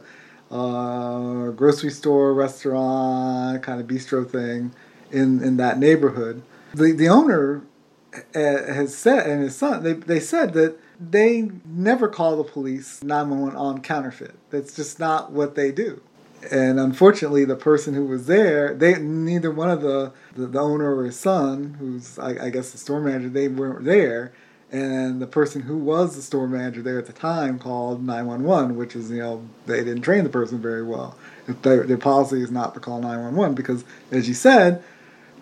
Uh, 0.52 1.50
grocery 1.52 1.90
store, 1.92 2.34
restaurant, 2.34 3.64
kind 3.64 3.80
of 3.80 3.88
bistro 3.88 4.30
thing 4.30 4.72
in, 5.10 5.42
in 5.42 5.58
that 5.58 5.80
neighborhood. 5.80 6.42
The 6.74 6.92
the 6.92 7.08
owner 7.08 7.64
uh, 8.14 8.40
has 8.40 8.96
said, 8.96 9.28
and 9.28 9.42
his 9.42 9.56
son, 9.56 9.84
they, 9.84 9.94
they 9.94 10.20
said 10.20 10.54
that 10.54 10.78
they 11.00 11.50
never 11.66 12.08
call 12.08 12.38
the 12.38 12.44
police 12.44 13.02
911 13.04 13.58
on 13.58 13.82
counterfeit. 13.82 14.36
That's 14.50 14.76
just 14.76 15.00
not 15.00 15.32
what 15.32 15.56
they 15.56 15.72
do. 15.72 16.02
And 16.52 16.80
unfortunately, 16.80 17.46
the 17.46 17.56
person 17.56 17.94
who 17.94 18.06
was 18.06 18.26
there, 18.26 18.74
they 18.74 18.96
neither 18.96 19.52
one 19.52 19.70
of 19.70 19.82
the, 19.82 20.12
the, 20.36 20.48
the 20.48 20.60
owner 20.60 20.96
or 20.96 21.06
his 21.06 21.20
son, 21.20 21.76
who's 21.80 22.18
I, 22.18 22.48
I 22.48 22.50
guess 22.50 22.72
the 22.72 22.78
store 22.78 23.00
manager, 23.00 23.30
they 23.30 23.48
weren't 23.48 23.86
there. 23.86 24.34
And 24.72 25.22
the 25.22 25.28
person 25.28 25.62
who 25.64 25.78
was 25.78 26.16
the 26.16 26.22
store 26.22 26.48
manager 26.48 26.82
there 26.82 26.98
at 26.98 27.06
the 27.06 27.14
time 27.14 27.60
called 27.60 28.02
911, 28.04 28.78
which 28.78 28.96
is, 28.96 29.12
you 29.12 29.18
know, 29.18 29.46
they 29.66 29.84
didn't 29.84 30.02
train 30.04 30.24
the 30.24 30.30
person 30.30 30.62
very 30.62 30.84
well. 30.84 31.18
Their 31.46 31.98
policy 31.98 32.42
is 32.42 32.52
not 32.52 32.74
to 32.76 32.80
call 32.80 33.02
911 33.02 33.54
because, 33.54 33.84
as 34.12 34.30
you 34.30 34.34
said, 34.34 34.82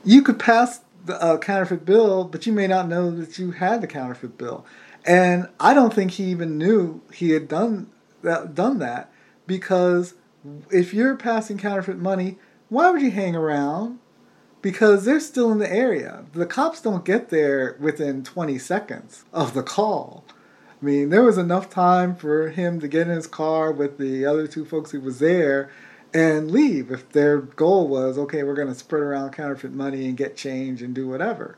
you 0.04 0.24
could 0.24 0.40
pass 0.40 0.82
the 1.06 1.22
uh, 1.22 1.38
counterfeit 1.38 1.86
bill, 1.86 2.24
but 2.24 2.48
you 2.48 2.54
may 2.54 2.66
not 2.66 2.88
know 2.88 3.12
that 3.12 3.38
you 3.38 3.52
had 3.52 3.82
the 3.82 3.88
counterfeit 3.88 4.38
bill. 4.38 4.66
And 5.06 5.48
I 5.60 5.76
don't 5.76 5.94
think 5.94 6.12
he 6.12 6.26
even 6.26 6.58
knew 6.58 7.02
he 7.14 7.32
had 7.32 7.48
done 7.48 7.90
that, 8.24 8.56
done 8.56 8.80
that 8.80 9.12
because 9.46 10.16
if 10.72 10.94
you're 10.94 11.16
passing 11.16 11.58
counterfeit 11.58 11.98
money, 11.98 12.38
why 12.70 12.90
would 12.92 13.02
you 13.02 13.12
hang 13.12 13.36
around? 13.36 14.00
Because 14.62 15.06
they're 15.06 15.22
still 15.22 15.52
in 15.52 15.60
the 15.60 15.72
area. 15.72 16.26
The 16.34 16.46
cops 16.46 16.82
don't 16.82 17.06
get 17.06 17.30
there 17.30 17.78
within 17.80 18.24
20 18.24 18.58
seconds 18.58 19.24
of 19.32 19.54
the 19.54 19.64
call. 19.64 20.26
I 20.82 20.86
mean, 20.86 21.10
there 21.10 21.24
was 21.24 21.38
enough 21.38 21.70
time 21.70 22.16
for 22.16 22.50
him 22.50 22.80
to 22.82 22.88
get 22.88 23.08
in 23.08 23.16
his 23.16 23.28
car 23.28 23.72
with 23.72 23.98
the 23.98 24.26
other 24.26 24.48
two 24.48 24.66
folks 24.66 24.92
who 24.92 25.00
was 25.02 25.20
there 25.20 25.70
and 26.14 26.52
leave 26.52 26.92
if 26.92 27.10
their 27.12 27.38
goal 27.38 27.88
was 27.88 28.18
okay 28.18 28.42
we're 28.42 28.56
going 28.56 28.68
to 28.68 28.74
spread 28.74 29.04
around 29.04 29.32
counterfeit 29.32 29.72
money 29.72 30.08
and 30.08 30.18
get 30.18 30.36
change 30.36 30.82
and 30.82 30.96
do 30.96 31.08
whatever 31.08 31.56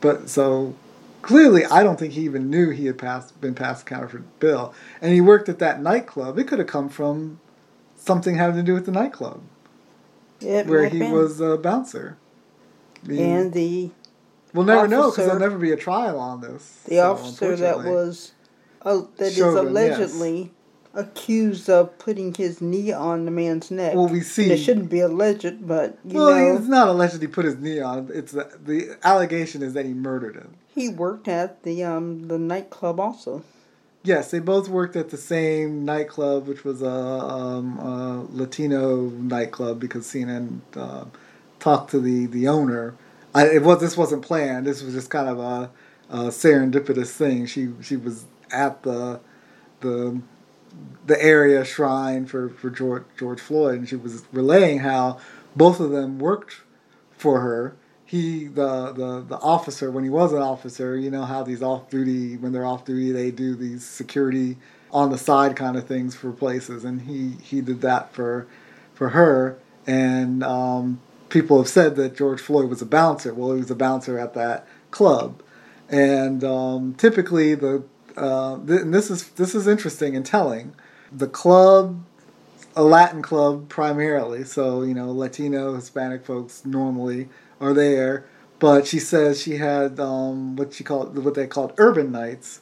but 0.00 0.26
so 0.30 0.74
clearly 1.20 1.66
i 1.66 1.82
don't 1.82 1.98
think 1.98 2.14
he 2.14 2.22
even 2.22 2.48
knew 2.48 2.70
he 2.70 2.86
had 2.86 2.96
passed 2.96 3.38
been 3.42 3.54
passed 3.54 3.84
counterfeit 3.84 4.22
bill 4.40 4.72
and 5.02 5.12
he 5.12 5.20
worked 5.20 5.50
at 5.50 5.58
that 5.58 5.82
nightclub 5.82 6.38
it 6.38 6.44
could 6.48 6.58
have 6.58 6.66
come 6.68 6.88
from 6.88 7.38
something 7.94 8.36
having 8.36 8.56
to 8.56 8.62
do 8.62 8.72
with 8.72 8.86
the 8.86 8.92
nightclub 8.92 9.42
It 10.40 10.66
where 10.66 10.88
he 10.88 10.98
been. 11.00 11.12
was 11.12 11.38
a 11.38 11.58
bouncer 11.58 12.16
mean, 13.06 13.20
and 13.20 13.52
the 13.52 13.90
we'll 14.52 14.64
never 14.64 14.88
know 14.88 15.10
because 15.10 15.26
there'll 15.26 15.40
never 15.40 15.58
be 15.58 15.72
a 15.72 15.76
trial 15.76 16.18
on 16.18 16.40
this 16.40 16.82
the 16.86 16.96
so, 16.96 17.12
officer 17.12 17.56
that 17.56 17.78
was 17.78 18.32
uh, 18.82 19.02
that 19.16 19.32
is 19.32 19.38
allegedly 19.40 20.52
accused 20.92 21.70
of 21.70 21.96
putting 21.98 22.34
his 22.34 22.60
knee 22.60 22.90
on 22.92 23.24
the 23.24 23.30
man's 23.30 23.70
neck. 23.70 23.94
well 23.94 24.08
we 24.08 24.18
And 24.18 24.26
see. 24.26 24.50
It 24.50 24.58
shouldn't 24.58 24.90
be 24.90 25.00
alleged, 25.00 25.66
but 25.66 25.98
you 26.04 26.18
well 26.18 26.34
know. 26.34 26.56
it's 26.56 26.66
not 26.66 26.88
alleged 26.88 27.20
he 27.20 27.28
put 27.28 27.44
his 27.44 27.56
knee 27.58 27.80
on 27.80 28.10
it's 28.12 28.32
the, 28.32 28.50
the 28.64 28.98
allegation 29.04 29.62
is 29.62 29.72
that 29.74 29.84
he 29.86 29.94
murdered 29.94 30.34
him. 30.34 30.54
He 30.74 30.88
worked 30.88 31.28
at 31.28 31.62
the 31.62 31.84
um 31.84 32.26
the 32.28 32.38
nightclub 32.38 32.98
also. 32.98 33.44
Yes, 34.02 34.30
they 34.30 34.38
both 34.38 34.68
worked 34.68 34.96
at 34.96 35.10
the 35.10 35.18
same 35.18 35.84
nightclub, 35.84 36.46
which 36.48 36.64
was 36.64 36.80
a, 36.80 36.88
um, 36.88 37.78
a 37.78 38.26
Latino 38.30 39.10
nightclub 39.10 39.78
because 39.78 40.06
CNN 40.06 40.60
uh, 40.74 41.04
talked 41.60 41.90
to 41.92 42.00
the, 42.00 42.26
the 42.26 42.48
owner. 42.48 42.94
I, 43.34 43.46
it 43.46 43.62
was 43.62 43.80
this 43.80 43.96
wasn't 43.96 44.22
planned. 44.22 44.66
This 44.66 44.82
was 44.82 44.94
just 44.94 45.10
kind 45.10 45.28
of 45.28 45.38
a, 45.38 45.70
a 46.08 46.18
serendipitous 46.28 47.10
thing. 47.10 47.46
She 47.46 47.70
she 47.80 47.96
was 47.96 48.24
at 48.50 48.82
the 48.82 49.20
the 49.80 50.20
the 51.06 51.22
area 51.22 51.64
shrine 51.64 52.26
for, 52.26 52.48
for 52.48 52.70
George 52.70 53.04
George 53.18 53.40
Floyd, 53.40 53.78
and 53.78 53.88
she 53.88 53.96
was 53.96 54.24
relaying 54.32 54.80
how 54.80 55.18
both 55.54 55.80
of 55.80 55.90
them 55.90 56.18
worked 56.18 56.62
for 57.12 57.40
her. 57.40 57.76
He 58.04 58.46
the, 58.46 58.92
the 58.92 59.20
the 59.20 59.36
officer 59.36 59.90
when 59.90 60.02
he 60.02 60.10
was 60.10 60.32
an 60.32 60.42
officer, 60.42 60.96
you 60.96 61.10
know 61.10 61.24
how 61.24 61.44
these 61.44 61.62
off 61.62 61.88
duty 61.90 62.36
when 62.36 62.52
they're 62.52 62.66
off 62.66 62.84
duty 62.84 63.12
they 63.12 63.30
do 63.30 63.54
these 63.54 63.84
security 63.84 64.56
on 64.92 65.10
the 65.10 65.18
side 65.18 65.54
kind 65.54 65.76
of 65.76 65.86
things 65.86 66.16
for 66.16 66.32
places, 66.32 66.84
and 66.84 67.02
he 67.02 67.36
he 67.42 67.60
did 67.60 67.80
that 67.82 68.12
for 68.12 68.48
for 68.94 69.10
her. 69.10 69.58
And 69.86 70.42
um, 70.42 71.00
people 71.30 71.58
have 71.58 71.68
said 71.68 71.96
that 71.96 72.16
George 72.16 72.40
Floyd 72.40 72.68
was 72.68 72.82
a 72.82 72.86
bouncer. 72.86 73.32
Well, 73.32 73.52
he 73.52 73.60
was 73.60 73.70
a 73.70 73.76
bouncer 73.76 74.18
at 74.18 74.34
that 74.34 74.66
club, 74.90 75.42
and 75.88 76.44
um, 76.44 76.94
typically 76.94 77.54
the 77.54 77.84
uh, 78.16 78.58
th- 78.66 78.82
and 78.82 78.92
this 78.92 79.10
is 79.10 79.28
this 79.30 79.54
is 79.54 79.66
interesting 79.66 80.14
and 80.16 80.26
telling. 80.26 80.74
The 81.12 81.26
club, 81.26 82.04
a 82.76 82.84
Latin 82.84 83.22
club 83.22 83.68
primarily, 83.68 84.44
so 84.44 84.82
you 84.82 84.94
know 84.94 85.10
Latino, 85.10 85.74
Hispanic 85.74 86.24
folks 86.24 86.64
normally 86.64 87.28
are 87.60 87.72
there. 87.72 88.26
But 88.58 88.86
she 88.86 88.98
says 88.98 89.40
she 89.40 89.56
had 89.56 89.98
um, 89.98 90.54
what 90.56 90.74
she 90.74 90.84
called 90.84 91.16
what 91.24 91.34
they 91.34 91.46
called 91.46 91.72
urban 91.78 92.12
nights, 92.12 92.60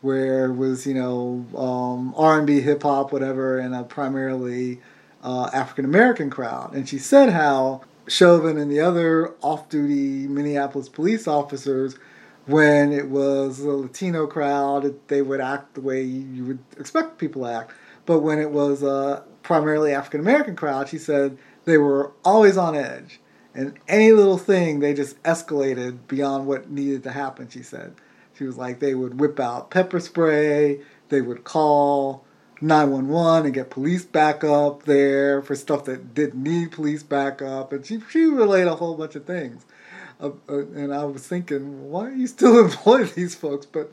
where 0.00 0.46
it 0.46 0.54
was 0.54 0.86
you 0.86 0.94
know 0.94 1.44
um, 1.56 2.14
R 2.16 2.38
and 2.38 2.46
B, 2.46 2.60
hip 2.60 2.82
hop, 2.82 3.12
whatever, 3.12 3.58
and 3.58 3.74
a 3.74 3.82
primarily 3.82 4.80
uh, 5.22 5.50
African 5.52 5.84
American 5.84 6.30
crowd. 6.30 6.74
And 6.74 6.88
she 6.88 6.98
said 6.98 7.30
how 7.30 7.82
Chauvin 8.10 8.58
and 8.58 8.70
the 8.70 8.80
other 8.80 9.34
off-duty 9.40 10.26
Minneapolis 10.26 10.88
police 10.88 11.28
officers, 11.28 11.96
when 12.46 12.92
it 12.92 13.08
was 13.08 13.60
a 13.60 13.70
Latino 13.70 14.26
crowd, 14.26 14.94
they 15.08 15.22
would 15.22 15.40
act 15.40 15.74
the 15.74 15.80
way 15.80 16.02
you 16.02 16.44
would 16.44 16.58
expect 16.78 17.18
people 17.18 17.42
to 17.42 17.50
act. 17.50 17.72
But 18.06 18.20
when 18.20 18.40
it 18.40 18.50
was 18.50 18.82
a 18.82 19.22
primarily 19.42 19.94
African 19.94 20.20
American 20.20 20.56
crowd, 20.56 20.88
she 20.88 20.98
said 20.98 21.38
they 21.64 21.78
were 21.78 22.12
always 22.24 22.56
on 22.56 22.74
edge. 22.74 23.20
And 23.54 23.78
any 23.86 24.12
little 24.12 24.38
thing, 24.38 24.80
they 24.80 24.94
just 24.94 25.22
escalated 25.22 26.06
beyond 26.08 26.46
what 26.46 26.70
needed 26.70 27.02
to 27.04 27.12
happen, 27.12 27.48
she 27.48 27.62
said. 27.62 27.94
She 28.36 28.44
was 28.44 28.56
like, 28.56 28.80
they 28.80 28.94
would 28.94 29.20
whip 29.20 29.38
out 29.38 29.70
pepper 29.70 30.00
spray, 30.00 30.80
they 31.10 31.20
would 31.20 31.44
call 31.44 32.24
911 32.60 33.46
and 33.46 33.54
get 33.54 33.70
police 33.70 34.04
backup 34.04 34.82
there 34.84 35.40
for 35.42 35.54
stuff 35.54 35.84
that 35.86 36.14
didn't 36.14 36.42
need 36.42 36.72
police 36.72 37.02
backup. 37.02 37.72
And 37.72 37.84
she, 37.84 38.00
she 38.10 38.24
relayed 38.24 38.66
a 38.66 38.76
whole 38.76 38.94
bunch 38.94 39.14
of 39.14 39.24
things. 39.24 39.64
Uh, 40.20 40.30
uh, 40.48 40.58
and 40.58 40.92
I 40.92 41.04
was 41.04 41.26
thinking, 41.26 41.90
why 41.90 42.08
are 42.08 42.14
you 42.14 42.26
still 42.26 42.58
employing 42.64 43.10
these 43.14 43.34
folks? 43.34 43.66
But 43.66 43.92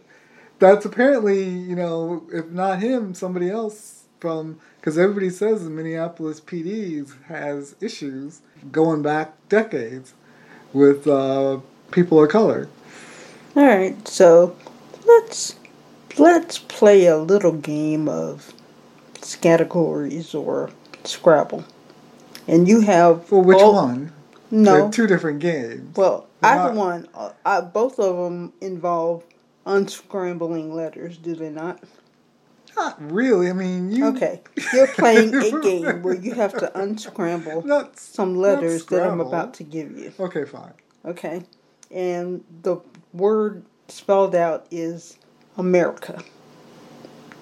that's 0.60 0.86
apparently, 0.86 1.44
you 1.48 1.76
know, 1.76 2.24
if 2.32 2.48
not 2.48 2.80
him, 2.80 3.14
somebody 3.14 3.50
else 3.50 4.04
from, 4.20 4.60
because 4.80 4.98
everybody 4.98 5.30
says 5.30 5.64
the 5.64 5.70
Minneapolis 5.70 6.42
PD 6.42 7.08
has 7.26 7.76
issues 7.80 8.42
going 8.72 9.02
back 9.02 9.34
decades 9.50 10.14
with 10.74 11.08
uh, 11.08 11.60
people 11.92 12.24
of 12.24 12.30
color. 12.30 12.68
All 13.56 13.66
right, 13.66 14.08
so 14.08 14.56
let's 15.06 15.56
let's 16.18 16.60
play 16.60 17.06
a 17.06 17.18
little 17.18 17.54
game 17.54 18.10
of 18.10 18.54
categories 19.42 20.34
or 20.34 20.70
Scrabble. 21.04 21.64
And 22.48 22.68
you 22.68 22.82
have. 22.82 23.30
Well, 23.32 23.42
which 23.44 23.58
both- 23.58 23.76
one? 23.76 24.14
No. 24.50 24.74
They're 24.84 24.90
two 24.92 25.08
different 25.08 25.40
games. 25.40 25.96
Well, 25.98 26.28
They're 26.42 26.52
either 26.52 26.74
not- 26.74 26.76
one. 26.76 27.08
I, 27.46 27.62
both 27.62 28.00
of 28.00 28.16
them 28.16 28.54
involve 28.62 29.24
unscrambling 29.66 30.72
letters, 30.74 31.18
do 31.18 31.36
they 31.36 31.50
not? 31.50 31.84
Not 32.76 33.12
really. 33.12 33.50
I 33.50 33.54
mean, 33.54 33.92
you. 33.92 34.06
Okay. 34.08 34.42
You're 34.74 34.88
playing 34.88 35.34
a 35.36 35.52
game 35.62 36.04
where 36.04 36.14
you 36.14 36.34
have 36.36 36.54
to 36.60 36.80
unscramble 36.80 37.66
Not, 37.66 38.00
some 38.00 38.36
letters 38.38 38.86
that 38.88 39.04
I'm 39.06 39.20
about 39.20 39.56
to 39.56 39.64
give 39.64 39.98
you. 39.98 40.14
okay, 40.20 40.46
fine. 40.46 40.74
Okay. 41.04 41.44
And 41.92 42.44
the 42.64 42.78
word 43.14 43.64
spelled 43.88 44.36
out 44.36 44.68
is 44.72 45.18
America. 45.58 46.24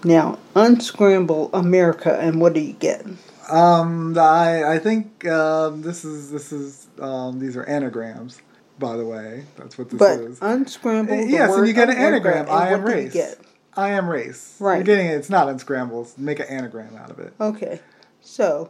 Now, 0.06 0.38
unscramble 0.54 1.50
America, 1.52 2.16
and 2.20 2.40
what 2.40 2.54
do 2.54 2.60
you 2.60 2.74
get? 2.74 3.04
Um, 3.50 4.18
I 4.18 4.64
I 4.76 4.80
think 4.80 5.26
um, 5.28 5.82
this 5.82 6.06
is 6.06 6.32
this 6.32 6.52
is 6.54 6.88
um, 7.02 7.40
these 7.40 7.58
are 7.58 7.64
anagrams. 7.64 8.40
By 8.78 8.98
the 8.98 9.06
way, 9.06 9.46
that's 9.58 9.78
what 9.78 9.90
this 9.90 9.98
But 9.98 10.20
is. 10.20 10.38
unscramble. 10.42 11.16
the 11.18 11.28
yes, 11.28 11.54
and 11.56 11.68
you 11.68 11.74
get 11.74 11.90
an 11.90 11.98
anagram. 11.98 12.48
I 12.50 12.70
am 12.70 12.84
what 12.84 12.92
do 12.92 12.98
you 12.98 13.04
race. 13.06 13.14
get? 13.14 13.40
I 13.76 13.90
am 13.92 14.08
race. 14.08 14.56
Right. 14.60 14.76
You're 14.78 14.84
getting 14.84 15.08
it. 15.08 15.16
It's 15.16 15.30
not 15.30 15.48
unscrambles. 15.48 16.18
Make 16.20 16.40
an 16.40 16.48
anagram 16.48 16.96
out 16.96 17.10
of 17.10 17.18
it. 17.20 17.34
Okay, 17.42 17.80
so 18.22 18.70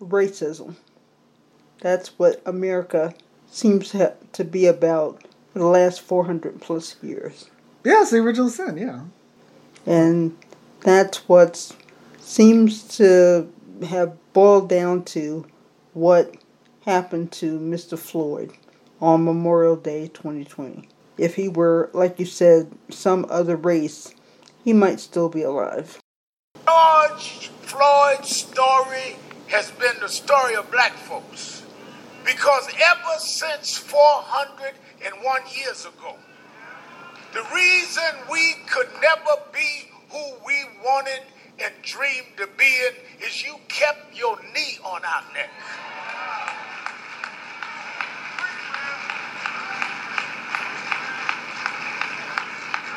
racism. 0.00 0.76
That's 1.80 2.08
what 2.18 2.40
America 2.46 3.14
seems 3.50 3.90
to, 3.90 4.14
to 4.32 4.44
be 4.44 4.66
about 4.66 5.22
for 5.52 5.58
the 5.60 5.66
last 5.66 6.00
400 6.02 6.60
plus 6.60 6.96
years. 7.02 7.50
Yeah, 7.84 8.02
it's 8.02 8.10
the 8.10 8.18
original 8.18 8.48
sin. 8.50 8.76
Yeah. 8.76 9.02
And 9.86 10.36
that's 10.80 11.28
what 11.28 11.74
seems 12.20 12.82
to 12.96 13.52
have 13.88 14.16
boiled 14.32 14.68
down 14.68 15.04
to 15.04 15.46
what 15.94 16.36
happened 16.84 17.32
to 17.32 17.58
Mr. 17.58 17.98
Floyd 17.98 18.52
on 19.00 19.24
Memorial 19.24 19.76
Day 19.76 20.08
2020. 20.08 20.88
If 21.16 21.34
he 21.34 21.48
were, 21.48 21.90
like 21.92 22.18
you 22.18 22.26
said, 22.26 22.70
some 22.90 23.26
other 23.28 23.56
race, 23.56 24.14
he 24.64 24.72
might 24.72 25.00
still 25.00 25.28
be 25.28 25.42
alive. 25.42 25.98
George 26.64 27.48
Floyd's 27.62 28.34
story 28.36 29.16
has 29.48 29.70
been 29.72 29.98
the 30.00 30.08
story 30.08 30.54
of 30.54 30.70
black 30.70 30.92
folks. 30.92 31.62
Because 32.24 32.68
ever 32.68 33.18
since 33.18 33.78
401 33.78 35.40
years 35.56 35.86
ago, 35.86 36.16
the 37.32 37.42
reason 37.54 38.02
we 38.30 38.54
could 38.70 38.88
never 39.00 39.42
be 39.52 39.90
who 40.10 40.32
we 40.46 40.64
wanted 40.84 41.20
and 41.62 41.72
dreamed 41.82 42.36
to 42.36 42.48
be 42.56 42.64
in 42.64 43.26
is 43.26 43.44
you 43.44 43.56
kept 43.68 44.16
your 44.16 44.38
knee 44.54 44.78
on 44.84 45.02
our 45.04 45.22
neck. 45.34 45.50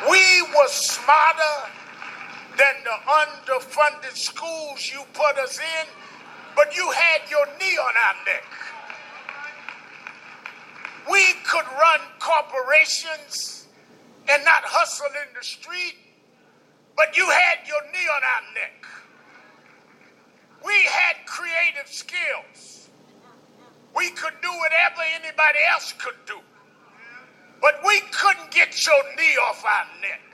We 0.08 0.42
were 0.42 0.68
smarter 0.68 1.70
than 2.56 2.74
the 2.84 2.96
underfunded 3.08 4.16
schools 4.16 4.90
you 4.92 5.02
put 5.12 5.38
us 5.38 5.58
in, 5.58 5.86
but 6.56 6.76
you 6.76 6.90
had 6.90 7.30
your 7.30 7.46
knee 7.58 7.78
on 7.78 7.94
our 8.06 8.14
neck. 8.26 8.44
We 11.10 11.24
could 11.44 11.66
run 11.78 12.00
corporations 12.18 13.66
and 14.28 14.44
not 14.44 14.62
hustle 14.64 15.06
in 15.06 15.34
the 15.38 15.44
street, 15.44 15.96
but 16.96 17.16
you 17.16 17.26
had 17.28 17.66
your 17.66 17.82
knee 17.92 18.08
on 18.16 18.22
our 18.22 18.54
neck. 18.54 18.86
We 20.64 20.74
had 20.84 21.26
creative 21.26 21.90
skills. 21.90 22.88
We 23.94 24.10
could 24.10 24.34
do 24.42 24.48
whatever 24.48 25.02
anybody 25.14 25.58
else 25.72 25.92
could 25.98 26.16
do, 26.26 26.38
but 27.60 27.80
we 27.86 28.00
couldn't 28.12 28.50
get 28.50 28.86
your 28.86 29.02
knee 29.16 29.36
off 29.48 29.64
our 29.64 29.86
neck. 30.00 30.32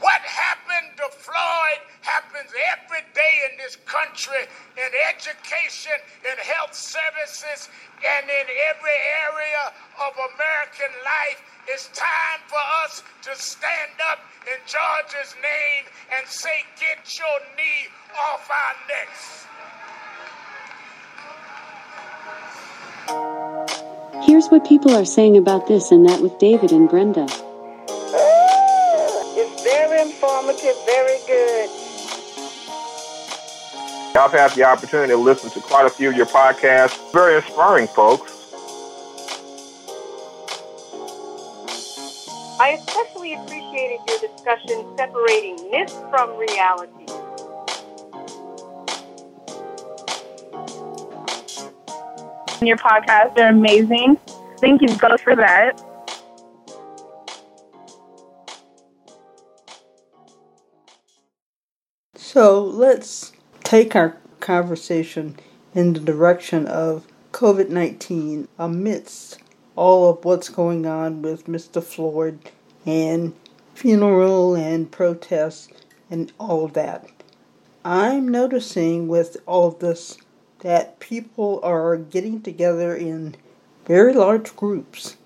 What 0.00 0.20
happened 0.22 0.96
to 0.96 1.08
Floyd 1.12 1.80
happens 2.00 2.48
every 2.72 3.04
day 3.12 3.34
in 3.52 3.58
this 3.58 3.76
country 3.84 4.48
in 4.76 4.90
education, 5.12 5.92
in 6.24 6.36
health 6.40 6.72
services, 6.72 7.68
and 8.00 8.24
in 8.24 8.46
every 8.72 8.98
area 9.28 9.64
of 10.00 10.16
American 10.16 10.92
life. 11.04 11.40
It's 11.68 11.88
time 11.88 12.40
for 12.46 12.58
us 12.84 13.02
to 13.22 13.34
stand 13.36 13.92
up 14.10 14.18
in 14.46 14.58
George's 14.66 15.34
name 15.42 15.84
and 16.16 16.26
say, 16.26 16.64
Get 16.78 17.18
your 17.18 17.40
knee 17.56 17.88
off 18.32 18.50
our 18.50 18.74
necks. 18.88 19.46
Here's 24.26 24.48
what 24.48 24.66
people 24.66 24.94
are 24.94 25.04
saying 25.04 25.36
about 25.36 25.66
this 25.66 25.90
and 25.90 26.08
that 26.08 26.22
with 26.22 26.38
David 26.38 26.72
and 26.72 26.88
Brenda. 26.88 27.26
It's 29.36 29.62
very 29.62 30.00
informative, 30.00 30.76
very 30.86 31.18
good. 31.26 31.70
I've 34.16 34.32
had 34.32 34.50
the 34.52 34.64
opportunity 34.64 35.12
to 35.12 35.18
listen 35.18 35.50
to 35.50 35.60
quite 35.60 35.86
a 35.86 35.90
few 35.90 36.08
of 36.10 36.16
your 36.16 36.26
podcasts. 36.26 37.12
Very 37.12 37.36
inspiring, 37.36 37.86
folks. 37.86 38.39
I 42.60 42.72
especially 42.72 43.32
appreciated 43.32 44.00
your 44.06 44.18
discussion 44.18 44.94
separating 44.94 45.70
myth 45.70 45.90
from 46.10 46.36
reality. 46.36 47.06
your 52.60 52.76
podcast. 52.76 53.34
They're 53.34 53.48
amazing. 53.48 54.18
Thank 54.58 54.82
you 54.82 54.88
both 54.98 55.22
for 55.22 55.34
that. 55.36 55.80
So 62.14 62.62
let's 62.62 63.32
take 63.64 63.96
our 63.96 64.18
conversation 64.40 65.36
in 65.74 65.94
the 65.94 66.00
direction 66.00 66.66
of 66.66 67.06
COVID 67.32 67.70
19 67.70 68.48
amidst 68.58 69.38
all 69.80 70.10
of 70.10 70.22
what's 70.26 70.50
going 70.50 70.84
on 70.84 71.22
with 71.22 71.46
Mr. 71.46 71.82
Floyd 71.82 72.38
and 72.84 73.32
funeral 73.74 74.54
and 74.54 74.90
protests 74.90 75.70
and 76.10 76.30
all 76.38 76.66
of 76.66 76.74
that. 76.74 77.08
I'm 77.82 78.28
noticing 78.28 79.08
with 79.08 79.38
all 79.46 79.68
of 79.68 79.78
this 79.78 80.18
that 80.58 81.00
people 81.00 81.60
are 81.62 81.96
getting 81.96 82.42
together 82.42 82.94
in 82.94 83.36
very 83.86 84.12
large 84.12 84.54
groups 84.54 85.16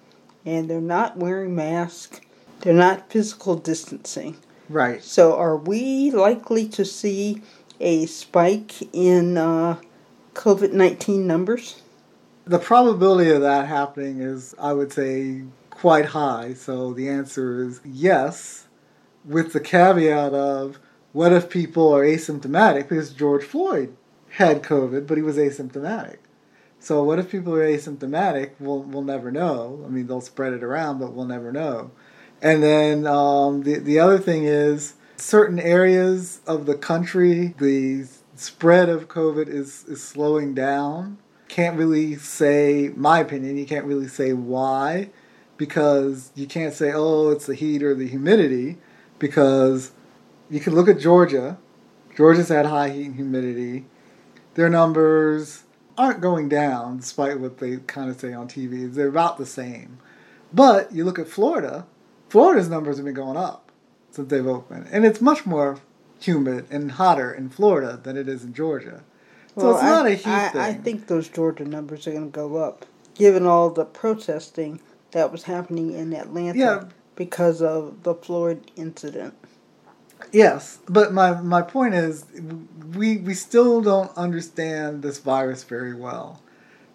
and 0.47 0.71
they're 0.71 0.81
not 0.81 1.17
wearing 1.17 1.57
masks, 1.57 2.21
they're 2.61 2.73
not 2.73 3.11
physical 3.11 3.57
distancing. 3.57 4.37
Right. 4.69 5.03
So, 5.03 5.35
are 5.37 5.57
we 5.57 6.13
likely 6.13 6.69
to 6.69 6.85
see 6.85 7.43
a 7.81 8.07
spike 8.07 8.95
in 8.95 9.37
uh, 9.37 9.81
COVID 10.35 10.73
19 10.73 11.27
numbers? 11.27 11.83
The 12.47 12.59
probability 12.59 13.31
of 13.31 13.41
that 13.41 13.69
happening 13.69 14.21
is, 14.21 14.55
I 14.59 14.73
would 14.75 14.93
say, 14.93 15.45
quite 15.71 16.07
high. 16.07 16.55
So 16.55 16.93
the 16.93 17.09
answer 17.09 17.63
is 17.63 17.81
yes, 17.85 18.69
with 19.25 19.53
the 19.53 19.61
caveat 19.61 20.35
of 20.35 20.79
what 21.13 21.33
if 21.33 21.49
people 21.49 21.95
are 21.95 22.05
asymptomatic? 22.05 22.89
Because 22.89 23.13
George 23.13 23.45
Floyd 23.45 23.97
had 24.31 24.63
COVID, 24.63 25.07
but 25.07 25.17
he 25.17 25.23
was 25.23 25.37
asymptomatic. 25.37 26.19
So 26.81 27.03
what 27.03 27.19
if 27.19 27.31
people 27.31 27.55
are 27.55 27.67
asymptomatic? 27.67 28.51
We'll, 28.59 28.83
we'll 28.83 29.03
never 29.03 29.31
know. 29.31 29.83
I 29.87 29.89
mean, 29.89 30.07
they'll 30.07 30.21
spread 30.21 30.53
it 30.53 30.63
around, 30.63 30.99
but 30.99 31.15
we'll 31.15 31.25
never 31.25 31.51
know. 31.51 31.93
And 32.43 32.63
then 32.63 33.07
um, 33.07 33.63
the, 33.63 33.79
the 33.79 33.99
other 33.99 34.19
thing 34.19 34.45
is 34.45 34.95
certain 35.17 35.59
areas 35.59 36.41
of 36.47 36.67
the 36.67 36.77
country, 36.77 37.55
the 37.59 38.07
spread 38.35 38.89
of 38.89 39.09
COVID 39.09 39.49
is, 39.49 39.85
is 39.85 40.03
slowing 40.03 40.53
down. 40.53 41.19
Can't 41.55 41.79
really 41.79 42.17
say, 42.17 42.91
my 42.97 43.21
opinion, 43.21 43.57
you 43.57 43.65
can't 43.65 43.85
really 43.85 44.09
say 44.09 44.33
why 44.33 45.11
because 45.57 46.33
you 46.35 46.49
can't 46.49 46.75
say, 46.75 46.91
oh, 46.93 47.31
it's 47.31 47.47
the 47.47 47.55
heat 47.55 47.81
or 47.81 47.95
the 47.95 48.09
humidity 48.09 48.79
because 49.21 49.93
you 50.51 50.59
can 50.59 50.75
look 50.75 50.89
at 50.89 50.99
Georgia. 50.99 51.57
Georgia's 52.17 52.49
had 52.49 52.67
high 52.67 52.89
heat 52.89 53.07
and 53.07 53.15
humidity. 53.15 53.85
Their 54.55 54.69
numbers 54.69 55.63
aren't 55.97 56.21
going 56.21 56.49
down 56.49 56.97
despite 56.97 57.39
what 57.39 57.59
they 57.59 57.77
kind 57.77 58.11
of 58.11 58.19
say 58.19 58.33
on 58.33 58.49
TV. 58.49 58.93
They're 58.93 59.07
about 59.07 59.39
the 59.39 59.47
same. 59.47 59.99
But 60.53 60.91
you 60.91 61.05
look 61.05 61.21
at 61.21 61.29
Florida, 61.29 61.87
Florida's 62.31 62.69
numbers 62.69 62.97
have 62.97 63.05
been 63.05 63.15
going 63.15 63.37
up 63.37 63.71
since 64.11 64.29
they've 64.29 64.45
opened. 64.45 64.89
And 64.91 65.07
it's 65.07 65.21
much 65.21 65.47
more 65.47 65.79
humid 66.19 66.67
and 66.69 66.91
hotter 66.91 67.33
in 67.33 67.49
Florida 67.49 68.01
than 68.03 68.17
it 68.17 68.29
is 68.29 68.43
in 68.43 68.55
Georgia. 68.55 69.05
So 69.59 69.71
it's 69.73 69.83
I, 69.83 69.89
not 69.89 70.07
a 70.07 70.15
heat 70.15 70.27
I, 70.27 70.49
thing. 70.49 70.61
I 70.61 70.73
think 70.75 71.07
those 71.07 71.29
Georgia 71.29 71.65
numbers 71.65 72.07
are 72.07 72.13
going 72.13 72.31
to 72.31 72.31
go 72.31 72.57
up, 72.57 72.87
given 73.15 73.47
all 73.47 73.71
the 73.71 73.85
protesting 73.85 74.81
that 75.13 75.31
was 75.31 75.45
happening 75.45 75.93
in 75.93 76.13
Atlanta 76.13 76.59
Yeah. 76.59 76.85
because 77.15 77.63
of 77.63 78.03
the 78.03 78.15
Floyd 78.15 78.71
incident. 78.77 79.35
Yes, 80.33 80.79
but 80.89 81.13
my 81.13 81.41
my 81.41 81.63
point 81.63 81.95
is, 81.95 82.25
we 82.97 83.19
we 83.19 83.35
still 83.35 83.81
don't 83.83 84.11
understand 84.17 85.03
this 85.03 85.19
virus 85.19 85.65
very 85.65 85.95
well, 85.95 86.41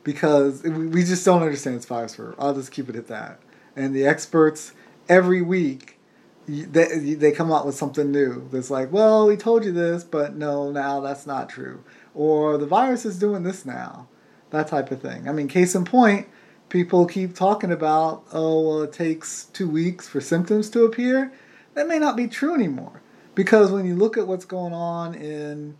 because 0.03 0.63
we 0.63 0.87
we 0.87 1.03
just 1.03 1.23
don't 1.25 1.41
understand 1.43 1.77
this 1.77 1.85
virus. 1.85 2.15
For 2.15 2.35
I'll 2.39 2.55
just 2.55 2.71
keep 2.71 2.89
it 2.89 2.95
at 2.95 3.07
that. 3.07 3.39
And 3.75 3.95
the 3.95 4.05
experts 4.05 4.73
every 5.07 5.41
week, 5.41 5.99
they 6.47 7.15
they 7.15 7.31
come 7.31 7.51
out 7.51 7.65
with 7.65 7.75
something 7.75 8.11
new. 8.11 8.47
That's 8.51 8.71
like, 8.71 8.91
well, 8.91 9.27
we 9.27 9.37
told 9.37 9.63
you 9.63 9.71
this, 9.71 10.03
but 10.03 10.35
no, 10.35 10.71
now 10.71 10.99
that's 10.99 11.27
not 11.27 11.49
true. 11.49 11.83
Or 12.19 12.57
the 12.57 12.65
virus 12.65 13.05
is 13.05 13.17
doing 13.17 13.43
this 13.43 13.65
now, 13.65 14.09
that 14.49 14.67
type 14.67 14.91
of 14.91 15.01
thing. 15.01 15.29
I 15.29 15.31
mean, 15.31 15.47
case 15.47 15.73
in 15.73 15.85
point, 15.85 16.27
people 16.67 17.05
keep 17.05 17.33
talking 17.33 17.71
about, 17.71 18.25
oh, 18.33 18.59
well, 18.59 18.81
it 18.81 18.91
takes 18.91 19.45
two 19.45 19.69
weeks 19.69 20.09
for 20.09 20.19
symptoms 20.19 20.69
to 20.71 20.83
appear. 20.83 21.31
That 21.75 21.87
may 21.87 21.97
not 21.97 22.17
be 22.17 22.27
true 22.27 22.53
anymore 22.53 23.01
because 23.35 23.71
when 23.71 23.85
you 23.85 23.95
look 23.95 24.17
at 24.17 24.27
what's 24.27 24.43
going 24.43 24.73
on 24.73 25.15
in 25.15 25.77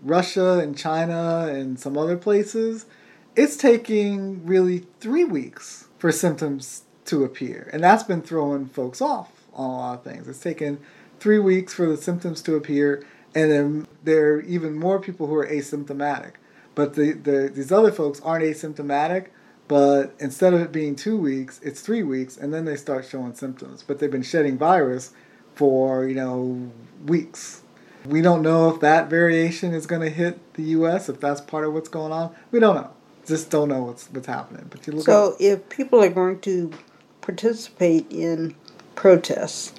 Russia 0.00 0.60
and 0.60 0.78
China 0.78 1.48
and 1.50 1.76
some 1.76 1.98
other 1.98 2.16
places, 2.16 2.86
it's 3.34 3.56
taking 3.56 4.46
really 4.46 4.86
three 5.00 5.24
weeks 5.24 5.88
for 5.98 6.12
symptoms 6.12 6.84
to 7.06 7.24
appear. 7.24 7.68
And 7.72 7.82
that's 7.82 8.04
been 8.04 8.22
throwing 8.22 8.66
folks 8.66 9.00
off 9.00 9.32
on 9.54 9.68
a 9.68 9.76
lot 9.76 9.94
of 9.98 10.04
things. 10.04 10.28
It's 10.28 10.38
taken 10.38 10.78
three 11.18 11.40
weeks 11.40 11.74
for 11.74 11.86
the 11.86 11.96
symptoms 11.96 12.42
to 12.42 12.54
appear, 12.54 13.04
and 13.34 13.50
then 13.50 13.88
there 14.04 14.34
are 14.34 14.40
even 14.42 14.78
more 14.78 15.00
people 15.00 15.26
who 15.26 15.34
are 15.34 15.46
asymptomatic. 15.46 16.32
But 16.74 16.94
the, 16.94 17.12
the 17.12 17.50
these 17.52 17.72
other 17.72 17.92
folks 17.92 18.20
aren't 18.20 18.44
asymptomatic, 18.44 19.26
but 19.68 20.14
instead 20.18 20.54
of 20.54 20.60
it 20.60 20.72
being 20.72 20.96
two 20.96 21.16
weeks, 21.16 21.60
it's 21.62 21.80
three 21.80 22.02
weeks, 22.02 22.36
and 22.36 22.52
then 22.52 22.64
they 22.64 22.76
start 22.76 23.06
showing 23.08 23.34
symptoms. 23.34 23.84
But 23.86 23.98
they've 23.98 24.10
been 24.10 24.22
shedding 24.22 24.58
virus 24.58 25.12
for, 25.54 26.06
you 26.06 26.14
know, 26.14 26.70
weeks. 27.06 27.62
We 28.06 28.22
don't 28.22 28.42
know 28.42 28.70
if 28.70 28.80
that 28.80 29.10
variation 29.10 29.74
is 29.74 29.86
going 29.86 30.00
to 30.02 30.10
hit 30.10 30.54
the 30.54 30.62
U.S. 30.62 31.08
If 31.08 31.20
that's 31.20 31.40
part 31.40 31.64
of 31.66 31.74
what's 31.74 31.88
going 31.88 32.12
on, 32.12 32.34
we 32.50 32.60
don't 32.60 32.74
know. 32.74 32.90
Just 33.26 33.50
don't 33.50 33.68
know 33.68 33.82
what's 33.82 34.08
what's 34.10 34.26
happening. 34.26 34.66
But 34.70 34.86
you 34.86 34.94
look 34.94 35.04
So 35.04 35.32
up, 35.32 35.36
if 35.38 35.68
people 35.68 36.02
are 36.02 36.08
going 36.08 36.40
to 36.40 36.72
participate 37.20 38.06
in 38.10 38.54
protests 38.94 39.74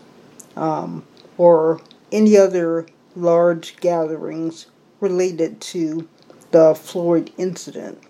um, 0.56 1.04
or 1.38 1.82
any 2.12 2.38
other 2.38 2.86
large 3.16 3.78
gatherings 3.78 4.68
related 5.00 5.60
to 5.62 6.08
the 6.52 6.76
Floyd 6.76 7.32
incident, 7.38 8.02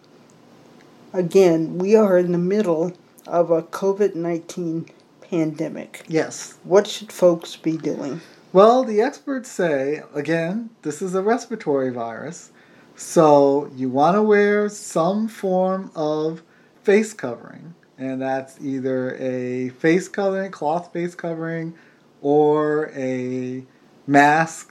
again, 1.13 1.77
we 1.77 1.95
are 1.95 2.17
in 2.17 2.31
the 2.31 2.37
middle 2.37 2.93
of 3.27 3.51
a 3.51 3.63
COVID 3.63 4.15
19 4.15 4.89
pandemic. 5.21 6.03
yes. 6.07 6.57
What 6.63 6.87
should 6.87 7.11
folks 7.11 7.55
be 7.55 7.77
doing? 7.77 8.21
Well, 8.53 8.83
the 8.83 9.01
experts 9.01 9.49
say 9.49 10.03
again, 10.13 10.71
this 10.81 11.01
is 11.01 11.15
a 11.15 11.21
respiratory 11.21 11.89
virus, 11.91 12.51
so 12.97 13.71
you 13.75 13.89
want 13.89 14.15
to 14.15 14.23
wear 14.23 14.67
some 14.67 15.29
form 15.29 15.89
of 15.95 16.43
face 16.83 17.13
covering, 17.13 17.75
and 17.97 18.21
that's 18.21 18.59
either 18.59 19.15
a 19.15 19.69
face 19.69 20.09
covering, 20.09 20.51
cloth 20.51 20.91
face 20.91 21.15
covering, 21.15 21.75
or 22.21 22.91
a 22.93 23.63
mask, 24.05 24.70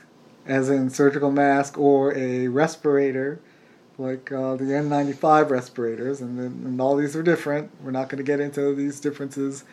as 0.51 0.69
in 0.69 0.91
surgical 0.91 1.31
mask, 1.31 1.79
or 1.79 2.13
a 2.17 2.49
respirator, 2.49 3.41
like 3.99 4.33
uh, 4.33 4.57
the 4.57 4.65
N95 4.65 5.49
respirators, 5.49 6.21
and, 6.21 6.39
then, 6.39 6.63
and 6.65 6.81
all 6.81 6.97
these 6.97 7.15
are 7.15 7.23
different. 7.23 7.71
We're 7.83 7.93
not 7.93 8.09
going 8.09 8.19
to 8.19 8.25
get 8.25 8.41
into 8.41 8.75
these 8.75 8.99
differences 8.99 9.65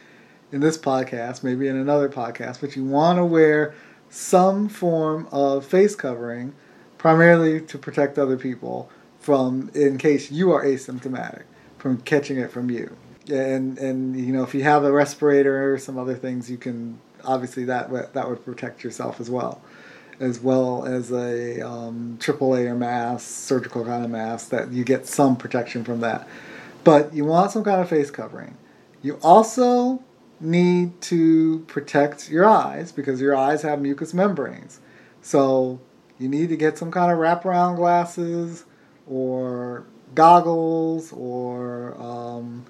in 0.52 0.62
this 0.62 0.78
podcast, 0.78 1.44
maybe 1.44 1.68
in 1.68 1.76
another 1.76 2.08
podcast, 2.10 2.62
but 2.62 2.76
you 2.76 2.86
want 2.86 3.18
to 3.18 3.26
wear 3.26 3.74
some 4.10 4.70
form 4.70 5.28
of 5.32 5.66
face 5.66 5.96
covering, 5.96 6.54
primarily 7.00 7.60
to 7.62 7.78
protect 7.78 8.20
other 8.20 8.38
people 8.38 8.90
from, 9.20 9.72
in 9.74 9.98
case 9.98 10.32
you 10.32 10.52
are 10.52 10.64
asymptomatic, 10.64 11.44
from 11.80 12.00
catching 12.02 12.38
it 12.38 12.52
from 12.52 12.70
you. 12.70 12.96
And 13.30 13.78
and 13.78 14.18
you 14.18 14.32
know 14.32 14.44
if 14.44 14.54
you 14.54 14.64
have 14.64 14.86
a 14.86 14.92
respirator 14.92 15.74
or 15.74 15.78
some 15.78 15.98
other 15.98 16.16
things, 16.16 16.50
you 16.50 16.58
can 16.58 17.00
obviously 17.26 17.66
that 17.66 18.14
that 18.14 18.30
would 18.30 18.46
protect 18.46 18.86
yourself 18.86 19.20
as 19.20 19.30
well, 19.30 19.60
as 20.20 20.40
well 20.40 20.86
as 20.86 21.12
a 21.12 21.62
um, 21.62 22.18
triple 22.20 22.50
layer 22.50 22.76
mask, 22.76 23.28
surgical 23.28 23.86
kind 23.86 24.04
of 24.04 24.12
mask 24.12 24.50
that 24.50 24.72
you 24.72 24.84
get 24.84 25.06
some 25.06 25.36
protection 25.36 25.84
from 25.84 26.00
that. 26.02 26.28
But 26.84 27.14
you 27.14 27.26
want 27.26 27.52
some 27.52 27.64
kind 27.64 27.82
of 27.82 27.90
face 27.90 28.10
covering. 28.10 28.58
You 29.02 29.20
also 29.22 30.02
need 30.40 31.00
to 31.02 31.60
protect 31.68 32.30
your 32.30 32.46
eyes 32.46 32.92
because 32.92 33.20
your 33.22 33.36
eyes 33.36 33.62
have 33.62 33.82
mucous 33.82 34.14
membranes. 34.14 34.80
So 35.22 35.80
you 36.20 36.30
need 36.30 36.50
to 36.50 36.58
get 36.58 36.78
some 36.78 36.92
kind 36.92 37.12
of 37.12 37.18
wraparound 37.18 37.76
glasses 37.76 38.66
or 39.08 39.86
goggles 40.16 41.12
or 41.14 41.96
um, 42.00 42.66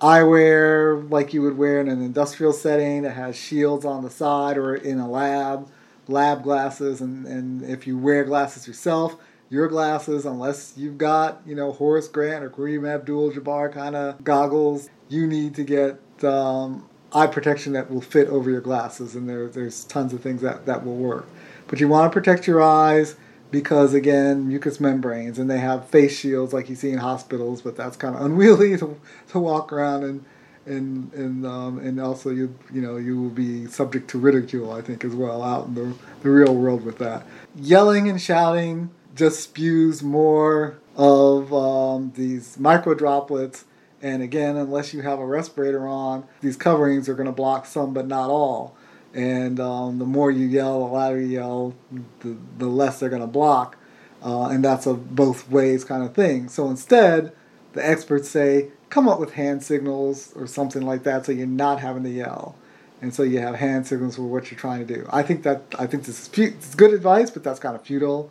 eyewear 0.00 1.10
like 1.10 1.32
you 1.32 1.42
would 1.42 1.56
wear 1.56 1.80
in 1.80 1.88
an 1.88 2.02
industrial 2.02 2.52
setting 2.52 3.02
that 3.02 3.12
has 3.12 3.36
shields 3.36 3.84
on 3.84 4.02
the 4.02 4.10
side 4.10 4.56
or 4.56 4.74
in 4.74 4.98
a 4.98 5.08
lab, 5.08 5.68
lab 6.08 6.42
glasses. 6.42 7.00
And, 7.00 7.26
and 7.26 7.62
if 7.62 7.86
you 7.86 7.98
wear 7.98 8.24
glasses 8.24 8.66
yourself, 8.66 9.16
your 9.50 9.66
glasses, 9.68 10.24
unless 10.24 10.74
you've 10.76 10.98
got, 10.98 11.42
you 11.44 11.54
know, 11.54 11.72
Horace 11.72 12.08
Grant 12.08 12.44
or 12.44 12.50
Kareem 12.50 12.88
Abdul 12.88 13.32
Jabbar 13.32 13.72
kind 13.72 13.96
of 13.96 14.22
goggles, 14.22 14.88
you 15.08 15.26
need 15.26 15.54
to 15.56 15.64
get 15.64 15.98
um, 16.24 16.88
eye 17.12 17.26
protection 17.26 17.72
that 17.72 17.90
will 17.90 18.00
fit 18.00 18.28
over 18.28 18.48
your 18.48 18.60
glasses. 18.60 19.16
And 19.16 19.28
there, 19.28 19.48
there's 19.48 19.84
tons 19.84 20.12
of 20.12 20.22
things 20.22 20.40
that, 20.42 20.66
that 20.66 20.84
will 20.84 20.96
work. 20.96 21.26
But 21.66 21.80
you 21.80 21.88
want 21.88 22.10
to 22.10 22.14
protect 22.14 22.46
your 22.46 22.62
eyes 22.62 23.16
because, 23.50 23.94
again, 23.94 24.46
mucous 24.46 24.78
membranes, 24.78 25.38
and 25.38 25.50
they 25.50 25.58
have 25.58 25.88
face 25.88 26.16
shields 26.16 26.52
like 26.52 26.68
you 26.68 26.76
see 26.76 26.90
in 26.90 26.98
hospitals, 26.98 27.62
but 27.62 27.76
that's 27.76 27.96
kind 27.96 28.14
of 28.14 28.22
unwieldy 28.22 28.76
to, 28.78 29.00
to 29.28 29.38
walk 29.38 29.72
around 29.72 30.04
and. 30.04 30.24
And 30.70 31.12
and 31.14 31.46
um, 31.46 31.78
and 31.78 32.00
also 32.00 32.30
you 32.30 32.54
you 32.72 32.80
know 32.80 32.96
you 32.96 33.20
will 33.20 33.30
be 33.30 33.66
subject 33.66 34.08
to 34.10 34.18
ridicule 34.18 34.72
I 34.72 34.82
think 34.82 35.04
as 35.04 35.14
well 35.14 35.42
out 35.42 35.66
in 35.66 35.74
the, 35.74 35.94
the 36.22 36.30
real 36.30 36.54
world 36.54 36.84
with 36.84 36.98
that 36.98 37.26
yelling 37.56 38.08
and 38.08 38.20
shouting 38.20 38.90
just 39.14 39.40
spews 39.40 40.02
more 40.02 40.78
of 40.96 41.52
um, 41.52 42.12
these 42.16 42.58
micro 42.58 42.94
droplets. 42.94 43.64
And 44.02 44.22
again, 44.22 44.56
unless 44.56 44.94
you 44.94 45.02
have 45.02 45.18
a 45.18 45.26
respirator 45.26 45.86
on, 45.86 46.24
these 46.40 46.56
coverings 46.56 47.08
are 47.08 47.14
going 47.14 47.26
to 47.26 47.32
block 47.32 47.66
some, 47.66 47.92
but 47.92 48.06
not 48.06 48.30
all. 48.30 48.76
And 49.12 49.60
um, 49.60 49.98
the 49.98 50.06
more 50.06 50.30
you 50.30 50.46
yell, 50.46 50.80
the 50.80 50.92
louder 50.92 51.20
you 51.20 51.26
yell, 51.26 51.74
the, 52.20 52.36
the 52.58 52.66
less 52.66 53.00
they're 53.00 53.10
going 53.10 53.20
to 53.20 53.26
block. 53.26 53.76
Uh, 54.22 54.48
and 54.48 54.64
that's 54.64 54.86
a 54.86 54.94
both 54.94 55.50
ways 55.50 55.84
kind 55.84 56.02
of 56.02 56.14
thing. 56.14 56.48
So 56.48 56.68
instead, 56.68 57.32
the 57.72 57.86
experts 57.86 58.28
say 58.28 58.70
come 58.90 59.08
up 59.08 59.18
with 59.18 59.32
hand 59.32 59.62
signals 59.62 60.32
or 60.34 60.46
something 60.46 60.82
like 60.82 61.04
that 61.04 61.24
so 61.26 61.32
you're 61.32 61.46
not 61.46 61.80
having 61.80 62.02
to 62.02 62.10
yell. 62.10 62.56
And 63.02 63.14
so 63.14 63.22
you 63.22 63.38
have 63.38 63.54
hand 63.54 63.86
signals 63.86 64.16
for 64.16 64.22
what 64.22 64.50
you're 64.50 64.60
trying 64.60 64.86
to 64.86 64.94
do. 64.94 65.08
I 65.10 65.22
think 65.22 65.42
that 65.44 65.62
I 65.78 65.86
think 65.86 66.04
this 66.04 66.28
is 66.36 66.74
good 66.74 66.92
advice, 66.92 67.30
but 67.30 67.42
that's 67.42 67.58
kind 67.58 67.74
of 67.74 67.82
futile 67.82 68.30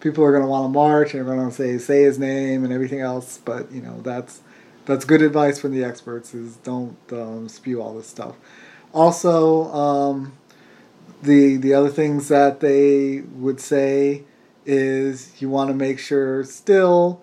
people 0.00 0.24
are 0.24 0.30
going 0.30 0.42
to 0.42 0.48
want 0.48 0.64
to 0.64 0.68
march 0.68 1.14
and 1.14 1.26
they're 1.26 1.34
going 1.34 1.48
to 1.48 1.54
say 1.54 1.78
say 1.78 2.02
his 2.02 2.18
name 2.18 2.64
and 2.64 2.72
everything 2.72 3.00
else 3.00 3.40
but 3.44 3.70
you 3.72 3.80
know 3.80 4.00
that's 4.02 4.40
that's 4.86 5.04
good 5.04 5.22
advice 5.22 5.58
from 5.58 5.72
the 5.72 5.84
experts 5.84 6.34
is 6.34 6.56
don't 6.56 6.96
um, 7.12 7.48
spew 7.48 7.80
all 7.80 7.94
this 7.94 8.06
stuff 8.06 8.36
also 8.92 9.72
um, 9.72 10.32
the 11.22 11.56
the 11.56 11.74
other 11.74 11.90
things 11.90 12.28
that 12.28 12.60
they 12.60 13.20
would 13.34 13.60
say 13.60 14.22
is 14.64 15.40
you 15.40 15.48
want 15.48 15.68
to 15.68 15.74
make 15.74 15.98
sure 15.98 16.44
still 16.44 17.22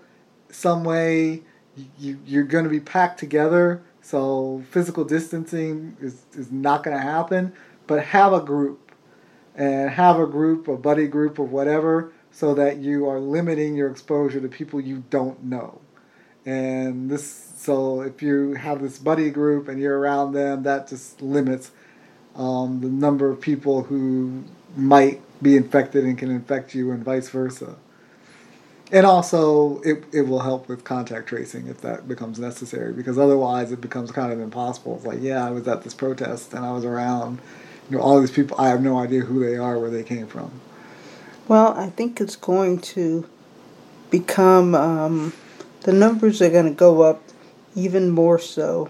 some 0.50 0.84
way 0.84 1.44
you, 2.00 2.20
you're 2.26 2.44
going 2.44 2.64
to 2.64 2.70
be 2.70 2.80
packed 2.80 3.20
together 3.20 3.82
so 4.02 4.64
physical 4.72 5.04
distancing 5.04 5.98
is, 6.00 6.24
is 6.34 6.52
not 6.52 6.84
going 6.84 6.96
to 6.96 7.02
happen 7.02 7.54
but 7.88 8.04
have 8.04 8.34
a 8.34 8.42
group 8.42 8.92
and 9.56 9.90
have 9.90 10.20
a 10.20 10.28
group 10.28 10.68
a 10.68 10.78
buddy 10.78 11.08
group 11.08 11.40
or 11.40 11.46
whatever 11.46 12.12
so 12.36 12.54
that 12.54 12.80
you 12.80 13.08
are 13.08 13.18
limiting 13.18 13.78
your 13.78 13.90
exposure 13.90 14.42
to 14.42 14.50
people 14.50 14.82
you 14.82 15.06
don't 15.10 15.42
know. 15.42 15.80
And 16.46 17.10
this, 17.10 17.54
so 17.56 18.02
if 18.02 18.22
you 18.22 18.56
have 18.56 18.82
this 18.82 19.00
buddy 19.00 19.30
group 19.30 19.70
and 19.70 19.80
you're 19.80 19.98
around 19.98 20.34
them, 20.34 20.64
that 20.64 20.90
just 20.90 21.22
limits 21.22 21.72
um, 22.36 22.82
the 22.82 22.90
number 22.90 23.30
of 23.30 23.40
people 23.40 23.84
who 23.84 24.44
might 24.76 25.22
be 25.42 25.56
infected 25.56 26.04
and 26.04 26.18
can 26.18 26.30
infect 26.30 26.76
you, 26.76 26.92
and 26.92 27.06
vice 27.06 27.30
versa. 27.30 27.78
And 28.92 29.06
also, 29.06 29.82
it, 29.82 30.04
it 30.12 30.22
will 30.22 30.42
help 30.42 30.68
with 30.68 30.84
contact 30.84 31.28
tracing 31.28 31.68
if 31.68 31.82
that 31.82 32.08
becomes 32.08 32.40
necessary, 32.40 32.94
because 32.94 33.18
otherwise 33.18 33.72
it 33.72 33.82
becomes 33.82 34.12
kind 34.12 34.32
of 34.32 34.40
impossible. 34.40 34.96
It's 34.96 35.06
like, 35.06 35.22
yeah, 35.22 35.46
I 35.46 35.50
was 35.50 35.68
at 35.68 35.84
this 35.84 35.94
protest 35.94 36.54
and 36.54 36.64
I 36.64 36.72
was 36.72 36.86
around, 36.86 37.40
you 37.90 37.98
know, 37.98 38.04
all 38.04 38.20
these 38.20 38.32
people. 38.32 38.56
I 38.60 38.70
have 38.70 38.82
no 38.82 39.00
idea 39.00 39.22
who 39.22 39.44
they 39.44 39.58
are, 39.58 39.80
where 39.80 39.90
they 39.90 40.04
came 40.04 40.28
from. 40.28 40.52
Well, 41.48 41.74
I 41.74 41.90
think 41.90 42.22
it's 42.22 42.36
going 42.36 42.80
to 42.80 43.28
become, 44.12 44.76
um, 44.76 45.34
the 45.82 45.94
numbers 45.94 46.42
are 46.42 46.50
going 46.50 46.66
to 46.66 46.72
go 46.72 47.02
up 47.02 47.24
even 47.76 48.10
more 48.10 48.40
so 48.40 48.90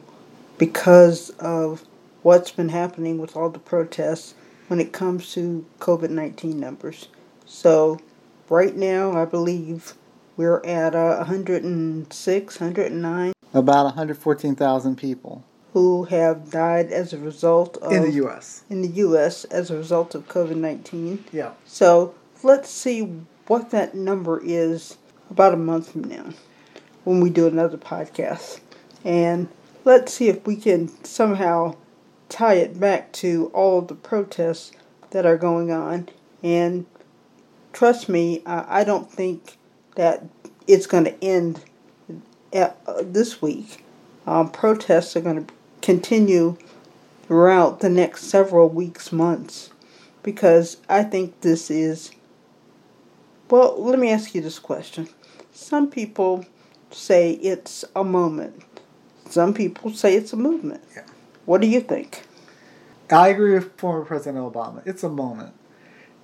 because 0.58 1.32
of 1.32 1.86
what's 2.22 2.52
been 2.52 2.70
happening 2.70 3.18
with 3.18 3.36
all 3.36 3.50
the 3.50 3.60
protests 3.60 4.36
when 4.68 4.80
it 4.80 4.92
comes 4.92 5.34
to 5.34 5.66
COVID 5.80 6.10
19 6.10 6.60
numbers. 6.60 7.08
So, 7.46 8.00
right 8.50 8.76
now, 8.76 9.14
I 9.14 9.26
believe 9.26 9.94
we're 10.38 10.64
at 10.66 10.96
uh, 10.96 11.16
106, 11.18 12.60
109 12.60 13.34
About 13.54 13.84
114,000 13.86 14.96
people 14.98 15.44
who 15.74 16.06
have 16.06 16.52
died 16.52 16.92
as 16.92 17.12
a 17.12 17.18
result 17.18 17.78
of 17.78 17.92
in 17.92 18.04
the 18.04 18.12
U.S. 18.12 18.64
in 18.70 18.82
the 18.82 18.88
U.S. 18.88 19.44
as 19.46 19.70
a 19.70 19.78
result 19.78 20.16
of 20.16 20.28
COVID 20.28 20.56
19. 20.56 21.26
Yeah. 21.34 21.52
So 21.66 22.16
let's 22.44 22.70
see 22.70 23.20
what 23.48 23.72
that 23.72 23.94
number 23.94 24.42
is 24.44 24.98
about 25.30 25.54
a 25.54 25.58
month 25.58 25.92
from 25.92 26.06
now 26.06 26.30
when 27.04 27.20
we 27.20 27.30
do 27.30 27.46
another 27.48 27.78
podcast. 27.78 28.62
And 29.04 29.50
let's 29.84 30.14
see 30.14 30.30
if 30.30 30.48
we 30.48 30.56
can 30.56 30.88
somehow 31.04 31.76
tie 32.30 32.56
it 32.56 32.80
back 32.80 33.12
to 33.14 33.52
all 33.54 33.82
the 33.82 33.96
protests 33.96 34.72
that 35.12 35.26
are 35.26 35.38
going 35.38 35.72
on. 35.72 36.10
And 36.42 36.86
trust 37.76 38.10
me, 38.10 38.42
I 38.46 38.82
I 38.82 38.84
don't 38.84 39.12
think 39.12 39.58
that 39.96 40.24
it's 40.66 40.88
going 40.88 41.04
to 41.04 41.24
end 41.24 41.62
at, 42.52 42.78
uh, 42.88 43.04
this 43.04 43.42
week. 43.42 43.84
Um, 44.26 44.50
protests 44.50 45.16
are 45.16 45.22
going 45.22 45.46
to 45.46 45.54
continue 45.84 46.58
throughout 47.28 47.82
the 47.82 47.90
next 47.90 48.24
several 48.24 48.70
weeks, 48.70 49.12
months, 49.12 49.70
because 50.24 50.78
I 50.90 51.04
think 51.04 51.42
this 51.42 51.70
is. 51.70 52.12
Well, 53.50 53.76
let 53.78 54.00
me 54.00 54.10
ask 54.10 54.34
you 54.34 54.42
this 54.42 54.58
question. 54.58 55.08
Some 55.52 55.92
people 55.92 56.46
say 56.90 57.34
it's 57.34 57.86
a 57.96 58.04
moment. 58.04 58.64
Some 59.30 59.54
people 59.54 59.92
say 59.94 60.16
it's 60.16 60.34
a 60.34 60.38
movement. 60.38 60.84
Yeah. 60.96 61.04
What 61.46 61.62
do 61.62 61.68
you 61.68 61.82
think? 61.82 62.26
I 63.12 63.28
agree 63.28 63.54
with 63.54 63.78
former 63.78 64.04
President 64.04 64.52
Obama. 64.52 64.82
It's 64.88 65.04
a 65.04 65.10
moment. 65.10 65.54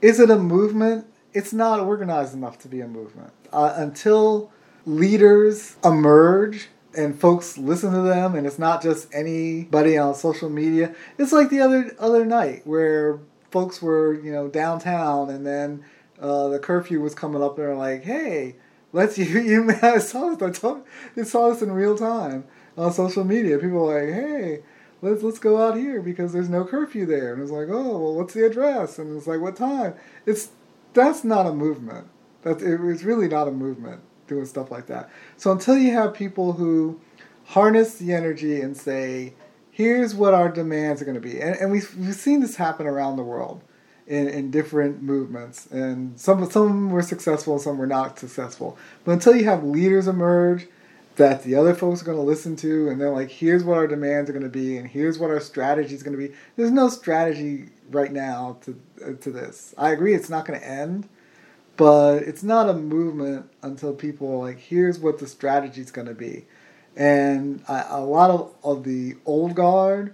Is 0.02 0.20
it 0.20 0.32
a 0.32 0.38
movement? 0.40 1.06
It's 1.34 1.54
not 1.54 1.80
organized 1.80 2.34
enough 2.34 2.60
to 2.60 2.68
be 2.68 2.82
a 2.82 2.88
movement. 2.88 3.32
Uh, 3.54 3.74
until 3.76 4.52
leaders 4.86 5.78
emerge 5.84 6.70
and 6.96 7.18
folks 7.18 7.58
listen 7.58 7.94
to 7.94 8.02
them, 8.02 8.36
and 8.36 8.46
it's 8.46 8.60
not 8.60 8.82
just 8.82 9.08
anybody 9.14 9.98
on 9.98 10.14
social 10.14 10.50
media. 10.50 10.94
It's 11.18 11.32
like 11.32 11.50
the 11.50 11.62
other 11.62 11.96
other 12.00 12.26
night 12.26 12.62
where 12.66 13.20
folks 13.50 13.82
were, 13.82 14.14
you 14.14 14.32
know, 14.32 14.48
downtown, 14.48 15.30
and 15.30 15.46
then 15.46 15.86
uh, 16.20 16.50
the 16.50 16.60
curfew 16.60 17.00
was 17.00 17.16
coming 17.16 17.42
up, 17.42 17.58
and 17.58 17.68
they're 17.68 17.76
like, 17.76 18.04
"Hey, 18.04 18.56
let's 18.92 19.18
you 19.20 19.26
you." 19.40 19.72
I 19.82 20.00
saw 20.00 20.34
this. 20.36 20.42
I 20.42 20.52
told, 20.52 20.84
I 21.16 21.24
saw 21.24 21.50
this 21.50 21.62
in 21.62 21.72
real 21.72 21.98
time 21.98 22.44
on 22.78 22.92
social 22.92 23.24
media. 23.24 23.58
People 23.58 23.86
were 23.86 24.06
like, 24.06 24.14
"Hey." 24.14 24.64
let's 25.02 25.24
let's 25.24 25.40
go 25.40 25.62
out 25.62 25.76
here 25.76 26.02
because 26.02 26.32
there's 26.32 26.50
no 26.50 26.64
curfew 26.64 27.06
there. 27.06 27.34
And 27.34 27.42
it's 27.42 27.52
like, 27.52 27.68
oh 27.70 27.98
well, 27.98 28.16
what's 28.16 28.34
the 28.34 28.46
address? 28.46 29.00
And 29.00 29.18
it's 29.18 29.28
like, 29.28 29.42
what 29.42 29.56
time? 29.56 29.96
It's 30.26 30.50
that's 30.94 31.24
not 31.24 31.46
a 31.46 31.54
movement. 31.54 32.08
That's 32.42 32.64
it, 32.64 32.80
it's 32.82 33.04
really 33.04 33.28
not 33.28 33.48
a 33.48 33.52
movement 33.52 34.02
doing 34.28 34.46
stuff 34.46 34.72
like 34.72 34.88
that. 34.88 35.10
So 35.38 35.52
until 35.52 35.78
you 35.78 35.92
have 35.94 36.14
people 36.14 36.54
who 36.54 37.00
harness 37.46 37.96
the 37.96 38.14
energy 38.14 38.62
and 38.62 38.76
say, 38.76 39.34
here's 39.70 40.16
what 40.16 40.34
our 40.34 40.50
demands 40.50 41.02
are 41.02 41.06
going 41.06 41.16
to 41.16 41.22
be, 41.22 41.40
and, 41.40 41.56
and 41.56 41.72
we've 41.72 41.96
we've 41.98 42.16
seen 42.16 42.40
this 42.42 42.56
happen 42.56 42.88
around 42.88 43.16
the 43.16 43.24
world. 43.24 43.64
In, 44.08 44.28
in 44.28 44.52
different 44.52 45.02
movements, 45.02 45.68
and 45.68 46.20
some 46.20 46.50
some 46.50 46.90
were 46.90 47.04
successful, 47.04 47.60
some 47.60 47.78
were 47.78 47.88
not 47.88 48.20
successful. 48.20 48.78
But 49.06 49.14
until 49.14 49.38
you 49.38 49.46
have 49.46 49.64
leaders 49.64 50.06
emerge 50.06 50.68
that 51.16 51.44
the 51.44 51.56
other 51.56 51.74
folks 51.74 52.02
are 52.02 52.06
going 52.06 52.18
to 52.18 52.24
listen 52.24 52.56
to 52.58 52.90
and 52.90 53.00
they're 53.00 53.12
like 53.12 53.30
here's 53.30 53.64
what 53.64 53.78
our 53.78 53.88
demands 53.88 54.30
are 54.30 54.34
going 54.34 54.44
to 54.44 54.50
be 54.50 54.78
and 54.78 54.88
here's 54.88 55.20
what 55.20 55.30
our 55.30 55.40
strategy 55.40 55.94
is 55.94 56.04
going 56.04 56.18
to 56.18 56.28
be 56.28 56.34
there's 56.56 56.72
no 56.72 56.90
strategy 56.90 57.70
right 57.94 58.12
now 58.12 58.58
to 58.62 58.80
uh, 59.06 59.14
to 59.22 59.32
this. 59.32 59.74
I 59.78 59.92
agree 59.92 60.14
it's 60.14 60.30
not 60.30 60.46
going 60.46 60.60
to 60.60 60.68
end 60.68 61.08
but 61.82 62.18
it's 62.18 62.44
not 62.44 62.70
a 62.70 62.74
movement 62.74 63.50
until 63.64 63.92
people 63.92 64.40
like 64.40 64.60
here's 64.60 65.00
what 65.00 65.18
the 65.18 65.26
strategy 65.26 65.82
is 65.82 65.90
going 65.90 66.08
to 66.08 66.14
be. 66.14 66.46
And 66.96 67.64
I, 67.68 67.86
a 67.90 68.02
lot 68.02 68.30
of, 68.30 68.54
of 68.64 68.84
the 68.84 69.16
old 69.26 69.56
guard 69.56 70.14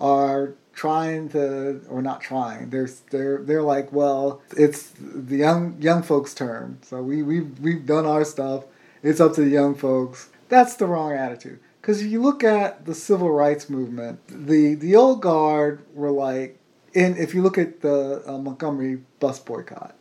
are 0.00 0.54
trying 0.72 1.28
to 1.28 1.80
or 1.88 2.02
not 2.02 2.20
trying 2.20 2.68
they're 2.70 2.90
they're 3.10 3.38
they're 3.44 3.62
like 3.62 3.92
well 3.92 4.42
it's 4.56 4.90
the 4.98 5.36
young 5.36 5.80
young 5.80 6.02
folks 6.02 6.34
turn 6.34 6.76
so 6.82 7.00
we 7.00 7.22
we've, 7.22 7.60
we've 7.60 7.86
done 7.86 8.06
our 8.06 8.24
stuff. 8.24 8.64
It's 9.00 9.20
up 9.20 9.34
to 9.34 9.42
the 9.42 9.50
young 9.50 9.76
folks. 9.76 10.30
That's 10.48 10.74
the 10.74 10.86
wrong 10.86 11.12
attitude. 11.12 11.60
Because 11.80 12.00
if 12.00 12.10
you 12.10 12.20
look 12.20 12.42
at 12.42 12.86
the 12.86 12.94
civil 12.94 13.30
rights 13.30 13.70
movement, 13.70 14.18
the 14.26 14.74
the 14.74 14.96
old 14.96 15.22
guard 15.22 15.84
were 15.94 16.10
like, 16.10 16.58
in 16.94 17.16
if 17.16 17.34
you 17.34 17.42
look 17.42 17.58
at 17.58 17.80
the 17.80 18.22
uh, 18.26 18.38
Montgomery 18.38 19.00
bus 19.20 19.38
boycott, 19.38 19.94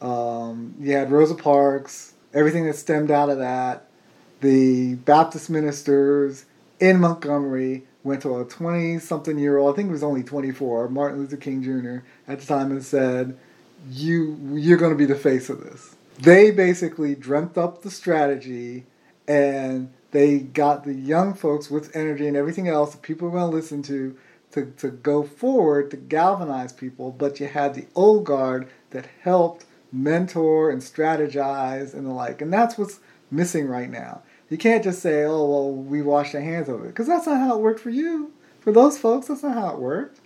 um, 0.00 0.74
you 0.80 0.92
had 0.92 1.10
Rosa 1.10 1.34
Parks, 1.34 2.14
everything 2.34 2.66
that 2.66 2.76
stemmed 2.76 3.10
out 3.10 3.30
of 3.30 3.38
that. 3.38 3.86
The 4.40 4.96
Baptist 4.96 5.48
ministers 5.48 6.46
in 6.80 7.00
Montgomery 7.00 7.84
went 8.02 8.22
to 8.22 8.40
a 8.40 8.44
20 8.44 8.98
something 8.98 9.38
year 9.38 9.58
old, 9.58 9.72
I 9.72 9.76
think 9.76 9.88
it 9.88 9.92
was 9.92 10.02
only 10.02 10.24
24, 10.24 10.88
Martin 10.88 11.20
Luther 11.20 11.36
King 11.36 11.62
Jr. 11.62 12.04
at 12.30 12.40
the 12.40 12.46
time 12.46 12.72
and 12.72 12.84
said, 12.84 13.38
you, 13.88 14.36
You're 14.52 14.78
going 14.78 14.92
to 14.92 14.98
be 14.98 15.06
the 15.06 15.14
face 15.14 15.48
of 15.48 15.62
this. 15.62 15.94
They 16.18 16.50
basically 16.50 17.14
dreamt 17.14 17.56
up 17.56 17.82
the 17.82 17.90
strategy 17.90 18.86
and 19.28 19.92
they 20.10 20.38
got 20.40 20.84
the 20.84 20.94
young 20.94 21.34
folks 21.34 21.70
with 21.70 21.94
energy 21.96 22.26
and 22.26 22.36
everything 22.36 22.68
else 22.68 22.92
that 22.92 23.02
people 23.02 23.28
are 23.28 23.32
going 23.32 23.50
to 23.50 23.56
listen 23.56 23.82
to, 23.84 24.16
to 24.52 24.66
to 24.78 24.90
go 24.90 25.22
forward 25.22 25.90
to 25.90 25.96
galvanize 25.96 26.72
people. 26.72 27.10
But 27.10 27.40
you 27.40 27.46
had 27.46 27.74
the 27.74 27.86
old 27.94 28.24
guard 28.24 28.68
that 28.90 29.08
helped 29.22 29.64
mentor 29.92 30.70
and 30.70 30.80
strategize 30.80 31.92
and 31.94 32.06
the 32.06 32.12
like, 32.12 32.40
and 32.40 32.52
that's 32.52 32.78
what's 32.78 33.00
missing 33.30 33.66
right 33.66 33.90
now. 33.90 34.22
You 34.48 34.58
can't 34.58 34.84
just 34.84 35.00
say, 35.00 35.24
"Oh, 35.24 35.44
well, 35.44 35.72
we 35.72 36.02
washed 36.02 36.34
our 36.34 36.40
hands 36.40 36.68
of 36.68 36.84
it," 36.84 36.88
because 36.88 37.06
that's 37.06 37.26
not 37.26 37.40
how 37.40 37.56
it 37.56 37.60
worked 37.60 37.80
for 37.80 37.90
you. 37.90 38.32
For 38.60 38.72
those 38.72 38.98
folks, 38.98 39.28
that's 39.28 39.42
not 39.42 39.54
how 39.54 39.70
it 39.70 39.78
worked. 39.78 40.20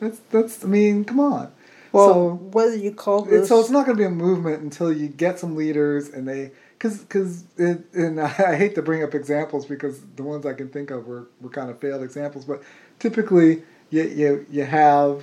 That's 0.00 0.18
that's. 0.30 0.64
I 0.64 0.68
mean, 0.68 1.04
come 1.04 1.20
on. 1.20 1.52
Well, 1.92 2.08
so, 2.08 2.34
whether 2.34 2.76
you 2.76 2.92
call 2.92 3.22
this, 3.22 3.48
so 3.48 3.60
it's 3.60 3.70
not 3.70 3.86
going 3.86 3.96
to 3.96 4.02
be 4.02 4.06
a 4.06 4.10
movement 4.10 4.62
until 4.62 4.92
you 4.92 5.08
get 5.08 5.38
some 5.38 5.56
leaders 5.56 6.08
and 6.08 6.28
they 6.28 6.52
because 6.78 6.98
because 6.98 7.44
and 7.56 8.20
I 8.20 8.56
hate 8.56 8.74
to 8.76 8.82
bring 8.82 9.02
up 9.02 9.14
examples 9.14 9.66
because 9.66 10.00
the 10.16 10.22
ones 10.22 10.46
I 10.46 10.54
can 10.54 10.68
think 10.68 10.90
of 10.90 11.06
were, 11.06 11.28
were 11.40 11.50
kind 11.50 11.70
of 11.70 11.78
failed 11.78 12.02
examples, 12.02 12.44
but 12.44 12.62
typically 12.98 13.62
you, 13.90 14.02
you 14.02 14.46
you 14.50 14.64
have 14.64 15.22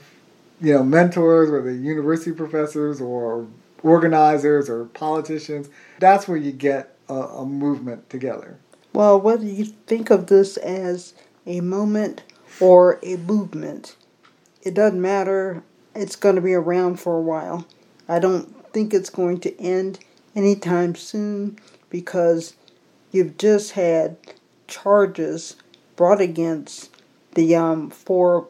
you 0.61 0.73
know 0.73 0.84
mentors 0.84 1.49
or 1.49 1.61
the 1.61 1.73
university 1.73 2.32
professors 2.32 3.01
or 3.01 3.47
organizers 3.84 4.69
or 4.69 4.86
politicians. 4.86 5.69
That's 5.99 6.28
where 6.28 6.38
you 6.38 6.51
get 6.51 6.97
a, 7.07 7.13
a 7.13 7.45
movement 7.45 8.09
together. 8.09 8.57
Well, 8.93 9.19
whether 9.19 9.45
you 9.45 9.65
think 9.65 10.09
of 10.09 10.28
this 10.28 10.57
as 10.57 11.13
a 11.45 11.61
moment 11.61 12.23
or 12.59 12.99
a 13.03 13.17
movement, 13.17 13.95
it 14.63 14.73
doesn't 14.73 15.01
matter. 15.01 15.63
It's 15.93 16.15
going 16.15 16.36
to 16.36 16.41
be 16.41 16.53
around 16.53 16.99
for 16.99 17.17
a 17.17 17.21
while. 17.21 17.67
I 18.07 18.19
don't 18.19 18.71
think 18.71 18.93
it's 18.93 19.09
going 19.09 19.39
to 19.41 19.59
end 19.61 19.99
anytime 20.36 20.95
soon 20.95 21.59
because 21.89 22.55
you've 23.11 23.38
just 23.38 23.71
had 23.73 24.17
charges 24.67 25.55
brought 25.95 26.21
against 26.21 26.94
the 27.36 27.55
um, 27.55 27.89
four 27.89 28.47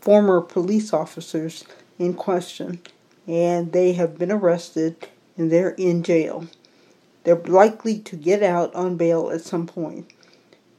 former 0.00 0.40
police 0.40 0.92
officers 0.92 1.64
in 1.98 2.14
question, 2.14 2.80
and 3.26 3.72
they 3.72 3.92
have 3.92 4.18
been 4.18 4.32
arrested 4.32 5.08
and 5.36 5.52
they're 5.52 5.70
in 5.70 6.02
jail. 6.02 6.46
They're 7.24 7.36
likely 7.36 7.98
to 8.00 8.16
get 8.16 8.42
out 8.42 8.74
on 8.74 8.96
bail 8.96 9.30
at 9.30 9.42
some 9.42 9.66
point. 9.66 10.10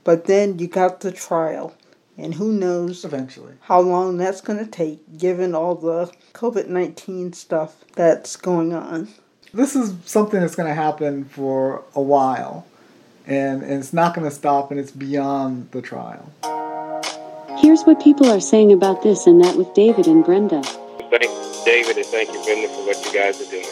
But 0.04 0.26
then 0.26 0.60
you 0.60 0.68
got 0.68 1.02
the 1.02 1.12
trial, 1.12 1.76
and 2.18 2.34
who 2.34 2.52
knows 2.52 3.06
eventually 3.06 3.54
how 3.62 3.80
long 3.80 4.18
that's 4.18 4.42
going 4.42 4.60
to 4.60 4.70
take 4.70 5.18
given 5.18 5.56
all 5.56 5.76
the 5.76 6.12
COVID 6.34 6.68
19 6.68 7.34
stuff 7.34 7.86
that's 7.96 8.36
going 8.36 8.74
on 8.74 9.10
this 9.54 9.76
is 9.76 9.96
something 10.06 10.40
that's 10.40 10.56
going 10.56 10.68
to 10.68 10.76
happen 10.76 11.26
for 11.26 11.84
a 11.96 12.02
while, 12.02 12.68
and, 13.26 13.64
and 13.64 13.74
it's 13.74 13.94
not 13.94 14.14
going 14.14 14.30
to 14.30 14.36
stop, 14.36 14.72
and 14.72 14.80
it's 14.80 14.92
beyond 14.92 15.72
the 15.72 15.82
trial. 15.82 16.32
Here's 17.62 17.84
what 17.84 18.02
people 18.02 18.28
are 18.28 18.40
saying 18.40 18.72
about 18.72 19.04
this 19.04 19.28
and 19.28 19.44
that 19.44 19.58
with 19.58 19.74
David 19.74 20.08
and 20.08 20.24
Brenda. 20.24 20.64
Thank 20.64 21.24
David 21.66 21.98
and 21.98 22.06
thank 22.06 22.32
you, 22.32 22.42
Brenda, 22.46 22.70
for 22.70 22.86
what 22.86 23.06
you 23.06 23.12
guys 23.12 23.42
are 23.42 23.52
doing. 23.52 23.68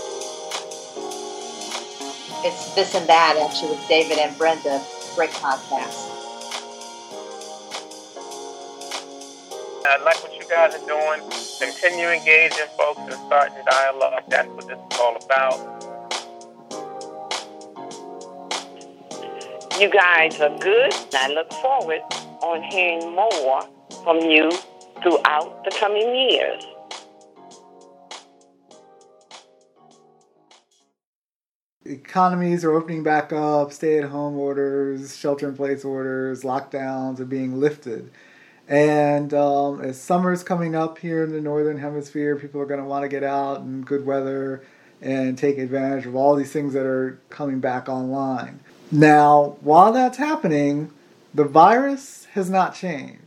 It's 2.44 2.76
this 2.76 2.94
and 2.96 3.08
that, 3.08 3.38
actually, 3.42 3.78
with 3.78 3.88
David 3.88 4.18
and 4.18 4.38
Brenda. 4.38 4.84
Great 5.16 5.30
podcast. 5.30 6.04
I 9.86 9.98
like 10.04 10.22
what 10.22 10.36
you 10.36 10.46
guys 10.50 10.76
are 10.76 10.86
doing. 10.86 11.22
Continue 11.58 12.10
engaging 12.10 12.68
folks 12.76 13.00
and 13.00 13.14
starting 13.28 13.64
dialogue. 13.66 14.24
That's 14.28 14.50
what 14.50 14.68
this 14.68 14.78
is 14.78 15.00
all 15.00 15.16
about. 15.16 15.78
You 19.80 19.90
guys 19.90 20.42
are 20.42 20.58
good. 20.60 20.94
I 21.14 21.30
look 21.30 21.54
forward 21.54 22.02
on 22.42 22.64
hearing 22.64 23.16
more 23.16 23.64
from 24.08 24.22
you 24.22 24.49
throughout 25.03 25.66
the 25.66 25.72
coming 25.78 26.16
years. 26.16 26.66
Economies 31.84 32.64
are 32.64 32.72
opening 32.72 33.03
back 33.03 33.34
up, 33.34 33.74
stay 33.74 33.97
at 33.97 34.05
home 34.05 34.38
orders, 34.38 35.18
shelter 35.18 35.49
in 35.49 35.58
place 35.58 35.84
orders, 35.84 36.43
lockdowns 36.43 37.20
are 37.20 37.26
being 37.26 37.60
lifted. 37.60 38.10
And 38.70 39.34
um, 39.34 39.82
as 39.82 39.99
summer's 39.99 40.41
coming 40.41 40.74
up 40.74 40.99
here 40.99 41.26
in 41.26 41.34
the 41.34 41.41
northern 41.41 41.78
hemisphere, 41.78 42.38
people 42.38 42.62
are 42.62 42.66
going 42.66 42.80
to 42.80 42.86
want 42.86 43.03
to 43.03 43.10
get 43.10 43.26
out 43.26 43.60
in 43.60 43.82
good 43.82 44.05
weather 44.05 44.64
and 45.01 45.38
take 45.38 45.58
advantage 45.58 46.05
of 46.05 46.16
all 46.16 46.36
these 46.36 46.53
things 46.53 46.72
that 46.72 46.86
are 46.86 47.20
coming 47.30 47.60
back 47.60 47.89
online. 47.89 48.62
Now, 48.89 49.58
while 49.60 49.91
that's 49.91 50.18
happening, 50.18 50.93
the 51.34 51.43
virus 51.43 52.26
has 52.32 52.49
not 52.49 52.74
changed. 52.74 53.26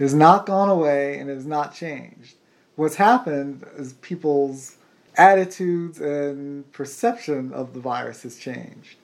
Has 0.00 0.12
not 0.14 0.46
gone 0.46 0.68
away 0.68 1.18
and 1.18 1.30
has 1.30 1.46
not 1.46 1.72
changed. 1.74 2.34
What's 2.74 2.96
happened 2.96 3.64
is 3.76 3.92
people's 3.94 4.76
attitudes 5.16 6.00
and 6.00 6.70
perception 6.72 7.52
of 7.52 7.74
the 7.74 7.80
virus 7.80 8.22
has 8.24 8.36
changed. 8.38 8.96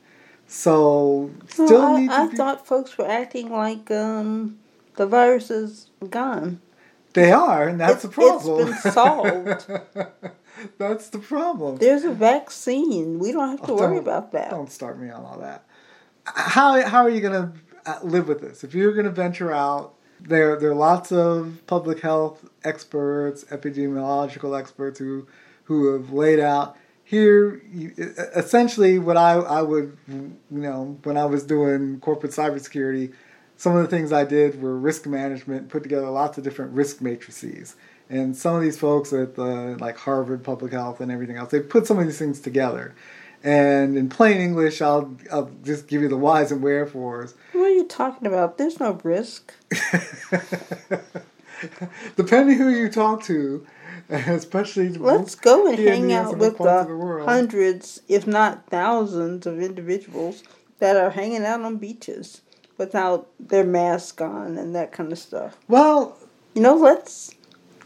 So, 0.49 1.31
still 1.49 1.69
No, 1.69 1.97
I, 1.97 2.01
need 2.01 2.09
to 2.09 2.15
I 2.15 2.27
be- 2.29 2.37
thought 2.37 2.67
folks 2.67 2.97
were 2.97 3.07
acting 3.07 3.51
like 3.51 3.91
um, 3.91 4.59
the 4.97 5.07
virus 5.07 5.51
is 5.51 5.91
gone. 6.09 6.61
They 7.13 7.31
are, 7.33 7.69
and 7.69 7.79
that's 7.81 8.03
It's- 8.03 8.03
the 8.03 8.09
problem. 8.09 8.69
it's 8.73 8.83
been 8.83 8.93
solved. 8.93 9.67
that's 10.79 11.09
the 11.11 11.19
problem. 11.19 11.77
There's 11.77 12.05
a 12.05 12.13
vaccine. 12.13 13.19
We 13.19 13.33
don't 13.33 13.51
have 13.51 13.67
to 13.67 13.73
Oh, 13.73 13.77
worry 13.77 13.99
about 13.99 14.33
that. 14.33 14.51
Don't 14.51 14.71
start 14.73 14.99
me 14.99 15.11
on 15.11 15.25
all 15.25 15.39
that. 15.41 15.65
How 16.25 16.81
how 16.87 17.03
are 17.03 17.11
you 17.11 17.21
gonna 17.21 17.53
uh, 17.85 17.99
live 18.03 18.29
with 18.29 18.41
this? 18.41 18.65
If 18.65 18.75
you're 18.75 18.93
gonna 18.95 19.11
venture 19.11 19.53
out, 19.53 19.95
there 20.21 20.59
there 20.59 20.71
are 20.71 20.75
lots 20.75 21.13
of 21.13 21.61
public 21.67 22.01
health 22.01 22.49
experts, 22.65 23.45
epidemiological 23.45 24.59
experts 24.59 24.99
who 24.99 25.27
who 25.65 25.93
have 25.93 26.13
laid 26.13 26.41
out 26.41 26.77
here. 27.05 27.63
Essentially, 28.35 28.99
what 28.99 29.17
I 29.17 29.35
I 29.35 29.63
would 29.63 29.97
you 30.09 30.37
know 30.51 30.99
when 31.05 31.17
I 31.17 31.25
was 31.25 31.45
doing 31.45 32.01
corporate 32.01 32.33
cybersecurity, 32.33 33.13
some 33.57 33.77
of 33.77 33.83
the 33.83 33.89
things 33.89 34.13
I 34.13 34.25
did 34.25 34.61
were 34.61 34.77
risk 34.77 35.07
management, 35.07 35.69
put 35.69 35.83
together 35.83 36.11
lots 36.11 36.39
of 36.39 36.45
different 36.45 36.73
risk 36.73 37.01
matrices. 37.01 37.77
And 38.09 38.37
some 38.37 38.55
of 38.55 38.63
these 38.63 38.79
folks 38.79 39.13
at 39.13 39.35
the 39.35 39.77
like 39.81 39.99
Harvard 39.99 40.45
Public 40.45 40.73
Health 40.73 41.01
and 41.01 41.11
everything 41.11 41.37
else, 41.37 41.51
they 41.51 41.61
put 41.61 41.87
some 41.87 41.99
of 41.99 42.07
these 42.07 42.19
things 42.19 42.41
together. 42.41 42.95
And 43.47 43.97
in 43.97 44.09
plain 44.09 44.39
English, 44.39 44.83
I'll, 44.83 45.17
I'll 45.31 45.53
just 45.63 45.87
give 45.87 46.03
you 46.03 46.09
the 46.09 46.17
whys 46.17 46.51
and 46.51 46.61
wherefores. 46.61 47.35
What 47.53 47.67
are 47.67 47.69
you 47.71 47.85
talking 47.85 48.27
about? 48.27 48.59
There's 48.59 48.81
no 48.81 48.99
risk. 49.05 49.55
Depending 52.17 52.59
who 52.59 52.71
you 52.71 52.89
talk 52.91 53.23
to, 53.25 53.65
especially 54.09 54.89
Let's 54.89 55.37
go 55.37 55.69
and 55.69 55.79
hang 55.79 56.13
out 56.13 56.37
with 56.37 56.59
the 56.59 56.85
the 56.89 56.97
world. 56.97 57.29
hundreds, 57.29 58.03
if 58.09 58.27
not 58.27 58.67
thousands, 58.67 59.47
of 59.47 59.61
individuals 59.61 60.43
that 60.81 60.97
are 60.97 61.11
hanging 61.11 61.45
out 61.45 61.61
on 61.61 61.77
beaches 61.77 62.41
without 62.79 63.29
their 63.39 63.65
mask 63.65 64.21
on 64.21 64.59
and 64.59 64.75
that 64.75 64.91
kind 64.91 65.13
of 65.13 65.21
stuff. 65.21 65.57
Well, 65.69 66.19
you 66.53 66.63
know, 66.63 66.75
let's 66.75 67.33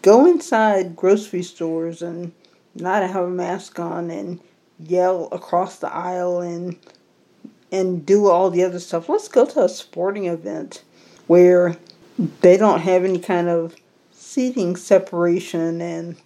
go 0.01 0.25
inside 0.25 0.97
grocery 0.97 1.43
stores 1.43 2.01
and 2.01 2.33
not 2.75 3.03
have 3.03 3.25
a 3.25 3.29
mask 3.29 3.79
on 3.79 4.11
and 4.11 4.41
yell 4.87 5.28
across 5.33 5.78
the 5.78 5.93
aisle 5.93 6.41
and 6.41 6.76
and 7.72 8.05
do 8.05 8.26
all 8.26 8.51
the 8.51 8.64
other 8.64 8.81
stuff. 8.81 9.09
Let's 9.09 9.28
go 9.28 9.45
to 9.47 9.64
a 9.64 9.68
sporting 9.68 10.26
event 10.26 10.83
where 11.28 11.76
they 12.41 12.57
don't 12.57 12.81
have 12.81 13.05
any 13.05 13.20
kind 13.20 13.49
of 13.49 13.76
seating 14.12 14.74
separation 14.76 15.81
and 15.81 16.16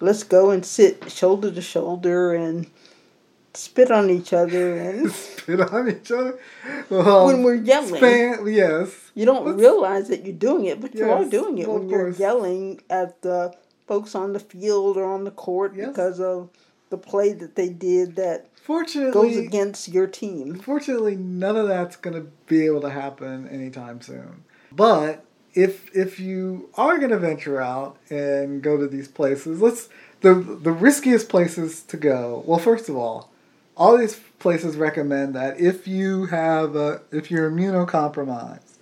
let's 0.00 0.22
go 0.22 0.50
and 0.50 0.64
sit 0.64 1.10
shoulder 1.10 1.50
to 1.50 1.60
shoulder 1.60 2.34
and 2.34 2.68
spit 3.54 3.90
on 3.90 4.10
each 4.10 4.32
other 4.32 4.76
and 4.76 5.10
spit 5.12 5.60
on 5.60 5.90
each 5.90 6.10
other. 6.12 6.38
Well, 6.88 7.26
when 7.26 7.42
we're 7.42 7.54
yelling. 7.56 7.96
span- 7.96 8.46
yes. 8.46 9.10
You 9.14 9.24
don't 9.24 9.56
realize 9.56 10.08
that 10.08 10.24
you're 10.24 10.36
doing 10.36 10.66
it, 10.66 10.80
but 10.80 10.94
you 10.94 11.10
are 11.10 11.22
Yes, 11.22 11.30
doing 11.30 11.58
it 11.58 11.66
well, 11.66 11.78
when 11.78 11.88
you're 11.88 12.10
yelling 12.10 12.80
at 12.90 13.22
the 13.22 13.54
folks 13.88 14.14
on 14.14 14.34
the 14.34 14.40
field 14.40 14.96
or 14.96 15.04
on 15.06 15.24
the 15.24 15.30
court 15.30 15.74
because 15.74 16.20
of 16.20 16.50
the 16.90 16.98
play 16.98 17.32
that 17.32 17.56
they 17.56 17.68
did 17.68 18.16
that 18.16 18.48
Fortunately, 18.54 19.12
goes 19.12 19.36
against 19.36 19.88
your 19.88 20.06
team. 20.06 20.56
Fortunately, 20.58 21.16
none 21.16 21.56
of 21.56 21.68
that's 21.68 21.96
going 21.96 22.14
to 22.14 22.30
be 22.46 22.66
able 22.66 22.80
to 22.82 22.90
happen 22.90 23.48
anytime 23.48 24.00
soon. 24.00 24.44
But 24.72 25.24
if 25.54 25.94
if 25.94 26.20
you 26.20 26.68
are 26.74 26.98
going 26.98 27.10
to 27.10 27.18
venture 27.18 27.60
out 27.60 27.96
and 28.10 28.62
go 28.62 28.76
to 28.76 28.86
these 28.86 29.08
places, 29.08 29.60
let's 29.60 29.88
the 30.20 30.34
the 30.34 30.72
riskiest 30.72 31.28
places 31.28 31.82
to 31.82 31.96
go. 31.96 32.42
Well, 32.46 32.58
first 32.58 32.88
of 32.88 32.96
all, 32.96 33.30
all 33.76 33.96
these 33.96 34.18
places 34.38 34.76
recommend 34.76 35.34
that 35.34 35.60
if 35.60 35.86
you 35.86 36.26
have 36.26 36.76
a, 36.76 37.02
if 37.12 37.30
you're 37.30 37.50
immunocompromised, 37.50 38.78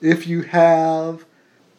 if 0.00 0.26
you 0.26 0.42
have 0.42 1.24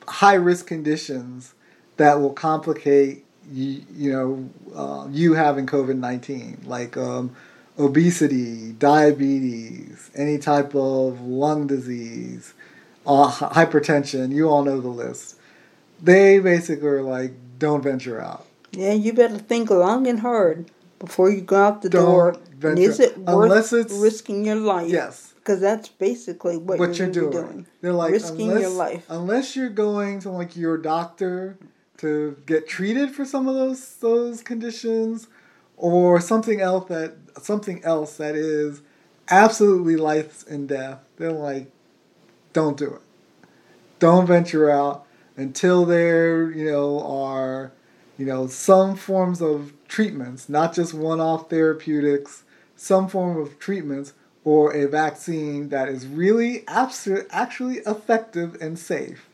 high 0.07 0.36
risk 0.36 0.68
conditions 0.68 1.53
that 1.97 2.20
will 2.20 2.34
complicate 2.34 3.24
you, 3.52 3.82
you 3.93 4.12
know 4.12 4.50
uh, 4.76 5.08
you 5.10 5.34
having 5.34 5.66
COVID 5.66 5.98
nineteen, 5.98 6.62
like 6.66 6.98
um, 6.98 7.36
obesity, 7.78 8.72
diabetes, 8.74 10.12
any 10.16 10.38
type 10.38 10.76
of 10.76 11.22
lung 11.22 11.68
disease, 11.68 12.54
uh, 13.06 13.32
hypertension. 13.32 14.32
You 14.34 14.50
all 14.50 14.64
know 14.64 14.80
the 14.82 14.88
list. 14.89 15.38
They 16.02 16.39
basically 16.39 16.88
are 16.88 17.02
like, 17.02 17.34
don't 17.58 17.82
venture 17.82 18.22
out. 18.22 18.46
Yeah, 18.72 18.93
you 18.93 19.14
better 19.14 19.38
think 19.38 19.70
long 19.70 20.08
and 20.08 20.20
hard 20.20 20.70
before 21.00 21.30
you 21.30 21.41
go 21.41 21.56
out 21.56 21.82
the 21.82 21.89
Don't 21.89 22.06
door. 22.06 22.36
Venture- 22.58 22.82
is 22.82 23.00
it 23.00 23.18
worth 23.18 23.43
unless 23.43 23.74
it's- 23.74 23.98
risking 23.98 24.46
your 24.46 24.56
life? 24.56 24.89
Yes. 24.89 25.34
Because 25.38 25.62
that's 25.62 25.89
basically 25.89 26.58
what, 26.58 26.80
what 26.80 26.98
you're 26.98 27.12
you're 27.12 27.30
doing. 27.30 27.48
doing. 27.48 27.68
They're 27.82 27.93
like 27.93 28.12
risking 28.12 28.50
unless, 28.50 28.62
your 28.62 28.72
life. 28.72 29.06
unless 29.10 29.56
you're 29.56 29.70
going 29.70 30.20
to 30.22 30.32
like 30.32 30.56
your 30.58 30.76
doctor 30.78 31.58
to 32.06 32.38
get 32.45 32.68
treated 32.68 33.12
for 33.12 33.26
some 33.26 33.47
of 33.47 33.56
those 33.56 33.97
those 33.97 34.41
conditions 34.41 35.28
or 35.78 36.20
something 36.22 36.62
else 36.62 36.88
that 36.88 37.16
something 37.41 37.84
else 37.84 38.18
that 38.18 38.36
is 38.36 38.82
absolutely 39.30 39.95
life 39.95 40.45
and 40.47 40.70
death. 40.70 40.99
They're 41.18 41.32
like, 41.32 41.72
don't 42.53 42.78
do 42.78 42.95
it. 42.95 43.01
Don't 43.99 44.26
venture 44.26 44.70
out 44.70 45.06
until 45.36 45.86
there, 45.86 46.49
you 46.51 46.66
know, 46.66 47.01
are, 47.01 47.72
you 48.18 48.26
know, 48.26 48.47
some 48.47 48.95
forms 48.95 49.41
of 49.41 49.74
treatments, 49.88 50.47
not 50.47 50.74
just 50.74 50.93
one-off 50.93 51.49
therapeutics, 51.49 52.43
some 52.76 53.08
form 53.08 53.38
of 53.38 53.60
treatments 53.60 54.14
or 54.43 54.74
a 54.74 54.88
vaccine 54.88 55.70
that 55.70 55.89
is 55.89 56.06
really 56.06 56.60
abso- 56.68 57.26
actually 57.32 57.78
effective 57.80 58.56
and 58.62 58.78
safe. 58.78 59.28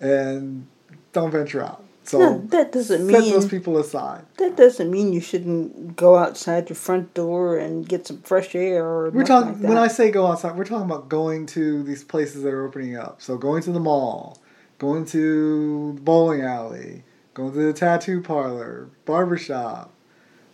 And 0.00 0.66
don't 1.14 1.30
venture 1.30 1.62
out. 1.62 1.82
So 2.06 2.18
No, 2.18 2.38
that 2.48 2.70
doesn't 2.70 3.10
set 3.10 3.20
mean- 3.22 3.32
those 3.32 3.48
people 3.48 3.78
aside. 3.78 4.26
That 4.36 4.56
doesn't 4.56 4.90
mean 4.90 5.14
you 5.14 5.20
shouldn't 5.22 5.96
go 5.96 6.16
outside 6.16 6.68
your 6.68 6.76
front 6.76 7.14
door 7.14 7.56
and 7.56 7.88
get 7.88 8.06
some 8.06 8.18
fresh 8.18 8.54
air 8.54 8.84
or 8.84 9.10
We're 9.10 9.24
talking 9.24 9.52
like 9.62 9.68
when 9.68 9.78
I 9.78 9.88
say 9.88 10.10
go 10.10 10.26
outside, 10.26 10.56
we're 10.56 10.64
talking 10.66 10.84
about 10.84 11.08
going 11.08 11.46
to 11.46 11.82
these 11.82 12.04
places 12.04 12.42
that 12.42 12.52
are 12.52 12.66
opening 12.66 12.94
up. 12.96 13.22
So 13.22 13.38
going 13.38 13.62
to 13.62 13.72
the 13.72 13.80
mall, 13.80 14.38
going 14.78 15.06
to 15.06 15.94
the 15.94 16.00
bowling 16.02 16.42
alley, 16.42 17.04
going 17.32 17.52
to 17.52 17.58
the 17.58 17.72
tattoo 17.72 18.20
parlor, 18.20 18.90
barbershop, 19.06 19.90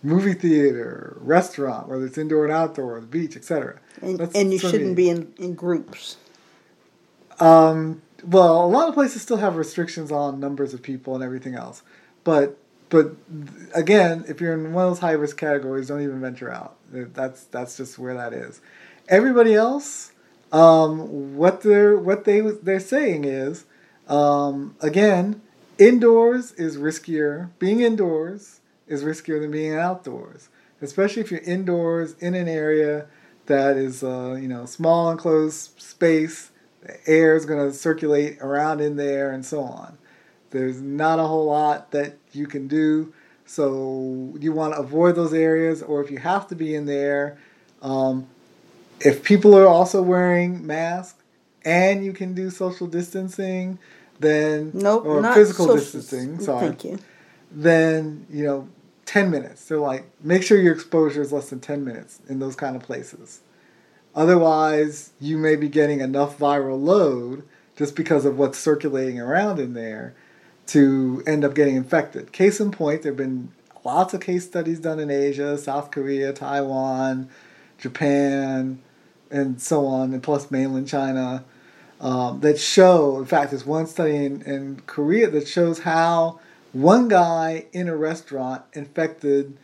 movie 0.05 0.35
theater, 0.35 1.17
restaurant, 1.21 1.89
whether 1.89 2.07
it's 2.07 2.17
indoor 2.17 2.45
and 2.45 2.53
outdoor, 2.53 3.01
the 3.01 3.07
beach, 3.07 3.37
etc. 3.37 3.81
and, 4.01 4.21
and 4.37 4.53
you 4.53 4.59
shouldn't 4.59 4.95
be 4.95 5.09
in, 5.11 5.33
in 5.37 5.55
groups. 5.55 6.17
Um, 7.41 8.03
well, 8.25 8.65
a 8.65 8.67
lot 8.67 8.89
of 8.89 8.95
places 8.95 9.23
still 9.23 9.39
have 9.39 9.57
restrictions 9.57 10.11
on 10.11 10.41
numbers 10.41 10.75
of 10.75 10.83
people 10.83 11.15
and 11.15 11.25
everything 11.25 11.55
else, 11.55 11.83
but 12.25 12.57
but 12.91 13.13
again, 13.73 14.25
if 14.29 14.41
you're 14.41 14.53
in 14.53 14.73
one 14.73 14.85
of 14.85 14.91
those 14.91 14.99
high 14.99 15.13
risk 15.13 15.37
categories, 15.37 15.89
don't 15.89 16.03
even 16.03 16.21
venture 16.21 16.53
out. 16.53 16.77
That's 16.93 17.45
that's 17.45 17.77
just 17.77 17.99
where 17.99 18.15
that 18.15 18.33
is. 18.33 18.61
Everybody 19.09 19.55
else, 19.55 20.13
um, 20.53 21.37
what 21.37 21.63
they're 21.63 21.97
what 21.97 22.25
they 22.25 22.41
they're 22.41 22.81
saying 22.81 23.25
is, 23.25 23.65
um, 24.09 24.75
again, 24.81 25.41
indoors 25.79 26.53
is 26.53 26.77
riskier. 26.77 27.51
Being 27.61 27.81
indoors 27.81 28.61
is 28.89 29.05
riskier 29.05 29.41
than 29.41 29.53
being 29.53 29.75
outdoors, 29.75 30.49
especially 30.83 31.23
if 31.23 31.31
you're 31.31 31.41
indoors 31.41 32.15
in 32.19 32.35
an 32.35 32.49
area 32.49 33.07
that 33.47 33.77
is 33.77 34.03
uh, 34.03 34.37
you 34.41 34.49
know 34.49 34.67
small 34.67 35.11
enclosed 35.11 35.81
space. 35.81 36.50
The 36.83 36.97
air 37.07 37.37
is 37.37 37.45
going 37.45 37.69
to 37.71 37.77
circulate 37.77 38.39
around 38.41 38.81
in 38.81 38.97
there 38.97 39.31
and 39.31 39.45
so 39.45 39.61
on. 39.63 39.99
There's 40.51 40.81
not 40.81 41.19
a 41.19 41.25
whole 41.27 41.47
lot 41.47 41.91
that 41.93 42.17
you 42.33 42.47
can 42.47 42.67
do, 42.69 43.13
so 43.47 44.33
you 44.41 44.53
want 44.53 44.75
to 44.75 44.81
avoid 44.81 45.15
those 45.15 45.33
areas. 45.35 45.83
Or 45.83 46.03
if 46.03 46.11
you 46.11 46.19
have 46.19 46.49
to 46.49 46.55
be 46.57 46.75
in 46.75 46.87
there, 46.87 47.39
um, 47.83 48.27
if 49.01 49.23
people 49.23 49.57
are 49.57 49.67
also 49.67 50.03
wearing 50.03 50.67
masks 50.67 51.23
and 51.65 52.05
you 52.05 52.13
can 52.13 52.35
do 52.35 52.51
social 52.51 52.87
distancing, 52.87 53.79
then 54.19 54.71
Nope, 54.75 55.05
or 55.07 55.23
physical 55.35 55.67
social- 55.67 55.77
distancing. 56.01 56.41
Sorry, 56.41 56.69
Thank 56.69 56.85
you. 56.85 56.99
then 57.53 58.27
you 58.31 58.45
know 58.45 58.69
10 59.07 59.31
minutes. 59.31 59.67
They're 59.67 59.79
like, 59.79 60.05
make 60.23 60.43
sure 60.43 60.59
your 60.59 60.75
exposure 60.75 61.21
is 61.23 61.33
less 61.33 61.51
than 61.51 61.61
10 61.61 61.85
minutes 61.85 62.21
in 62.29 62.39
those 62.39 62.57
kind 62.57 62.77
of 62.77 62.83
places. 62.83 63.41
Otherwise, 64.15 65.11
you 65.21 65.39
may 65.39 65.57
be 65.57 65.69
getting 65.69 66.01
enough 66.01 66.39
viral 66.39 66.83
load 66.83 67.45
just 67.77 67.95
because 67.95 68.25
of 68.25 68.39
what's 68.39 68.59
circulating 68.59 69.21
around 69.21 69.59
in 69.59 69.75
there 69.75 70.15
to 70.67 71.23
end 71.27 71.45
up 71.45 71.55
getting 71.55 71.77
infected. 71.77 72.33
Case 72.33 72.61
in 72.61 72.71
point, 72.71 73.03
there 73.03 73.13
have 73.13 73.17
been 73.17 73.53
lots 73.85 74.15
of 74.15 74.21
case 74.21 74.47
studies 74.47 74.81
done 74.81 74.99
in 74.99 75.11
Asia, 75.11 75.57
South 75.57 75.91
Korea, 75.91 76.33
Taiwan, 76.33 77.29
Japan, 77.79 78.81
and 79.31 79.61
so 79.61 79.87
on, 79.87 80.13
and 80.13 80.23
plus 80.23 80.51
mainland 80.51 80.89
China, 80.89 81.45
um, 82.01 82.41
that 82.41 82.59
show, 82.59 83.19
in 83.19 83.27
fact, 83.27 83.51
there's 83.51 83.67
one 83.67 83.87
study 83.87 84.17
in, 84.17 84.43
in 84.43 84.83
Korea 84.87 85.31
that 85.31 85.47
shows 85.47 85.81
how 85.81 86.41
one 86.73 87.09
guy 87.09 87.67
in 87.73 87.89
a 87.89 87.97
restaurant 87.97 88.63
infected 88.73 89.57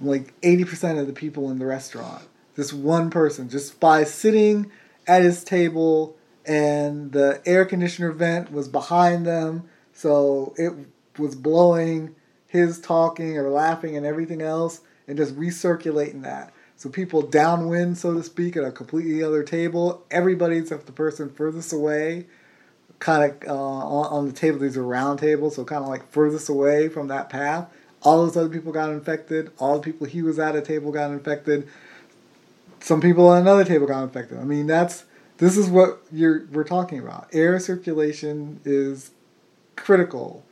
like 0.00 0.38
80% 0.42 1.00
of 1.00 1.06
the 1.06 1.12
people 1.12 1.50
in 1.50 1.58
the 1.58 1.66
restaurant. 1.66 2.22
This 2.58 2.72
one 2.72 3.08
person, 3.08 3.48
just 3.48 3.78
by 3.78 4.02
sitting 4.02 4.72
at 5.06 5.22
his 5.22 5.44
table 5.44 6.16
and 6.44 7.12
the 7.12 7.40
air 7.46 7.64
conditioner 7.64 8.10
vent 8.10 8.50
was 8.50 8.66
behind 8.66 9.24
them, 9.24 9.68
so 9.92 10.54
it 10.56 10.72
was 11.16 11.36
blowing 11.36 12.16
his 12.48 12.80
talking 12.80 13.38
or 13.38 13.48
laughing 13.48 13.96
and 13.96 14.04
everything 14.04 14.42
else 14.42 14.80
and 15.06 15.16
just 15.16 15.36
recirculating 15.36 16.22
that. 16.24 16.52
So 16.74 16.88
people 16.88 17.22
downwind, 17.22 17.96
so 17.96 18.14
to 18.14 18.24
speak, 18.24 18.56
at 18.56 18.64
a 18.64 18.72
completely 18.72 19.22
other 19.22 19.44
table. 19.44 20.04
Everybody 20.10 20.56
except 20.56 20.86
the 20.86 20.92
person 20.92 21.30
furthest 21.30 21.72
away, 21.72 22.26
kind 22.98 23.30
of 23.30 23.48
uh, 23.48 23.54
on, 23.54 24.06
on 24.06 24.26
the 24.26 24.32
table. 24.32 24.58
These 24.58 24.76
are 24.76 24.82
round 24.82 25.20
tables, 25.20 25.54
so 25.54 25.64
kind 25.64 25.84
of 25.84 25.88
like 25.88 26.10
furthest 26.10 26.48
away 26.48 26.88
from 26.88 27.06
that 27.06 27.30
path. 27.30 27.68
All 28.02 28.26
those 28.26 28.36
other 28.36 28.48
people 28.48 28.72
got 28.72 28.90
infected. 28.90 29.52
All 29.58 29.78
the 29.78 29.92
people 29.92 30.08
he 30.08 30.22
was 30.22 30.40
at 30.40 30.56
a 30.56 30.60
table 30.60 30.90
got 30.90 31.12
infected. 31.12 31.68
Some 32.80 33.00
people 33.00 33.28
on 33.28 33.42
another 33.42 33.64
table 33.64 33.86
got 33.86 34.02
infected. 34.02 34.38
I 34.38 34.44
mean, 34.44 34.66
that's 34.66 35.04
this 35.38 35.56
is 35.56 35.68
what 35.68 36.02
you're 36.12 36.46
we're 36.52 36.64
talking 36.64 36.98
about. 36.98 37.28
Air 37.32 37.58
circulation 37.58 38.60
is 38.64 39.12
critical. 39.76 40.44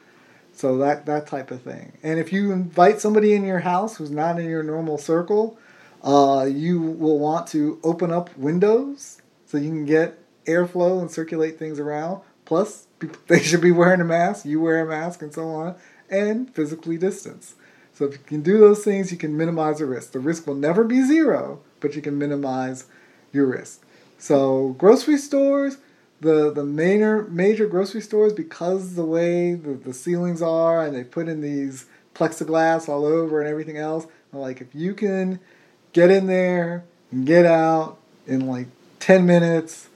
So 0.53 0.79
that 0.79 1.07
that 1.07 1.27
type 1.27 1.51
of 1.51 1.63
thing. 1.63 1.99
And 2.03 2.19
if 2.19 2.33
you 2.33 2.53
invite 2.53 3.01
somebody 3.01 3.35
in 3.35 3.45
your 3.45 3.61
house 3.61 3.97
who's 3.97 4.11
not 4.11 4.39
in 4.39 4.49
your 4.49 4.63
normal 4.63 4.99
circle, 4.99 5.59
uh, 6.03 6.47
you 6.51 6.81
will 6.81 7.19
want 7.19 7.47
to 7.49 7.79
open 7.83 8.11
up 8.11 8.37
windows 8.39 9.21
so 9.45 9.59
you 9.59 9.69
can 9.69 9.85
get 9.85 10.19
airflow 10.47 11.01
and 11.01 11.11
circulate 11.11 11.59
things 11.59 11.79
around. 11.79 12.23
Plus, 12.45 12.87
they 13.27 13.41
should 13.41 13.61
be 13.61 13.73
wearing 13.73 14.01
a 14.01 14.05
mask, 14.05 14.47
you 14.47 14.61
wear 14.61 14.81
a 14.81 14.87
mask, 14.87 15.21
and 15.21 15.35
so 15.35 15.49
on, 15.49 15.75
and 16.09 16.55
physically 16.55 16.97
distance. 16.97 17.55
So 17.93 18.05
if 18.05 18.13
you 18.13 18.19
can 18.19 18.43
do 18.43 18.59
those 18.59 18.85
things, 18.85 19.11
you 19.11 19.19
can 19.19 19.37
minimize 19.37 19.79
the 19.79 19.87
risk. 19.87 20.13
The 20.13 20.21
risk 20.21 20.47
will 20.47 20.55
never 20.55 20.85
be 20.85 21.03
zero, 21.03 21.61
but 21.81 21.95
you 21.95 22.03
can 22.03 22.19
minimize 22.19 22.87
your 23.33 23.47
risk. 23.47 23.83
So 24.19 24.75
grocery 24.79 25.19
stores, 25.19 25.79
the 26.21 26.53
the 26.53 26.65
major 26.65 27.25
major 27.25 27.67
grocery 27.67 28.01
stores, 28.01 28.33
because 28.33 28.95
the 28.95 29.05
way 29.05 29.55
the, 29.55 29.75
the 29.75 29.93
ceilings 29.93 30.43
are, 30.43 30.85
and 30.85 30.95
they 30.95 31.05
put 31.05 31.29
in 31.29 31.41
these 31.41 31.87
plexiglass 32.15 32.89
all 32.89 33.05
over 33.05 33.41
and 33.41 33.49
everything 33.49 33.77
else, 33.77 34.07
like 34.33 34.61
if 34.61 34.75
you 34.75 34.95
can 34.95 35.39
get 35.93 36.11
in 36.11 36.27
there 36.27 36.85
and 37.11 37.27
get 37.27 37.47
out 37.47 37.99
in 38.27 38.47
like 38.47 38.67
10 39.01 39.25
minutes 39.27 39.89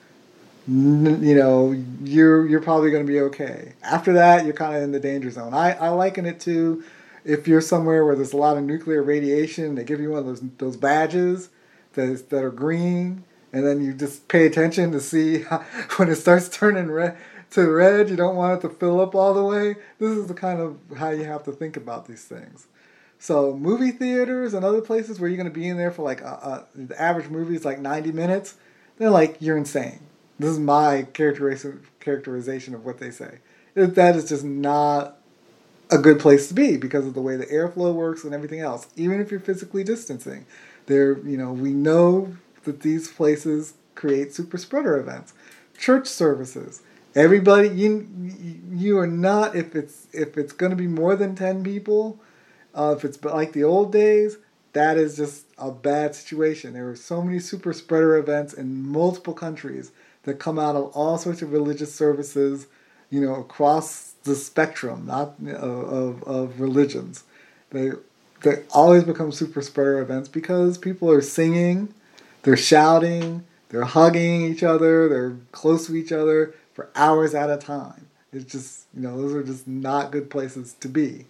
you 0.67 1.35
know 1.35 1.73
you're 2.03 2.47
you're 2.47 2.61
probably 2.61 2.91
going 2.91 3.05
to 3.05 3.13
be 3.13 3.21
okay 3.21 3.73
after 3.83 4.13
that 4.13 4.45
you're 4.45 4.55
kind 4.55 4.77
of 4.77 4.83
in 4.83 4.93
the 4.93 5.01
danger 5.01 5.31
zone 5.31 5.53
i 5.53 5.73
i 5.73 5.89
liken 5.89 6.27
it 6.27 6.39
to 6.39 6.85
if 7.25 7.49
you're 7.49 7.61
somewhere 7.61 8.05
where 8.05 8.15
there's 8.15 8.33
a 8.33 8.37
lot 8.37 8.57
of 8.57 8.63
nuclear 8.63 9.03
radiation 9.03 9.75
they 9.75 9.83
give 9.83 10.01
you 10.01 10.11
one 10.11 10.21
of 10.21 10.27
those 10.27 10.41
those 10.59 10.77
badges 10.77 11.49
that 11.95 12.31
that 12.31 12.45
are 12.45 12.51
green 12.51 13.25
and 13.53 13.67
then 13.67 13.81
you 13.81 13.93
just 13.93 14.29
pay 14.29 14.47
attention 14.47 14.93
to 14.93 15.01
see 15.01 15.43
how, 15.43 15.59
when 15.97 16.09
it 16.09 16.17
starts 16.17 16.49
turning 16.49 16.91
red 16.91 17.17
to 17.51 17.69
red 17.69 18.09
you 18.09 18.17
don't 18.17 18.37
want 18.37 18.59
it 18.59 18.67
to 18.67 18.73
fill 18.73 19.01
up 19.01 19.15
all 19.15 19.35
the 19.35 19.43
way 19.43 19.75
this 19.99 20.17
is 20.17 20.27
the 20.27 20.35
kind 20.35 20.61
of 20.61 20.79
how 20.99 21.11
you 21.11 21.25
have 21.25 21.43
to 21.43 21.53
think 21.53 21.77
about 21.77 22.07
these 22.07 22.25
things 22.25 22.67
so 23.21 23.55
movie 23.55 23.91
theaters 23.91 24.55
and 24.55 24.65
other 24.65 24.81
places 24.81 25.21
where 25.21 25.29
you're 25.29 25.37
going 25.37 25.53
to 25.53 25.55
be 25.55 25.69
in 25.69 25.77
there 25.77 25.91
for 25.91 26.03
like 26.03 26.23
a, 26.23 26.25
a, 26.25 26.67
the 26.75 27.01
average 27.01 27.29
movie 27.29 27.55
is 27.55 27.67
like 27.67 27.79
90 27.79 28.13
minutes. 28.13 28.55
They're 28.97 29.11
like 29.11 29.37
you're 29.41 29.59
insane. 29.59 30.01
This 30.39 30.51
is 30.51 30.59
my 30.59 31.07
characterization 31.13 31.83
characterization 32.01 32.75
of 32.75 32.87
what 32.87 32.99
they 32.99 33.11
say. 33.11 33.41
That 33.75 34.17
is 34.17 34.27
just 34.27 34.43
not 34.43 35.19
a 35.91 35.99
good 35.99 36.19
place 36.19 36.49
to 36.49 36.55
be 36.55 36.79
because 36.79 37.07
of 37.07 37.13
the 37.13 37.21
way 37.21 37.37
the 37.37 37.45
airflow 37.47 37.93
works 37.93 38.25
and 38.25 38.33
everything 38.33 38.61
else. 38.61 38.87
Even 38.97 39.21
if 39.21 39.31
you're 39.31 39.39
physically 39.39 39.85
distancing, 39.85 40.47
there 40.87 41.19
you 41.19 41.37
know 41.37 41.53
we 41.53 41.73
know 41.73 42.37
that 42.65 42.81
these 42.81 43.09
places 43.11 43.75
create 43.95 44.35
super 44.35 44.59
spreader 44.59 44.99
events. 44.99 45.33
Church 45.79 46.07
services. 46.07 46.83
Everybody 47.15 47.69
you 47.69 48.09
you 48.71 48.99
are 48.99 49.07
not 49.07 49.57
if 49.57 49.75
it's 49.75 50.07
if 50.13 50.37
it's 50.39 50.53
going 50.53 50.71
to 50.71 50.77
be 50.77 50.87
more 50.87 51.17
than 51.17 51.35
10 51.35 51.65
people 51.65 52.21
uh, 52.75 52.95
if 52.97 53.05
it's 53.05 53.23
like 53.25 53.53
the 53.53 53.65
old 53.65 53.93
days, 53.93 54.39
that 54.73 54.97
is 54.97 55.17
just 55.17 55.47
a 55.59 55.71
bad 55.71 56.15
situation. 56.15 56.73
There 56.73 56.89
are 56.89 56.97
so 56.97 57.23
many 57.23 57.39
super 57.41 57.73
spreader 57.73 58.17
events 58.17 58.53
in 58.53 58.87
multiple 58.87 59.35
countries 59.35 59.91
that 60.23 60.35
come 60.35 60.59
out 60.59 60.77
of 60.77 60.93
all 60.95 61.19
sorts 61.19 61.43
of 61.43 61.53
religious 61.53 61.95
services, 61.95 62.69
you 63.11 63.21
know, 63.21 63.35
across 63.37 64.13
the 64.23 64.35
spectrum, 64.37 65.07
not 65.07 65.35
uh, 65.45 65.51
of, 65.51 66.23
of 66.25 66.61
religions. 66.61 67.25
They 67.71 67.93
they 68.43 68.63
always 68.71 69.05
become 69.05 69.33
super 69.33 69.63
spreader 69.63 70.01
events 70.01 70.29
because 70.29 70.79
people 70.79 71.11
are 71.11 71.21
singing, 71.21 71.93
they're 72.43 72.57
shouting, 72.57 73.45
they're 73.69 73.85
hugging 73.85 74.43
each 74.43 74.63
other, 74.63 75.09
they're 75.09 75.37
close 75.53 75.87
to 75.87 75.97
each 75.97 76.13
other 76.13 76.55
for 76.75 76.89
hours 76.95 77.35
at 77.35 77.51
a 77.51 77.57
time. 77.57 78.07
It's 78.33 78.51
just 78.51 78.87
you 78.95 79.03
know 79.03 79.21
those 79.21 79.35
are 79.35 79.43
just 79.43 79.67
not 79.67 80.13
good 80.13 80.31
places 80.31 80.75
to 80.81 80.89
be. 80.89 81.27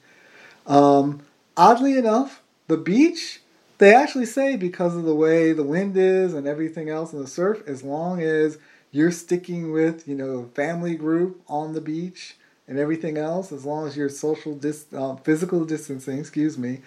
Um, 0.66 1.20
oddly 1.56 1.96
enough, 1.96 2.42
the 2.68 2.76
beach, 2.76 3.40
they 3.78 3.94
actually 3.94 4.26
say 4.26 4.56
because 4.56 4.94
of 4.94 5.04
the 5.04 5.14
way 5.14 5.52
the 5.52 5.64
wind 5.64 5.96
is 5.96 6.34
and 6.34 6.46
everything 6.46 6.88
else 6.88 7.12
in 7.12 7.20
the 7.20 7.26
surf, 7.26 7.62
as 7.66 7.82
long 7.82 8.22
as 8.22 8.58
you're 8.92 9.10
sticking 9.10 9.72
with, 9.72 10.06
you 10.06 10.14
know, 10.14 10.40
a 10.40 10.46
family 10.54 10.94
group 10.94 11.40
on 11.48 11.72
the 11.72 11.80
beach 11.80 12.36
and 12.70 12.78
everything 12.78 13.18
else, 13.18 13.52
as 13.52 13.66
long 13.66 13.86
as 13.86 13.96
you're 13.96 14.08
social 14.08 14.54
dis- 14.54 14.86
uh, 14.96 15.16
physical 15.16 15.66
distancing, 15.66 16.18
excuse 16.18 16.56
me, 16.56 16.80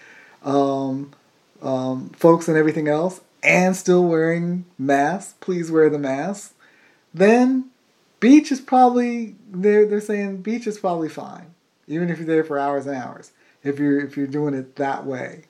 um, 0.44 1.12
um, 1.62 2.10
folks 2.18 2.48
and 2.48 2.58
everything 2.58 2.88
else, 2.88 3.22
and 3.44 3.76
still 3.76 4.03
wearing 4.03 4.66
masks, 4.80 5.36
please 5.40 5.70
wear 5.70 5.91
the 5.91 5.99
mask, 5.99 6.56
then 7.14 7.70
beach 8.20 8.52
is 8.52 8.60
probably, 8.60 9.36
they're, 9.52 9.86
they're 9.86 10.02
saying 10.02 10.38
beach 10.38 10.66
is 10.66 10.80
probably 10.80 11.10
fine, 11.10 11.53
even 11.88 12.10
if 12.10 12.18
you're 12.18 12.26
there 12.26 12.44
for 12.44 12.58
hours 12.58 12.88
and 12.88 12.95
hours 12.95 13.32
if 13.64 13.80
you're 13.80 13.99
if 13.99 14.18
you're 14.18 14.28
doing 14.28 14.53
it 14.53 14.76
that 14.76 15.06
way. 15.06 15.45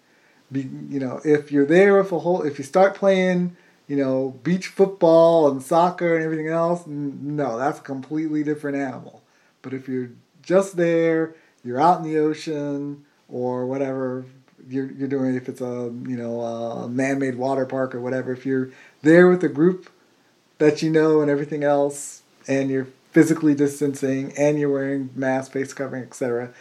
Be, 0.52 0.62
you 0.90 1.00
know, 1.00 1.20
if 1.26 1.52
you're 1.52 1.66
there 1.66 1.98
with 1.98 2.12
a 2.12 2.20
whole, 2.20 2.44
if 2.44 2.60
you 2.60 2.64
start 2.64 2.96
playing, 2.96 3.56
you 3.88 3.96
know, 3.96 4.40
beach 4.44 4.68
football 4.68 5.50
and 5.50 5.64
soccer 5.64 6.16
and 6.16 6.24
everything 6.24 6.48
else, 6.48 6.86
no, 6.86 7.58
that's 7.58 7.80
a 7.80 7.82
completely 7.82 8.44
different 8.44 8.78
animal. 8.78 9.24
But 9.64 9.74
if 9.74 9.88
you're 9.88 10.12
just 10.44 10.78
there, 10.78 11.36
you're 11.64 11.82
out 11.82 11.98
in 12.00 12.04
the 12.04 12.20
ocean 12.20 13.06
or 13.28 13.66
whatever 13.66 14.26
you're, 14.70 14.92
you're 14.92 15.08
doing, 15.08 15.36
if 15.36 15.50
it's 15.50 15.62
a 15.62 15.92
you 16.08 16.18
know 16.18 16.42
a 16.42 16.88
man-made 16.88 17.36
water 17.36 17.66
park 17.66 17.96
or 17.96 18.02
whatever, 18.02 18.32
if 18.32 18.46
you're 18.46 18.70
there 19.02 19.28
with 19.28 19.44
a 19.44 19.50
group 19.50 19.90
that 20.60 20.82
you 20.82 20.90
know 20.90 21.22
and 21.22 21.30
everything 21.30 21.64
else, 21.64 22.22
and 22.48 22.70
you're 22.70 22.88
physically 23.12 23.56
distancing 23.56 24.34
and 24.38 24.60
you're 24.60 24.72
wearing 24.72 25.10
mask, 25.16 25.52
face 25.52 25.74
covering, 25.74 26.04
etc 26.04 26.54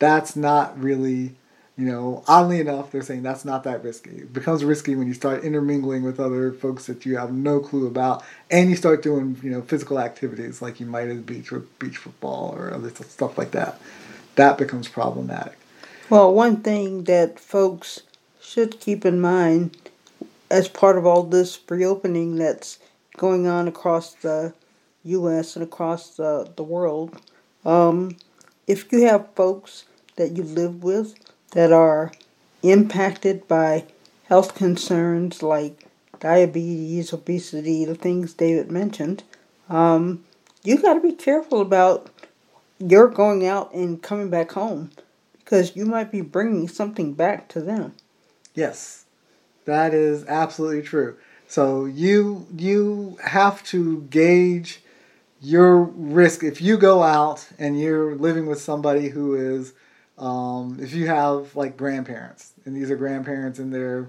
that's 0.00 0.34
not 0.34 0.82
really, 0.82 1.36
you 1.80 1.86
know, 1.86 2.22
oddly 2.28 2.60
enough, 2.60 2.90
they're 2.90 3.00
saying 3.00 3.22
that's 3.22 3.46
not 3.46 3.64
that 3.64 3.82
risky. 3.82 4.10
It 4.10 4.34
becomes 4.34 4.62
risky 4.64 4.94
when 4.96 5.06
you 5.06 5.14
start 5.14 5.44
intermingling 5.44 6.02
with 6.02 6.20
other 6.20 6.52
folks 6.52 6.84
that 6.88 7.06
you 7.06 7.16
have 7.16 7.32
no 7.32 7.58
clue 7.58 7.86
about, 7.86 8.22
and 8.50 8.68
you 8.68 8.76
start 8.76 9.02
doing, 9.02 9.40
you 9.42 9.50
know, 9.50 9.62
physical 9.62 9.98
activities 9.98 10.60
like 10.60 10.78
you 10.78 10.84
might 10.84 11.08
at 11.08 11.16
the 11.16 11.22
beach 11.22 11.50
with 11.50 11.78
beach 11.78 11.96
football 11.96 12.54
or 12.54 12.74
other 12.74 12.90
stuff 12.90 13.38
like 13.38 13.52
that. 13.52 13.80
That 14.34 14.58
becomes 14.58 14.88
problematic. 14.88 15.58
Well, 16.10 16.34
one 16.34 16.58
thing 16.58 17.04
that 17.04 17.40
folks 17.40 18.02
should 18.42 18.78
keep 18.78 19.06
in 19.06 19.18
mind 19.18 19.74
as 20.50 20.68
part 20.68 20.98
of 20.98 21.06
all 21.06 21.22
this 21.22 21.58
reopening 21.66 22.36
that's 22.36 22.78
going 23.16 23.46
on 23.46 23.66
across 23.68 24.12
the 24.16 24.52
U.S. 25.04 25.56
and 25.56 25.62
across 25.62 26.16
the, 26.16 26.52
the 26.56 26.62
world, 26.62 27.18
um, 27.64 28.16
if 28.66 28.92
you 28.92 29.06
have 29.06 29.34
folks 29.34 29.84
that 30.16 30.36
you 30.36 30.42
live 30.42 30.82
with 30.84 31.14
that 31.52 31.72
are 31.72 32.12
impacted 32.62 33.46
by 33.48 33.84
health 34.24 34.54
concerns 34.54 35.42
like 35.42 35.86
diabetes, 36.20 37.12
obesity, 37.12 37.84
the 37.84 37.94
things 37.94 38.34
David 38.34 38.70
mentioned, 38.70 39.24
um, 39.68 40.24
you 40.62 40.80
got 40.80 40.94
to 40.94 41.00
be 41.00 41.12
careful 41.12 41.60
about 41.60 42.10
your 42.78 43.08
going 43.08 43.46
out 43.46 43.72
and 43.72 44.02
coming 44.02 44.30
back 44.30 44.52
home 44.52 44.90
because 45.38 45.74
you 45.74 45.84
might 45.86 46.10
be 46.10 46.20
bringing 46.20 46.68
something 46.68 47.12
back 47.14 47.48
to 47.48 47.60
them. 47.60 47.94
Yes, 48.54 49.04
that 49.64 49.94
is 49.94 50.24
absolutely 50.26 50.82
true. 50.82 51.16
So 51.48 51.84
you 51.84 52.46
you 52.56 53.18
have 53.24 53.64
to 53.64 54.02
gauge 54.02 54.82
your 55.40 55.82
risk 55.82 56.44
if 56.44 56.60
you 56.60 56.76
go 56.76 57.02
out 57.02 57.48
and 57.58 57.80
you're 57.80 58.14
living 58.14 58.46
with 58.46 58.60
somebody 58.60 59.08
who 59.08 59.34
is 59.34 59.72
um, 60.20 60.78
if 60.80 60.92
you 60.92 61.06
have 61.06 61.56
like 61.56 61.76
grandparents 61.76 62.52
and 62.64 62.76
these 62.76 62.90
are 62.90 62.96
grandparents 62.96 63.58
and 63.58 63.72
they're 63.72 64.08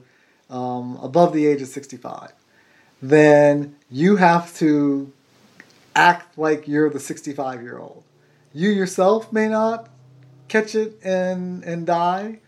um, 0.49 0.99
above 1.01 1.33
the 1.33 1.47
age 1.47 1.61
of 1.61 1.67
65 1.67 2.33
then 3.01 3.75
you 3.89 4.17
have 4.17 4.55
to 4.57 5.11
act 5.95 6.37
like 6.37 6.67
you're 6.67 6.89
the 6.89 6.99
65 6.99 7.61
year 7.61 7.79
old 7.79 8.03
you 8.53 8.69
yourself 8.69 9.31
may 9.33 9.47
not 9.47 9.89
catch 10.47 10.75
it 10.75 10.99
and 11.03 11.63
and 11.63 11.87
die 11.87 12.39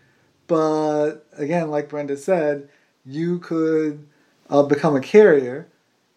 but 0.46 1.26
again 1.36 1.70
like 1.70 1.88
brenda 1.88 2.16
said 2.16 2.68
you 3.04 3.38
could 3.38 4.06
uh, 4.50 4.62
become 4.62 4.94
a 4.94 5.00
carrier 5.00 5.66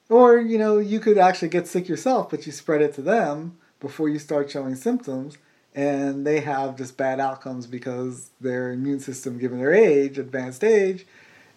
or, 0.10 0.38
you 0.38 0.58
know, 0.58 0.78
you 0.78 1.00
could 1.00 1.18
actually 1.18 1.50
get 1.50 1.68
sick 1.68 1.88
yourself, 1.88 2.30
but 2.30 2.46
you 2.46 2.52
spread 2.52 2.82
it 2.82 2.94
to 2.96 3.02
them 3.02 3.58
before 3.80 4.10
you 4.10 4.20
start 4.20 4.50
showing 4.50 4.76
symptoms, 4.76 5.38
and 5.78 6.26
they 6.26 6.40
have 6.40 6.76
just 6.76 6.98
bad 6.98 7.20
outcomes 7.20 7.68
because 7.68 8.32
their 8.42 8.72
immune 8.72 9.00
system, 9.00 9.38
given 9.38 9.60
their 9.60 9.76
age, 9.76 10.18
advanced 10.18 10.64
age, 10.64 11.06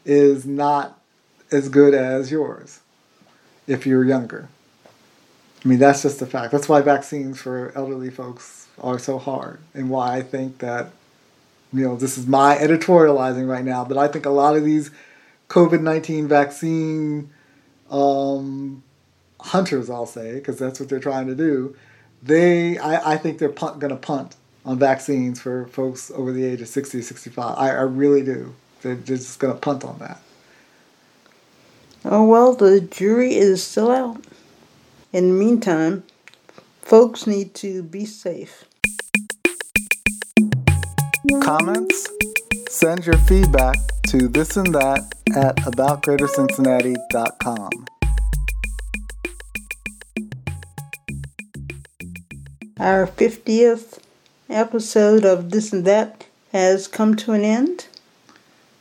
is 0.05 0.45
not 0.45 1.01
as 1.51 1.71
good 1.71 1.95
as 1.95 2.31
yours 2.31 2.81
if 3.67 3.87
you're 3.87 4.05
younger. 4.05 4.51
I 5.65 5.69
mean, 5.69 5.79
that's 5.79 6.03
just 6.03 6.21
a 6.21 6.27
fact. 6.27 6.53
That's 6.53 6.69
why 6.69 6.83
vaccines 6.83 7.41
for 7.41 7.73
elderly 7.75 8.11
folks 8.11 8.69
are 8.79 8.99
so 8.99 9.19
hard, 9.19 9.59
and 9.73 9.89
why 9.89 10.19
I 10.19 10.23
think 10.23 10.59
that, 10.59 10.91
you 11.73 11.83
know, 11.83 11.97
this 11.97 12.19
is 12.19 12.27
my 12.27 12.57
editorializing 12.57 13.49
right 13.49 13.65
now, 13.65 13.87
but 13.87 13.97
I 13.97 14.07
think 14.07 14.27
a 14.27 14.31
lot 14.31 14.55
of 14.55 14.65
these 14.65 14.91
COVID 15.49 15.81
19 15.81 16.29
vaccine 16.29 17.31
um, 17.91 18.83
hunters, 19.41 19.89
I'll 19.89 20.05
say, 20.05 20.35
because 20.35 20.59
that's 20.59 20.79
what 20.79 20.91
they're 20.91 21.01
trying 21.01 21.27
to 21.29 21.35
do, 21.35 21.75
they, 22.23 22.79
I, 22.79 23.13
I 23.13 23.17
think 23.17 23.39
they're 23.39 23.49
punt, 23.49 23.79
going 23.79 23.91
to 23.91 23.97
punt 23.97 24.37
on 24.65 24.79
vaccines 24.79 25.41
for 25.41 25.67
folks 25.69 26.11
over 26.11 26.33
the 26.33 26.45
age 26.45 26.61
of 26.61 26.69
60, 26.69 27.01
65. 27.03 27.59
I, 27.59 27.71
I 27.71 27.83
really 27.83 28.23
do. 28.23 28.55
They're, 28.83 28.95
they're 28.95 29.17
just 29.17 29.39
going 29.39 29.55
to 29.55 29.61
punt 29.61 29.85
on 29.85 29.99
that. 29.99 30.21
Oh, 32.05 32.25
well, 32.25 32.55
the 32.55 32.81
jury 32.81 33.35
is 33.35 33.63
still 33.63 33.91
out. 33.91 34.25
In 35.13 35.29
the 35.29 35.35
meantime, 35.35 36.05
folks 36.81 37.27
need 37.27 37.55
to 37.57 37.83
be 37.83 38.07
safe. 38.07 38.65
Comments? 41.43 42.09
Send 42.69 43.05
your 43.05 43.19
feedback 43.19 43.77
to 44.09 44.29
this 44.29 44.57
and 44.57 44.75
that 44.75 45.13
at 45.37 45.57
aboutgreatercincinnati.com. 45.57 48.00
Our 52.81 53.07
50th 53.07 53.99
episode 54.49 55.23
of 55.27 55.51
This 55.51 55.71
and 55.71 55.85
That 55.85 56.25
has 56.51 56.89
come 56.89 57.15
to 57.17 57.33
an 57.33 57.45
end. 57.45 57.89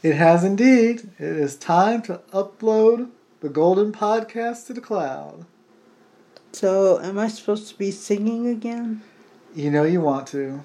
It 0.02 0.16
has 0.16 0.46
indeed. 0.46 1.10
It 1.20 1.36
is 1.36 1.58
time 1.58 2.02
to 2.04 2.22
upload 2.32 3.10
the 3.42 3.50
Golden 3.50 3.92
Podcast 3.92 4.68
to 4.68 4.74
the 4.74 4.80
cloud. 4.80 5.46
So, 6.54 7.02
am 7.02 7.20
I 7.20 7.28
supposed 7.28 7.68
to 7.68 7.78
be 7.78 7.92
singing 7.92 8.48
again? 8.48 9.02
You 9.54 9.70
know 9.70 9.84
you 9.84 10.00
want 10.00 10.28
to. 10.28 10.62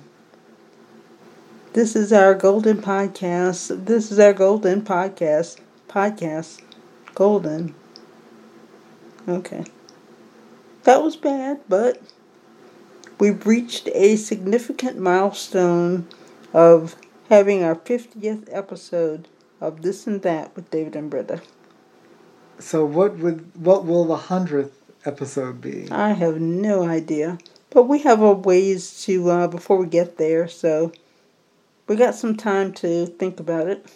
This 1.72 1.96
is 1.96 2.12
our 2.12 2.34
golden 2.34 2.80
podcast. 2.80 3.86
This 3.86 4.12
is 4.12 4.20
our 4.20 4.32
golden 4.32 4.82
podcast. 4.82 5.58
Podcast. 5.88 6.62
Golden. 7.16 7.74
Okay. 9.28 9.64
That 10.84 11.02
was 11.02 11.16
bad, 11.16 11.58
but 11.68 12.00
we've 13.18 13.46
reached 13.46 13.88
a 13.94 14.16
significant 14.16 14.98
milestone 14.98 16.06
of 16.52 16.96
having 17.28 17.62
our 17.62 17.74
50th 17.74 18.48
episode 18.50 19.28
of 19.60 19.82
This 19.82 20.06
and 20.06 20.22
That 20.22 20.54
with 20.54 20.70
David 20.70 20.96
and 20.96 21.10
Brenda. 21.10 21.40
So 22.58 22.84
what 22.84 23.18
would 23.18 23.50
what 23.56 23.84
will 23.84 24.04
the 24.04 24.16
100th 24.16 24.70
episode 25.04 25.60
be? 25.60 25.88
I 25.90 26.10
have 26.10 26.40
no 26.40 26.86
idea. 26.88 27.38
But 27.70 27.84
we 27.84 27.98
have 28.00 28.22
a 28.22 28.32
ways 28.32 29.02
to 29.04 29.30
uh, 29.30 29.48
before 29.48 29.76
we 29.76 29.86
get 29.86 30.16
there, 30.16 30.46
so 30.46 30.92
we 31.88 31.96
got 31.96 32.14
some 32.14 32.36
time 32.36 32.72
to 32.74 33.06
think 33.06 33.40
about 33.40 33.66
it. 33.66 33.86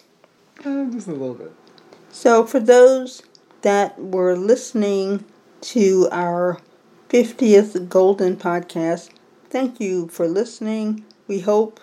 Uh, 0.65 0.86
just 0.86 1.07
a 1.07 1.12
little 1.12 1.35
bit. 1.35 1.53
So, 2.11 2.45
for 2.45 2.59
those 2.59 3.23
that 3.62 3.97
were 4.01 4.36
listening 4.36 5.24
to 5.61 6.09
our 6.11 6.59
50th 7.09 7.89
Golden 7.89 8.37
Podcast, 8.37 9.09
thank 9.49 9.81
you 9.81 10.09
for 10.09 10.29
listening. 10.29 11.07
We 11.27 11.41
hope 11.41 11.81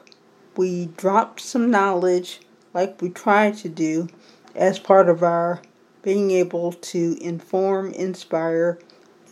we 0.56 0.86
dropped 0.98 1.40
some 1.40 1.72
knowledge 1.72 2.42
like 2.76 3.02
we 3.02 3.10
try 3.10 3.50
to 3.50 3.68
do 3.68 4.08
as 4.54 4.78
part 4.78 5.10
of 5.10 5.24
our 5.24 5.64
being 6.04 6.30
able 6.30 6.74
to 6.74 7.18
inform, 7.20 7.92
inspire, 7.94 8.78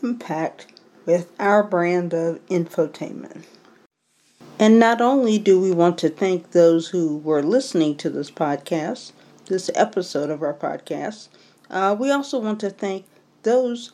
impact 0.01 0.65
with 1.05 1.31
our 1.39 1.61
brand 1.61 2.11
of 2.11 2.43
infotainment. 2.47 3.43
And 4.57 4.79
not 4.79 4.99
only 4.99 5.37
do 5.37 5.61
we 5.61 5.69
want 5.69 5.99
to 5.99 6.09
thank 6.09 6.53
those 6.53 6.87
who 6.87 7.17
were 7.19 7.43
listening 7.43 7.97
to 7.97 8.09
this 8.09 8.31
podcast, 8.31 9.11
this 9.45 9.69
episode 9.75 10.31
of 10.31 10.41
our 10.41 10.55
podcast, 10.55 11.27
uh, 11.69 11.95
we 11.99 12.09
also 12.09 12.39
want 12.39 12.59
to 12.61 12.71
thank 12.71 13.05
those 13.43 13.91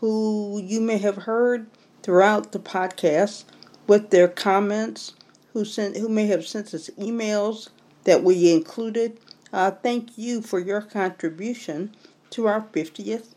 who 0.00 0.60
you 0.64 0.80
may 0.80 0.98
have 0.98 1.16
heard 1.16 1.66
throughout 2.02 2.52
the 2.52 2.58
podcast 2.58 3.44
with 3.86 4.10
their 4.10 4.28
comments, 4.28 5.14
who 5.52 5.64
sent, 5.64 5.96
who 5.96 6.08
may 6.08 6.26
have 6.26 6.46
sent 6.46 6.72
us 6.74 6.90
emails 6.98 7.68
that 8.04 8.22
we 8.22 8.52
included. 8.52 9.18
Uh, 9.52 9.70
thank 9.70 10.16
you 10.16 10.42
for 10.42 10.58
your 10.58 10.80
contribution 10.80 11.94
to 12.30 12.46
our 12.46 12.62
50th 12.72 13.34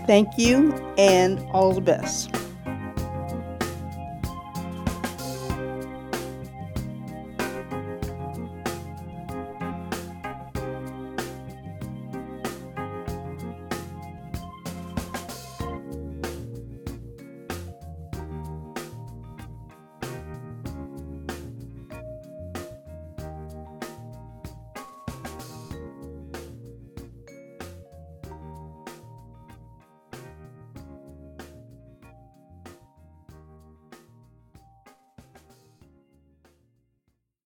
Thank 0.07 0.29
you 0.37 0.73
and 0.97 1.39
all 1.51 1.73
the 1.73 1.81
best. 1.81 2.35